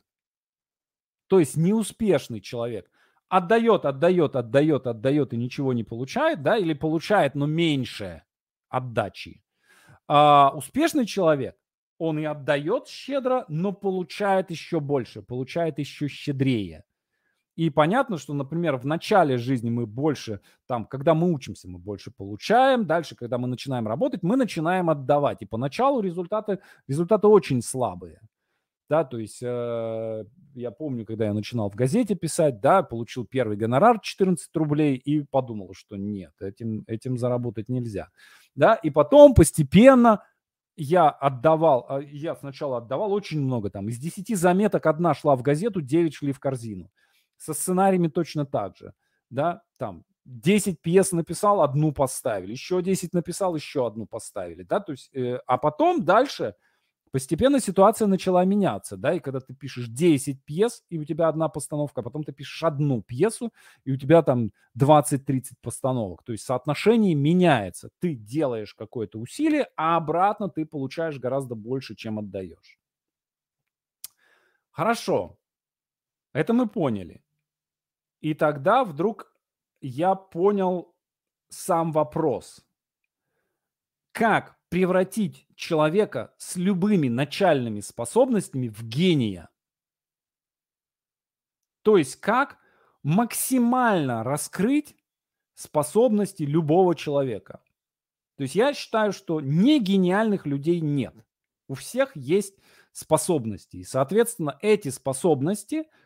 То 1.29 1.39
есть 1.39 1.57
неуспешный 1.57 2.41
человек 2.41 2.91
отдает, 3.31 3.87
отдает, 3.87 4.37
отдает, 4.37 4.87
отдает 4.87 5.33
и 5.33 5.37
ничего 5.37 5.73
не 5.73 5.85
получает, 5.85 6.43
да, 6.43 6.59
или 6.59 6.75
получает, 6.75 7.35
но 7.35 7.47
меньше 7.47 8.23
отдачи. 8.69 9.43
А 10.07 10.53
успешный 10.55 11.07
человек, 11.07 11.57
он 11.99 12.19
и 12.19 12.25
отдает 12.25 12.89
щедро, 12.89 13.45
но 13.49 13.73
получает 13.73 14.51
еще 14.51 14.81
больше, 14.81 15.23
получает 15.23 15.79
еще 15.79 16.09
щедрее. 16.09 16.85
И 17.57 17.71
понятно, 17.71 18.17
что, 18.17 18.35
например, 18.35 18.77
в 18.77 18.87
начале 18.87 19.37
жизни 19.37 19.71
мы 19.71 19.87
больше, 19.87 20.41
там, 20.67 20.87
когда 20.87 21.15
мы 21.15 21.33
учимся, 21.33 21.69
мы 21.69 21.79
больше 21.79 22.11
получаем, 22.11 22.87
дальше, 22.87 23.15
когда 23.15 23.39
мы 23.39 23.49
начинаем 23.49 23.87
работать, 23.87 24.23
мы 24.23 24.37
начинаем 24.37 24.89
отдавать. 24.89 25.43
И 25.43 25.47
поначалу 25.47 26.01
результаты, 26.01 26.61
результаты 26.89 27.27
очень 27.27 27.63
слабые. 27.63 28.21
Да, 28.91 29.05
то 29.05 29.19
есть 29.19 29.39
э, 29.41 30.25
я 30.55 30.71
помню, 30.73 31.07
когда 31.07 31.27
я 31.27 31.33
начинал 31.33 31.71
в 31.71 31.77
газете 31.77 32.17
писать, 32.17 32.61
да, 32.61 32.83
получил 32.83 33.25
первый 33.25 33.57
гонорар 33.57 34.01
14 34.01 34.51
рублей 34.57 34.97
и 34.97 35.23
подумал, 35.23 35.75
что 35.75 35.97
нет, 35.97 36.33
этим, 36.41 36.83
этим 36.89 37.17
заработать 37.17 37.69
нельзя. 37.69 38.09
Да, 38.57 38.75
и 38.75 38.91
потом 38.91 39.35
постепенно 39.35 40.25
я 40.75 41.09
отдавал, 41.09 41.87
а, 41.89 42.01
я 42.01 42.35
сначала 42.35 42.79
отдавал 42.79 43.13
очень 43.13 43.41
много, 43.41 43.71
там, 43.71 43.89
из 43.89 43.99
10 43.99 44.37
заметок 44.37 44.87
одна 44.87 45.15
шла 45.15 45.37
в 45.37 45.43
газету, 45.43 45.81
9 45.81 46.13
шли 46.13 46.33
в 46.33 46.41
корзину. 46.41 46.91
Со 47.37 47.55
сценариями 47.55 48.09
точно 48.09 48.45
так 48.45 48.77
же, 48.77 48.93
да, 49.31 49.63
там, 49.77 50.03
10 50.25 50.83
пьес 50.83 51.13
написал, 51.13 51.63
одну 51.63 51.93
поставили, 51.93 52.51
еще 52.51 52.83
10 52.83 53.13
написал, 53.15 53.55
еще 53.55 53.87
одну 53.87 54.07
поставили, 54.07 54.65
да, 54.65 54.81
то 54.81 54.91
есть, 54.91 55.15
э, 55.15 55.39
а 55.47 55.59
потом 55.59 56.05
дальше 56.05 56.57
постепенно 57.11 57.61
ситуация 57.61 58.07
начала 58.07 58.45
меняться, 58.45 58.97
да, 58.97 59.15
и 59.15 59.21
когда 59.21 59.41
ты 59.41 59.55
пишешь 59.55 59.89
10 59.89 60.45
пьес, 60.45 60.85
и 60.91 60.99
у 60.99 61.05
тебя 61.05 61.29
одна 61.29 61.49
постановка, 61.49 62.01
а 62.01 62.05
потом 62.05 62.25
ты 62.25 62.33
пишешь 62.33 62.63
одну 62.63 63.03
пьесу, 63.03 63.53
и 63.85 63.93
у 63.93 63.97
тебя 63.97 64.23
там 64.23 64.53
20-30 64.75 65.55
постановок, 65.61 66.23
то 66.23 66.33
есть 66.33 66.45
соотношение 66.45 67.15
меняется, 67.15 67.91
ты 67.99 68.15
делаешь 68.15 68.75
какое-то 68.75 69.19
усилие, 69.19 69.69
а 69.77 69.97
обратно 69.97 70.49
ты 70.49 70.67
получаешь 70.67 71.19
гораздо 71.19 71.55
больше, 71.55 71.95
чем 71.95 72.19
отдаешь. 72.19 72.79
Хорошо, 74.71 75.39
это 76.33 76.53
мы 76.53 76.69
поняли. 76.69 77.23
И 78.21 78.35
тогда 78.35 78.85
вдруг 78.85 79.33
я 79.81 80.15
понял 80.15 80.95
сам 81.49 81.91
вопрос. 81.93 82.65
Как 84.13 84.60
превратить 84.71 85.47
человека 85.55 86.33
с 86.39 86.57
любыми 86.57 87.09
начальными 87.09 87.81
способностями 87.81 88.69
в 88.69 88.83
гения? 88.83 89.51
То 91.83 91.99
есть 91.99 92.17
как 92.17 92.57
максимально 93.03 94.25
раскрыть 94.25 94.97
способности 95.55 96.45
любого 96.45 96.95
человека? 96.95 97.63
То 98.37 98.45
есть 98.45 98.55
я 98.55 98.73
считаю, 98.73 99.13
что 99.13 99.43
не 99.43 99.79
гениальных 99.79 100.47
людей 100.47 100.81
нет. 100.81 101.15
У 101.69 101.75
всех 101.75 102.17
есть 102.17 102.55
способности. 102.93 103.77
И, 103.77 103.85
соответственно, 103.85 104.59
эти 104.63 104.89
способности– 104.89 105.85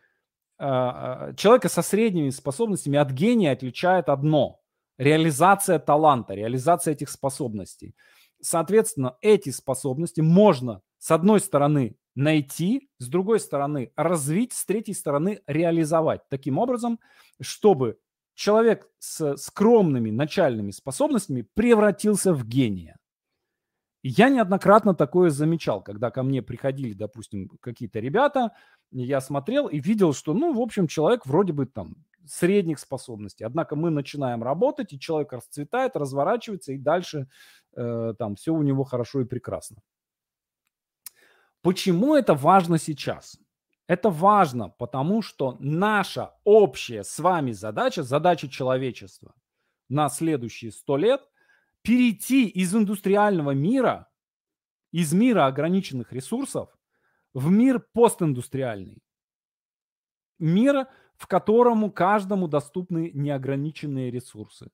а, 0.57 1.27
а, 1.27 1.33
человека 1.33 1.67
со 1.67 1.81
средними 1.81 2.29
способностями 2.29 2.97
от 2.97 3.11
гения 3.11 3.51
отличает 3.51 4.07
одно– 4.07 4.61
реализация 4.97 5.79
таланта, 5.79 6.33
реализация 6.33 6.93
этих 6.93 7.09
способностей. 7.09 7.93
Соответственно, 8.45 9.17
эти 9.21 9.49
способности 9.49 10.21
можно, 10.21 10.83
с 10.99 11.09
одной 11.09 11.39
стороны, 11.39 11.95
найти, 12.13 12.91
с 12.99 13.07
другой 13.07 13.39
стороны, 13.39 13.91
развить, 13.95 14.53
с 14.53 14.63
третьей 14.65 14.93
стороны, 14.93 15.41
реализовать. 15.47 16.21
Таким 16.29 16.59
образом, 16.59 16.99
чтобы 17.41 17.97
человек 18.35 18.87
с 18.99 19.35
скромными 19.37 20.11
начальными 20.11 20.69
способностями 20.69 21.47
превратился 21.55 22.35
в 22.35 22.45
гения. 22.45 22.99
Я 24.03 24.29
неоднократно 24.29 24.93
такое 24.93 25.31
замечал, 25.31 25.81
когда 25.81 26.11
ко 26.11 26.21
мне 26.21 26.43
приходили, 26.43 26.93
допустим, 26.93 27.49
какие-то 27.61 27.99
ребята, 27.99 28.51
я 28.91 29.21
смотрел 29.21 29.67
и 29.67 29.79
видел, 29.79 30.13
что, 30.13 30.35
ну, 30.35 30.53
в 30.53 30.61
общем, 30.61 30.85
человек 30.85 31.25
вроде 31.25 31.51
бы 31.51 31.65
там 31.65 31.95
средних 32.27 32.79
способностей. 32.79 33.43
Однако 33.43 33.75
мы 33.75 33.89
начинаем 33.89 34.43
работать, 34.43 34.93
и 34.93 34.99
человек 34.99 35.33
расцветает, 35.33 35.95
разворачивается, 35.95 36.73
и 36.73 36.77
дальше 36.77 37.27
э, 37.75 38.13
там 38.17 38.35
все 38.35 38.53
у 38.53 38.61
него 38.61 38.83
хорошо 38.83 39.21
и 39.21 39.25
прекрасно. 39.25 39.77
Почему 41.61 42.15
это 42.15 42.33
важно 42.33 42.77
сейчас? 42.77 43.37
Это 43.87 44.09
важно, 44.09 44.69
потому 44.69 45.21
что 45.21 45.57
наша 45.59 46.33
общая 46.43 47.03
с 47.03 47.19
вами 47.19 47.51
задача, 47.51 48.03
задача 48.03 48.47
человечества 48.47 49.33
на 49.89 50.09
следующие 50.09 50.71
сто 50.71 50.97
лет– 50.97 51.21
перейти 51.85 52.47
из 52.47 52.75
индустриального 52.75 53.51
мира, 53.51 54.09
из 54.91 55.13
мира 55.13 55.45
ограниченных 55.45 56.11
ресурсов, 56.11 56.75
в 57.33 57.51
мир 57.51 57.79
постиндустриальный. 57.93 59.03
Мир, 60.39 60.87
в 61.17 61.27
котором 61.27 61.91
каждому 61.91 62.47
доступны 62.47 63.11
неограниченные 63.13 64.11
ресурсы. 64.11 64.69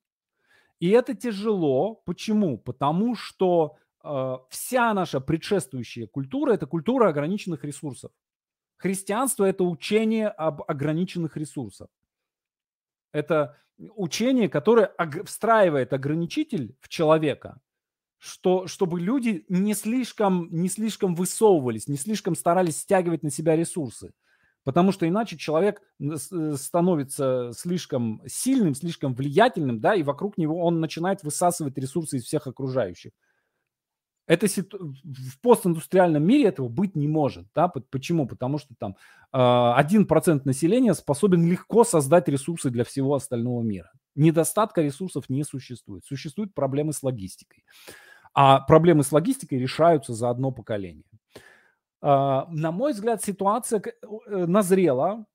И 0.80 0.89
это 0.89 1.14
тяжело. 1.14 2.02
Почему? 2.06 2.58
Потому 2.58 3.16
что 3.16 3.78
э, 4.04 4.38
вся 4.50 4.94
наша 4.94 5.20
предшествующая 5.20 6.08
культура– 6.08 6.54
это 6.54 6.66
культура 6.66 7.10
ограниченных 7.10 7.64
ресурсов. 7.64 8.12
Христианство– 8.78 9.46
это 9.46 9.64
учение 9.64 10.28
об 10.28 10.64
ограниченных 10.68 11.38
ресурсах. 11.38 11.88
Это 13.12 13.58
учение, 13.78 14.50
которое 14.50 14.92
встраивает 15.26 15.94
ограничитель 15.94 16.76
в 16.80 16.89
человека, 16.89 17.60
что, 18.18 18.68
чтобы 18.68 19.00
люди 19.00 19.46
не 19.50 19.74
слишком, 19.74 20.48
не 20.52 20.70
слишком 20.70 21.16
высовывались, 21.16 21.88
не 21.88 21.98
слишком 21.98 22.36
старались 22.36 22.78
стягивать 22.78 23.24
на 23.24 23.30
себя 23.30 23.56
ресурсы. 23.56 24.14
Потому 24.64 24.91
что 24.91 25.07
иначе 25.07 25.38
человек 25.38 25.82
э, 25.99 26.16
становится 26.55 27.51
слишком 27.53 28.22
сильным, 28.28 28.76
слишком 28.76 29.16
влиятельным, 29.16 29.80
да, 29.80 29.95
и 29.95 30.03
вокруг 30.03 30.38
него 30.38 30.64
он 30.64 30.80
начинает 30.80 31.24
высасывать 31.24 31.78
ресурсы 31.78 32.18
из 32.18 32.26
всех 32.26 32.47
окружающих. 32.47 33.12
Это 34.28 34.47
ситу... 34.47 34.93
в 35.03 35.41
постиндустриальном 35.41 36.24
мире 36.24 36.45
этого 36.45 36.70
быть 36.70 36.95
не 36.95 37.07
может. 37.07 37.47
Да? 37.53 37.68
Почему? 37.68 38.28
Потому 38.28 38.59
что 38.59 38.76
там 38.78 38.95
а, 39.32 39.76
один 39.76 40.05
процент 40.05 40.45
населения 40.45 40.93
способен 40.93 41.45
легко 41.45 41.84
создать 41.84 42.30
ресурсы 42.30 42.70
для 42.70 42.86
всего 42.86 43.16
остального 43.16 43.62
мира. 43.62 43.91
Недостатка 44.16 44.82
ресурсов 44.82 45.28
не 45.28 45.43
существует. 45.43 46.05
Существуют 46.05 46.53
проблемы 46.53 46.93
с 46.93 47.03
логистикой. 47.03 47.66
А 48.34 48.62
проблемы 48.62 49.03
с 49.03 49.12
логистикой 49.12 49.59
решаются 49.59 50.14
за 50.14 50.30
одно 50.30 50.51
поколение. 50.51 51.03
А, 52.02 52.47
на 52.49 52.72
мой 52.72 52.93
взгляд, 52.93 53.24
ситуация 53.24 53.82
э, 53.82 54.45
назрела, 54.45 55.26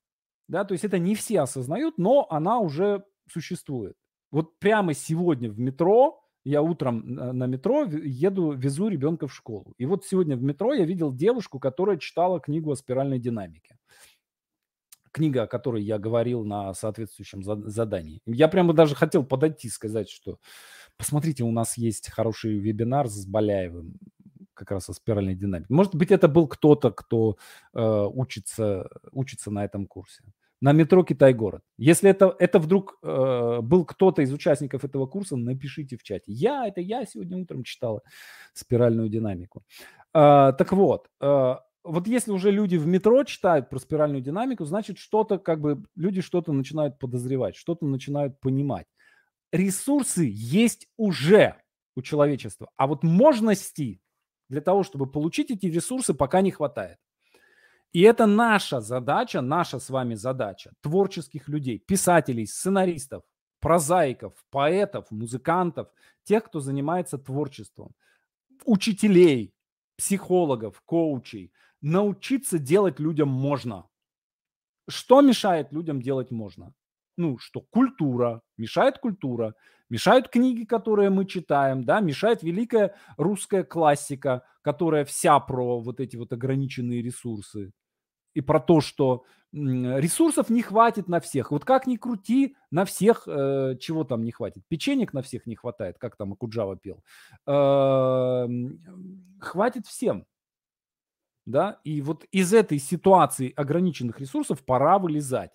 да, 0.48 0.64
то 0.64 0.72
есть 0.72 0.84
это 0.84 0.98
не 0.98 1.14
все 1.14 1.40
осознают, 1.40 1.98
но 1.98 2.26
она 2.30 2.58
уже 2.58 3.04
существует. 3.30 3.94
Вот 4.30 4.58
прямо 4.58 4.94
сегодня 4.94 5.50
в 5.50 5.58
метро 5.58 6.20
я 6.44 6.62
утром 6.62 7.02
на 7.06 7.46
метро 7.46 7.84
еду, 7.84 8.52
везу 8.52 8.88
ребенка 8.88 9.26
в 9.26 9.34
школу. 9.34 9.74
И 9.78 9.86
вот 9.86 10.04
сегодня 10.04 10.36
в 10.36 10.42
метро 10.42 10.72
я 10.72 10.84
видел 10.84 11.12
девушку, 11.12 11.58
которая 11.58 11.96
читала 11.96 12.38
книгу 12.38 12.70
о 12.70 12.76
спиральной 12.76 13.18
динамике. 13.18 13.76
Книга, 15.10 15.44
о 15.44 15.46
которой 15.48 15.82
я 15.82 15.98
говорил 15.98 16.44
на 16.44 16.72
соответствующем 16.74 17.42
задании. 17.42 18.20
Я 18.26 18.46
прямо 18.46 18.74
даже 18.74 18.94
хотел 18.94 19.24
подойти 19.24 19.66
и 19.66 19.70
сказать, 19.70 20.08
что 20.08 20.38
посмотрите, 20.96 21.42
у 21.42 21.50
нас 21.50 21.76
есть 21.76 22.10
хороший 22.10 22.58
вебинар 22.58 23.08
с 23.08 23.26
Баляевым 23.26 23.94
как 24.56 24.70
раз 24.72 24.88
о 24.88 24.94
спиральной 24.94 25.34
динамике. 25.34 25.72
Может 25.72 25.94
быть, 25.94 26.10
это 26.10 26.26
был 26.26 26.48
кто-то, 26.48 26.90
кто 26.90 27.36
э, 27.74 28.08
учится, 28.12 28.88
учится 29.12 29.50
на 29.50 29.64
этом 29.64 29.86
курсе 29.86 30.24
на 30.60 30.72
метро 30.72 31.04
Китай-город. 31.04 31.62
Если 31.76 32.10
это, 32.10 32.34
это 32.38 32.58
вдруг 32.58 32.98
э, 33.02 33.60
был 33.62 33.84
кто-то 33.84 34.22
из 34.22 34.32
участников 34.32 34.84
этого 34.84 35.06
курса, 35.06 35.36
напишите 35.36 35.96
в 35.96 36.02
чате. 36.02 36.32
Я, 36.32 36.66
это 36.66 36.80
я 36.80 37.04
сегодня 37.04 37.36
утром 37.36 37.62
читала 37.62 38.02
спиральную 38.54 39.08
динамику. 39.08 39.62
Э, 40.14 40.52
так 40.56 40.72
вот, 40.72 41.08
э, 41.20 41.56
вот 41.84 42.08
если 42.08 42.32
уже 42.32 42.50
люди 42.50 42.76
в 42.76 42.86
метро 42.86 43.22
читают 43.24 43.68
про 43.68 43.78
спиральную 43.78 44.22
динамику, 44.22 44.64
значит 44.64 44.98
что-то 44.98 45.38
как 45.38 45.60
бы, 45.60 45.84
люди 45.94 46.20
что-то 46.20 46.52
начинают 46.52 46.98
подозревать, 46.98 47.54
что-то 47.54 47.86
начинают 47.86 48.40
понимать. 48.40 48.86
Ресурсы 49.52 50.26
есть 50.28 50.88
уже 50.96 51.56
у 51.94 52.02
человечества, 52.02 52.70
а 52.76 52.86
вот 52.86 53.02
можности 53.02 54.00
для 54.48 54.60
того, 54.60 54.82
чтобы 54.82 55.06
получить 55.06 55.50
эти 55.50 55.66
ресурсы, 55.66 56.14
пока 56.14 56.40
не 56.40 56.50
хватает. 56.50 56.98
И 57.92 58.02
это 58.02 58.26
наша 58.26 58.80
задача, 58.80 59.40
наша 59.40 59.78
с 59.78 59.90
вами 59.90 60.14
задача, 60.14 60.72
творческих 60.80 61.48
людей, 61.48 61.78
писателей, 61.78 62.46
сценаристов, 62.46 63.22
прозаиков, 63.60 64.32
поэтов, 64.50 65.10
музыкантов, 65.10 65.88
тех, 66.24 66.44
кто 66.44 66.60
занимается 66.60 67.18
творчеством, 67.18 67.94
учителей, 68.64 69.54
психологов, 69.96 70.82
коучей. 70.84 71.52
Научиться 71.80 72.58
делать 72.58 73.00
людям 73.00 73.28
можно. 73.28 73.88
Что 74.88 75.20
мешает 75.20 75.72
людям 75.72 76.00
делать 76.00 76.30
можно? 76.30 76.74
Ну, 77.16 77.38
что 77.38 77.60
культура, 77.60 78.42
мешает 78.56 78.98
культура, 78.98 79.54
мешают 79.88 80.28
книги, 80.28 80.64
которые 80.64 81.10
мы 81.10 81.24
читаем, 81.26 81.84
да, 81.84 82.00
мешает 82.00 82.42
великая 82.42 82.94
русская 83.16 83.64
классика, 83.64 84.44
которая 84.62 85.04
вся 85.04 85.38
про 85.40 85.80
вот 85.80 86.00
эти 86.00 86.16
вот 86.16 86.32
ограниченные 86.32 87.02
ресурсы 87.02 87.72
и 88.34 88.40
про 88.40 88.60
то, 88.60 88.80
что 88.80 89.24
ресурсов 89.52 90.50
не 90.50 90.60
хватит 90.60 91.08
на 91.08 91.20
всех. 91.20 91.50
Вот 91.50 91.64
как 91.64 91.86
ни 91.86 91.96
крути, 91.96 92.56
на 92.70 92.84
всех 92.84 93.26
э, 93.26 93.76
чего 93.80 94.04
там 94.04 94.24
не 94.24 94.32
хватит. 94.32 94.62
Печенек 94.68 95.14
на 95.14 95.22
всех 95.22 95.46
не 95.46 95.56
хватает, 95.56 95.96
как 95.98 96.16
там 96.16 96.34
Акуджава 96.34 96.76
пел. 96.76 97.02
Э, 97.46 98.46
хватит 99.40 99.86
всем. 99.86 100.26
Да, 101.46 101.80
и 101.84 102.02
вот 102.02 102.24
из 102.32 102.52
этой 102.52 102.78
ситуации 102.78 103.52
ограниченных 103.56 104.20
ресурсов 104.20 104.64
пора 104.64 104.98
вылезать. 104.98 105.52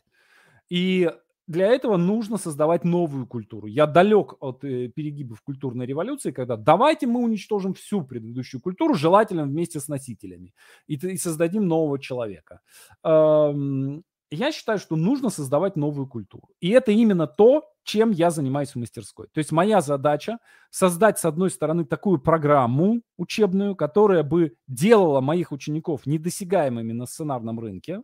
И 0.70 1.12
для 1.48 1.68
этого 1.68 1.98
нужно 1.98 2.38
создавать 2.38 2.84
новую 2.84 3.28
культуру. 3.28 3.68
Я 3.68 3.88
далек 3.88 4.36
от 4.40 4.64
э, 4.64 4.88
перегибов 4.88 5.42
культурной 5.42 5.86
революции, 5.86 6.32
когда 6.32 6.56
давайте 6.56 7.08
мы 7.08 7.20
уничтожим 7.22 7.74
всю 7.74 8.04
предыдущую 8.04 8.62
культуру, 8.62 8.94
желательно 8.94 9.44
вместе 9.44 9.80
с 9.80 9.88
носителями, 9.88 10.54
и, 10.88 10.96
и 10.96 11.18
создадим 11.18 11.68
нового 11.68 12.00
человека. 12.00 12.62
Эм, 13.04 14.04
я 14.32 14.52
считаю, 14.54 14.80
что 14.80 14.96
нужно 14.96 15.30
создавать 15.30 15.76
новую 15.76 16.08
культуру. 16.08 16.50
И 16.62 16.70
это 16.70 16.92
именно 16.92 17.28
то, 17.28 17.66
чем 17.84 18.12
я 18.12 18.32
занимаюсь 18.32 18.70
в 18.70 18.76
мастерской. 18.78 19.28
То 19.34 19.40
есть 19.40 19.52
моя 19.52 19.82
задача 19.82 20.38
создать, 20.70 21.20
с 21.20 21.26
одной 21.26 21.50
стороны, 21.50 21.84
такую 21.84 22.20
программу 22.20 23.02
учебную, 23.18 23.76
которая 23.76 24.24
бы 24.24 24.56
делала 24.68 25.20
моих 25.20 25.52
учеников 25.52 26.06
недосягаемыми 26.06 26.94
на 26.94 27.08
сценарном 27.08 27.60
рынке, 27.60 28.02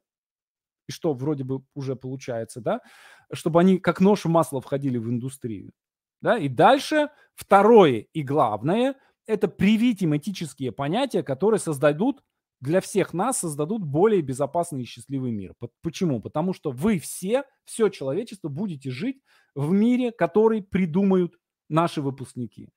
и 0.88 0.92
что 0.92 1.14
вроде 1.14 1.44
бы 1.44 1.62
уже 1.74 1.96
получается, 1.96 2.62
да, 2.62 2.82
чтобы 3.34 3.60
они 3.60 3.78
как 3.78 4.00
нож 4.02 4.26
в 4.26 4.30
масло 4.30 4.62
входили 4.62 4.98
в 4.98 5.10
индустрию. 5.10 5.72
Да? 6.22 6.38
И 6.38 6.48
дальше 6.48 7.10
второе 7.36 8.08
и 8.14 8.24
главное– 8.24 8.96
это 9.28 9.48
привить 9.48 10.02
им 10.02 10.16
этические 10.16 10.72
понятия, 10.72 11.24
которые 11.24 11.60
создадут 11.60 12.22
для 12.60 12.82
всех 12.82 13.14
нас 13.14 13.40
создадут 13.40 13.84
более 13.84 14.22
безопасный 14.22 14.82
и 14.82 14.86
счастливый 14.86 15.32
мир. 15.32 15.54
Почему? 15.82 16.22
Потому 16.22 16.54
что 16.54 16.72
вы 16.72 16.98
все, 17.00 17.44
все 17.66 17.90
человечество 17.90 18.50
будете 18.50 18.90
жить 18.90 19.22
в 19.54 19.72
мире, 19.72 20.12
который 20.12 20.64
придумают 20.64 21.36
наши 21.70 22.02
выпускники. 22.02 22.70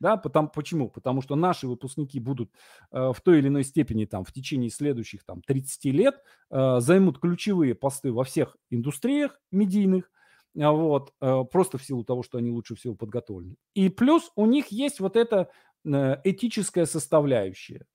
Да, 0.00 0.16
потому, 0.16 0.48
почему? 0.48 0.88
Потому 0.88 1.20
что 1.20 1.36
наши 1.36 1.68
выпускники 1.68 2.18
будут 2.18 2.50
э, 2.90 3.12
в 3.14 3.20
той 3.20 3.38
или 3.38 3.48
иной 3.48 3.64
степени 3.64 4.06
там, 4.06 4.24
в 4.24 4.32
течение 4.32 4.70
следующих 4.70 5.24
там, 5.24 5.42
30 5.42 5.84
лет 5.86 6.22
э, 6.50 6.80
займут 6.80 7.18
ключевые 7.18 7.74
посты 7.74 8.10
во 8.10 8.24
всех 8.24 8.56
индустриях 8.70 9.38
медийных, 9.52 10.10
э, 10.56 10.66
вот, 10.66 11.12
э, 11.20 11.44
просто 11.52 11.76
в 11.76 11.84
силу 11.84 12.02
того, 12.02 12.22
что 12.22 12.38
они 12.38 12.50
лучше 12.50 12.74
всего 12.76 12.94
подготовлены. 12.94 13.56
И 13.74 13.90
плюс 13.90 14.32
у 14.36 14.46
них 14.46 14.68
есть 14.68 15.00
вот 15.00 15.16
эта 15.16 15.50
э, 15.84 16.16
этическая 16.24 16.86
составляющая 16.86 17.86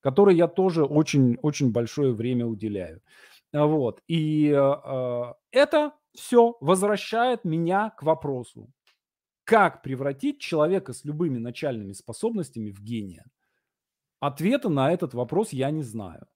которой 0.00 0.36
я 0.36 0.48
тоже 0.48 0.84
очень-очень 0.84 1.72
большое 1.72 2.12
время 2.12 2.44
уделяю. 2.44 3.00
А, 3.54 3.64
вот. 3.64 4.02
И 4.06 4.50
э, 4.54 5.32
это 5.50 5.92
все 6.14 6.56
возвращает 6.60 7.44
меня 7.44 7.88
к 7.88 8.02
вопросу, 8.02 8.68
как 9.44 9.82
превратить 9.82 10.40
человека 10.40 10.92
с 10.92 11.04
любыми 11.04 11.38
начальными 11.38 11.92
способностями 11.92 12.70
в 12.70 12.80
гения? 12.82 13.26
Ответа 14.20 14.68
на 14.68 14.90
этот 14.90 15.14
вопрос 15.14 15.52
я 15.52 15.70
не 15.70 15.82
знаю. 15.82 16.26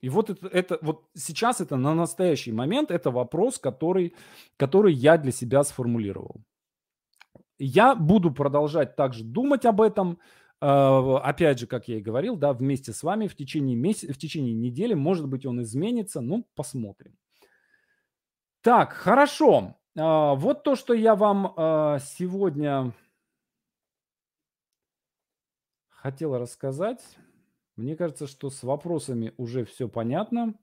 И 0.00 0.08
вот 0.08 0.30
это, 0.30 0.46
это 0.46 0.78
вот 0.80 1.08
сейчас 1.14 1.60
это 1.60 1.76
на 1.76 1.94
настоящий 1.94 2.52
момент 2.52 2.90
это 2.90 3.10
вопрос, 3.10 3.58
который, 3.58 4.14
который 4.56 4.94
я 4.94 5.18
для 5.18 5.32
себя 5.32 5.62
сформулировал. 5.62 6.42
Я 7.58 7.94
буду 7.94 8.32
продолжать 8.32 8.96
также 8.96 9.24
думать 9.24 9.66
об 9.66 9.82
этом, 9.82 10.18
а, 10.60 11.18
опять 11.18 11.58
же, 11.58 11.66
как 11.66 11.88
я 11.88 11.98
и 11.98 12.02
говорил, 12.02 12.36
да, 12.36 12.54
вместе 12.54 12.92
с 12.94 13.02
вами 13.02 13.26
в 13.26 13.36
течение, 13.36 13.76
месяца, 13.76 14.14
в 14.14 14.18
течение 14.18 14.54
недели, 14.54 14.94
может 14.94 15.28
быть, 15.28 15.44
он 15.44 15.62
изменится, 15.62 16.22
ну, 16.22 16.46
посмотрим. 16.54 17.18
Так, 18.62 18.92
хорошо. 18.94 19.79
А, 19.96 20.34
вот 20.34 20.62
то, 20.62 20.76
что 20.76 20.94
я 20.94 21.14
вам 21.14 21.52
а, 21.56 21.98
сегодня 21.98 22.92
хотел 25.88 26.36
рассказать. 26.38 27.00
Мне 27.76 27.96
кажется, 27.96 28.26
что 28.26 28.50
с 28.50 28.62
вопросами 28.62 29.32
уже 29.36 29.64
все 29.64 29.88
понятно. 29.88 30.54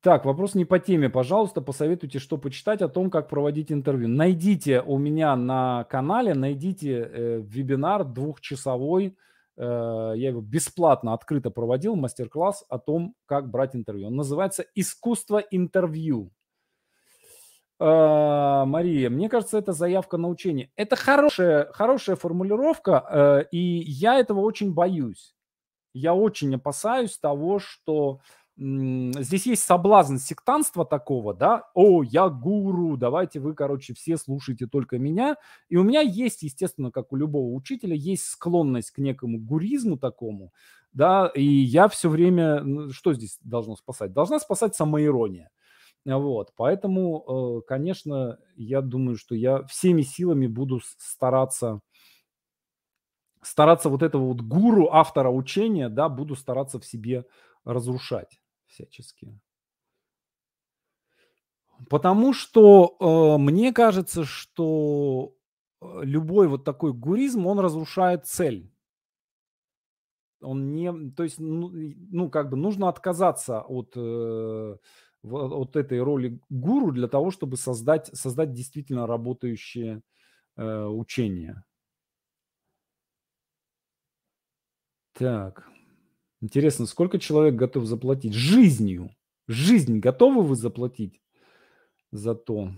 Так, 0.00 0.24
вопрос 0.24 0.54
не 0.54 0.64
по 0.64 0.78
теме. 0.78 1.10
Пожалуйста, 1.10 1.60
посоветуйте, 1.60 2.20
что 2.20 2.38
почитать 2.38 2.80
о 2.80 2.88
том, 2.88 3.10
как 3.10 3.28
проводить 3.28 3.72
интервью. 3.72 4.08
Найдите 4.08 4.80
у 4.80 4.98
меня 4.98 5.34
на 5.34 5.84
канале, 5.84 6.34
найдите 6.34 6.92
э, 6.92 7.40
вебинар 7.40 8.04
двухчасовой. 8.04 9.16
Э, 9.56 10.12
я 10.14 10.28
его 10.28 10.40
бесплатно, 10.40 11.12
открыто 11.12 11.50
проводил, 11.50 11.96
мастер-класс 11.96 12.64
о 12.68 12.78
том, 12.78 13.16
как 13.26 13.50
брать 13.50 13.74
интервью. 13.74 14.06
Он 14.06 14.16
называется 14.16 14.64
«Искусство 14.76 15.38
интервью». 15.38 16.30
Э, 17.78 18.64
Мария, 18.66 19.10
мне 19.10 19.28
кажется, 19.28 19.58
это 19.58 19.72
заявка 19.72 20.16
на 20.16 20.28
учение. 20.28 20.70
Это 20.76 20.96
хорошая, 20.96 21.70
хорошая 21.72 22.16
формулировка, 22.16 23.06
э, 23.10 23.44
и 23.52 23.58
я 23.58 24.18
этого 24.18 24.40
очень 24.40 24.72
боюсь. 24.72 25.34
Я 25.94 26.14
очень 26.14 26.54
опасаюсь 26.54 27.18
того, 27.18 27.58
что 27.58 28.20
здесь 28.58 29.46
есть 29.46 29.64
соблазн 29.64 30.16
сектанства 30.16 30.86
такого, 30.86 31.34
да, 31.34 31.64
о, 31.74 32.02
я 32.02 32.28
гуру, 32.30 32.96
давайте 32.96 33.38
вы, 33.38 33.54
короче, 33.54 33.92
все 33.92 34.16
слушайте 34.16 34.66
только 34.66 34.98
меня. 34.98 35.36
И 35.68 35.76
у 35.76 35.82
меня 35.84 36.00
есть, 36.00 36.42
естественно, 36.42 36.90
как 36.90 37.12
у 37.12 37.16
любого 37.16 37.52
учителя, 37.54 37.94
есть 37.94 38.24
склонность 38.24 38.92
к 38.92 38.98
некому 38.98 39.38
гуризму 39.38 39.98
такому, 39.98 40.52
да, 40.92 41.30
и 41.34 41.44
я 41.44 41.88
все 41.88 42.08
время, 42.08 42.90
что 42.92 43.12
здесь 43.12 43.38
должно 43.42 43.76
спасать? 43.76 44.14
Должна 44.14 44.38
спасать 44.38 44.74
самоирония. 44.74 45.50
Вот, 46.06 46.52
поэтому, 46.56 47.58
э, 47.58 47.66
конечно, 47.66 48.38
я 48.54 48.80
думаю, 48.80 49.16
что 49.16 49.34
я 49.34 49.64
всеми 49.64 50.02
силами 50.02 50.46
буду 50.46 50.80
стараться 50.98 51.80
стараться 53.42 53.88
вот 53.88 54.02
этого 54.02 54.26
вот 54.26 54.40
гуру, 54.40 54.88
автора 54.90 55.30
учения, 55.30 55.88
да, 55.88 56.08
буду 56.08 56.34
стараться 56.36 56.78
в 56.78 56.84
себе 56.84 57.24
разрушать 57.64 58.40
всячески. 58.66 59.38
Потому 61.90 62.32
что 62.32 62.96
э, 62.98 63.38
мне 63.40 63.72
кажется, 63.72 64.24
что 64.24 65.34
э, 65.80 66.00
любой 66.02 66.48
вот 66.48 66.64
такой 66.64 66.92
гуризм, 66.92 67.46
он 67.46 67.60
разрушает 67.60 68.26
цель. 68.26 68.72
Он 70.40 70.74
не, 70.74 71.10
то 71.10 71.22
есть, 71.22 71.38
ну, 71.38 71.70
ну 71.72 72.30
как 72.30 72.50
бы 72.50 72.56
нужно 72.56 72.88
отказаться 72.88 73.60
от, 73.62 73.92
э, 73.96 74.76
от 75.26 75.76
этой 75.76 76.00
роли 76.02 76.40
гуру 76.48 76.92
для 76.92 77.08
того, 77.08 77.30
чтобы 77.30 77.56
создать, 77.56 78.06
создать 78.16 78.52
действительно 78.52 79.06
работающее 79.06 80.02
э, 80.56 80.84
учение. 80.84 81.64
Так. 85.14 85.68
Интересно, 86.40 86.86
сколько 86.86 87.18
человек 87.18 87.54
готов 87.54 87.86
заплатить? 87.86 88.34
Жизнью. 88.34 89.10
Жизнь 89.48 89.98
готовы 89.98 90.42
вы 90.42 90.54
заплатить 90.56 91.20
за 92.12 92.34
то? 92.34 92.70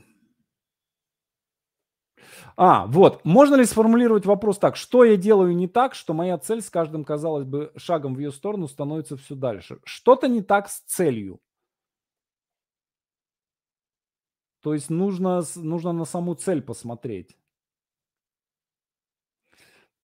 А, 2.56 2.86
вот. 2.86 3.24
Можно 3.24 3.56
ли 3.56 3.64
сформулировать 3.64 4.26
вопрос 4.26 4.58
так? 4.58 4.76
Что 4.76 5.04
я 5.04 5.16
делаю 5.16 5.56
не 5.56 5.66
так, 5.66 5.94
что 5.94 6.14
моя 6.14 6.38
цель 6.38 6.62
с 6.62 6.70
каждым, 6.70 7.04
казалось 7.04 7.44
бы, 7.44 7.72
шагом 7.76 8.14
в 8.14 8.18
ее 8.18 8.32
сторону 8.32 8.68
становится 8.68 9.16
все 9.16 9.34
дальше? 9.34 9.78
Что-то 9.84 10.28
не 10.28 10.42
так 10.42 10.68
с 10.68 10.80
целью. 10.82 11.40
То 14.68 14.74
есть 14.74 14.90
нужно, 14.90 15.42
нужно 15.56 15.92
на 15.92 16.04
саму 16.04 16.34
цель 16.34 16.60
посмотреть. 16.60 17.38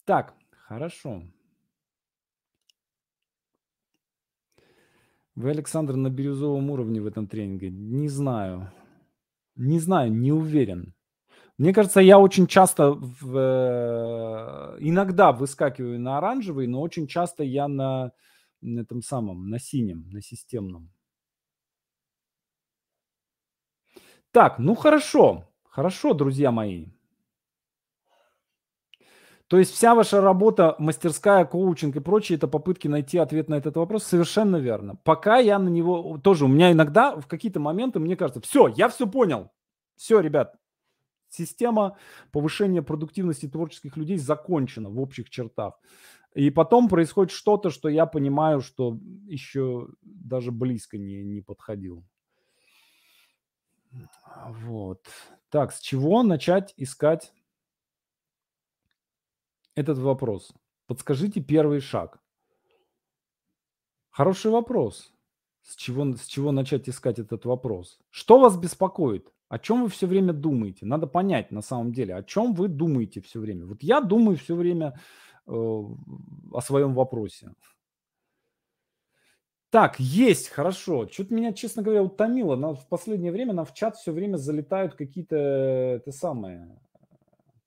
Так, 0.07 0.33
хорошо. 0.69 1.23
Вы, 5.35 5.51
Александр, 5.51 5.97
на 5.97 6.09
бирюзовом 6.09 6.71
уровне 6.71 7.03
в 7.03 7.07
этом 7.07 7.27
тренинге? 7.27 7.71
Не 7.71 8.09
знаю. 8.09 8.73
Не 9.55 9.81
знаю, 9.81 10.11
не 10.11 10.33
уверен. 10.33 10.95
Мне 11.59 11.75
кажется, 11.75 12.01
я 12.01 12.19
очень 12.19 12.47
часто, 12.47 12.93
в, 12.93 13.37
э, 13.37 14.79
иногда 14.81 15.33
выскакиваю 15.33 16.01
на 16.01 16.17
оранжевый, 16.17 16.67
но 16.69 16.81
очень 16.81 17.07
часто 17.07 17.45
я 17.45 17.69
на, 17.69 18.13
на 18.63 18.81
этом 18.81 19.03
самом, 19.03 19.51
на 19.51 19.59
синем, 19.59 20.09
на 20.11 20.23
системном. 20.23 20.91
Так, 24.35 24.59
ну 24.59 24.75
хорошо, 24.75 25.45
хорошо, 25.63 26.13
друзья 26.13 26.51
мои. 26.51 26.87
То 29.47 29.59
есть 29.61 29.73
вся 29.73 29.95
ваша 29.95 30.21
работа, 30.21 30.75
мастерская, 30.81 31.45
коучинг 31.45 31.95
и 31.95 32.01
прочее, 32.01 32.37
это 32.37 32.49
попытки 32.49 32.89
найти 32.89 33.17
ответ 33.17 33.49
на 33.49 33.55
этот 33.55 33.77
вопрос. 33.77 34.03
Совершенно 34.03 34.57
верно. 34.57 34.97
Пока 35.05 35.39
я 35.39 35.61
на 35.61 35.69
него 35.69 36.19
тоже, 36.19 36.47
у 36.47 36.49
меня 36.49 36.73
иногда 36.73 37.15
в 37.15 37.29
какие-то 37.29 37.61
моменты 37.61 38.01
мне 38.01 38.17
кажется, 38.17 38.41
все, 38.41 38.67
я 38.67 38.89
все 38.89 39.07
понял. 39.07 39.53
Все, 39.95 40.19
ребят, 40.19 40.57
система 41.29 41.97
повышения 42.33 42.83
продуктивности 42.83 43.47
творческих 43.47 43.97
людей 43.97 44.19
закончена 44.19 44.91
в 44.91 44.99
общих 44.99 45.31
чертах. 45.31 45.79
И 46.35 46.51
потом 46.51 46.89
происходит 46.89 47.31
что-то, 47.31 47.71
что 47.71 47.89
я 47.89 48.05
понимаю, 48.07 48.63
что 48.63 48.99
еще 49.27 49.91
даже 50.03 50.51
близко 50.51 50.99
не, 50.99 51.23
не 51.23 51.41
подходил. 51.41 52.05
Вот. 54.49 55.07
Так, 55.51 55.73
с 55.73 55.81
чего 55.81 56.23
начать 56.23 56.75
искать 56.77 57.33
этот 59.75 59.99
вопрос? 59.99 60.53
Подскажите 60.87 61.41
первый 61.41 61.81
шаг. 61.81 62.21
Хороший 64.11 64.51
вопрос. 64.51 65.13
С 65.63 65.77
чего, 65.77 66.15
с 66.15 66.27
чего 66.27 66.53
начать 66.53 66.89
искать 66.89 67.19
этот 67.19 67.47
вопрос? 67.47 67.99
Что 68.11 68.39
вас 68.39 68.57
беспокоит? 68.57 69.33
О 69.49 69.59
чем 69.59 69.83
вы 69.83 69.89
все 69.89 70.07
время 70.07 70.33
думаете? 70.33 70.85
Надо 70.87 71.07
понять 71.07 71.51
на 71.51 71.63
самом 71.63 71.93
деле, 71.93 72.15
о 72.15 72.23
чем 72.23 72.55
вы 72.55 72.69
думаете 72.69 73.21
все 73.21 73.41
время. 73.41 73.65
Вот 73.67 73.83
я 73.83 74.01
думаю 74.01 74.37
все 74.37 74.55
время 74.55 75.01
э, 75.47 75.53
о 75.53 76.61
своем 76.61 76.95
вопросе. 76.95 77.53
Так, 79.75 79.99
есть, 79.99 80.51
хорошо. 80.51 81.09
Что-то 81.09 81.35
меня, 81.35 81.53
честно 81.53 81.83
говоря, 81.83 82.05
утомило. 82.05 82.55
Но 82.55 82.77
в 82.77 82.87
последнее 82.87 83.33
время 83.33 83.55
нам 83.55 83.65
в 83.65 83.75
чат 83.75 83.97
все 83.97 84.13
время 84.13 84.37
залетают 84.37 84.95
какие-то, 84.95 85.35
это 85.35 86.13
самое, 86.13 86.79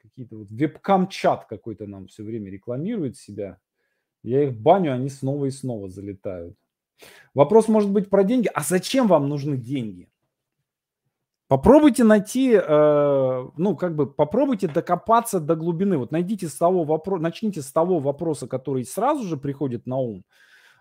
какие-то 0.02 0.38
вот 0.38 0.48
вебкам-чат 0.50 1.48
какой-то 1.50 1.86
нам 1.86 2.08
все 2.08 2.24
время 2.24 2.50
рекламирует 2.50 3.18
себя. 3.18 3.58
Я 4.24 4.46
их 4.46 4.58
баню, 4.58 4.94
они 4.94 5.10
снова 5.10 5.48
и 5.48 5.52
снова 5.52 5.90
залетают. 5.90 6.56
Вопрос 7.34 7.68
может 7.68 7.92
быть 7.92 8.10
про 8.10 8.24
деньги. 8.24 8.50
А 8.54 8.62
зачем 8.62 9.08
вам 9.08 9.28
нужны 9.28 9.58
деньги? 9.58 10.10
Попробуйте 11.50 12.06
найти, 12.06 12.54
э, 12.54 13.48
ну, 13.58 13.76
как 13.76 13.98
бы, 13.98 14.08
попробуйте 14.10 14.70
докопаться 14.70 15.42
до 15.42 15.58
глубины. 15.58 15.98
Вот 15.98 16.12
найдите 16.12 16.48
с 16.48 16.56
того 16.56 16.86
вопроса, 16.86 17.22
начните 17.22 17.62
с 17.62 17.70
того 17.70 18.00
вопроса, 18.00 18.48
который 18.48 18.86
сразу 18.86 19.26
же 19.26 19.36
приходит 19.36 19.86
на 19.86 19.98
ум. 19.98 20.24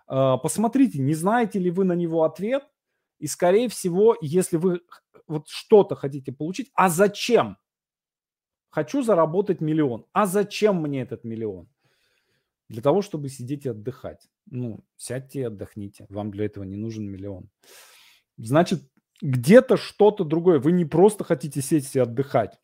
Э, 0.09 0.35
посмотрите, 0.41 0.99
не 0.99 1.13
знаете 1.13 1.59
ли 1.59 1.71
вы 1.71 1.85
на 1.85 1.93
него 1.93 2.23
ответ. 2.23 2.63
И, 3.19 3.27
скорее 3.27 3.67
всего, 3.67 4.15
если 4.21 4.57
вы 4.57 4.81
вот 5.27 5.47
что-то 5.49 5.95
хотите 5.95 6.31
получить, 6.31 6.71
а 6.75 6.89
зачем? 6.89 7.57
Хочу 8.69 9.01
заработать 9.01 9.61
миллион. 9.61 10.05
А 10.13 10.25
зачем 10.25 10.81
мне 10.81 11.01
этот 11.01 11.23
миллион? 11.23 11.67
Для 12.69 12.81
того, 12.81 13.01
чтобы 13.01 13.29
сидеть 13.29 13.65
и 13.65 13.69
отдыхать. 13.69 14.27
Ну, 14.45 14.83
сядьте 14.97 15.39
и 15.39 15.43
отдохните. 15.43 16.05
Вам 16.09 16.31
для 16.31 16.45
этого 16.45 16.63
не 16.63 16.75
нужен 16.75 17.09
миллион. 17.09 17.49
Значит, 18.37 18.83
где-то 19.21 19.77
что-то 19.77 20.23
другое. 20.23 20.59
Вы 20.59 20.73
не 20.73 20.85
просто 20.85 21.23
хотите 21.23 21.61
сесть 21.61 21.95
и 21.95 21.99
отдыхать. 21.99 22.59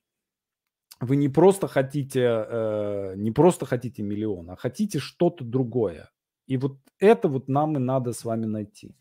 Вы 0.99 1.15
не 1.15 1.29
просто 1.29 1.67
хотите, 1.67 2.21
э, 2.21 3.13
не 3.17 3.31
просто 3.31 3.65
хотите 3.65 4.03
миллион, 4.03 4.51
а 4.51 4.55
хотите 4.55 4.99
что-то 4.99 5.43
другое. 5.43 6.09
И 6.47 6.57
вот 6.57 6.77
это 6.99 7.27
вот 7.27 7.47
нам 7.47 7.75
и 7.77 7.79
надо 7.79 8.13
с 8.13 8.25
вами 8.25 8.45
найти. 8.45 8.95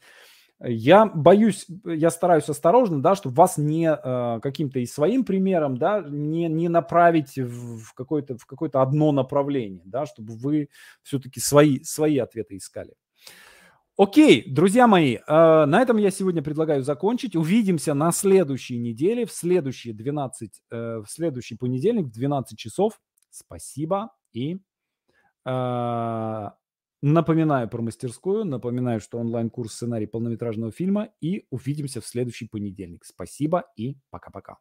Я 0.64 1.06
боюсь, 1.06 1.66
я 1.84 2.10
стараюсь 2.10 2.48
осторожно, 2.48 3.02
да, 3.02 3.16
чтобы 3.16 3.34
вас 3.34 3.58
не 3.58 3.90
э, 3.90 4.40
каким-то 4.40 4.78
и 4.78 4.86
своим 4.86 5.24
примером, 5.24 5.76
да, 5.76 6.04
не, 6.08 6.46
не 6.46 6.68
направить 6.68 7.36
в 7.36 7.92
какое-то, 7.94 8.38
в 8.38 8.46
какое-то 8.46 8.80
одно 8.80 9.10
направление, 9.10 9.82
да, 9.84 10.06
чтобы 10.06 10.34
вы 10.34 10.68
все-таки 11.02 11.40
свои, 11.40 11.82
свои 11.82 12.18
ответы 12.18 12.56
искали. 12.56 12.94
Окей, 13.96 14.44
друзья 14.48 14.86
мои, 14.86 15.16
э, 15.16 15.20
на 15.26 15.82
этом 15.82 15.96
я 15.96 16.10
сегодня 16.10 16.42
предлагаю 16.42 16.82
закончить. 16.82 17.34
Увидимся 17.34 17.92
на 17.92 18.12
следующей 18.12 18.78
неделе, 18.78 19.26
в 19.26 19.32
следующие 19.32 19.94
12, 19.94 20.62
э, 20.70 20.98
в 20.98 21.06
следующий 21.08 21.56
понедельник 21.56 22.06
в 22.06 22.12
12 22.12 22.56
часов. 22.56 23.00
Спасибо 23.30 24.10
и 24.32 24.58
э, 25.44 26.50
Напоминаю 27.04 27.68
про 27.68 27.82
мастерскую, 27.82 28.44
напоминаю, 28.44 29.00
что 29.00 29.18
онлайн-курс 29.18 29.74
сценарий 29.74 30.06
полнометражного 30.06 30.70
фильма 30.70 31.08
и 31.20 31.46
увидимся 31.50 32.00
в 32.00 32.06
следующий 32.06 32.46
понедельник. 32.46 33.04
Спасибо 33.04 33.64
и 33.76 33.96
пока-пока. 34.10 34.58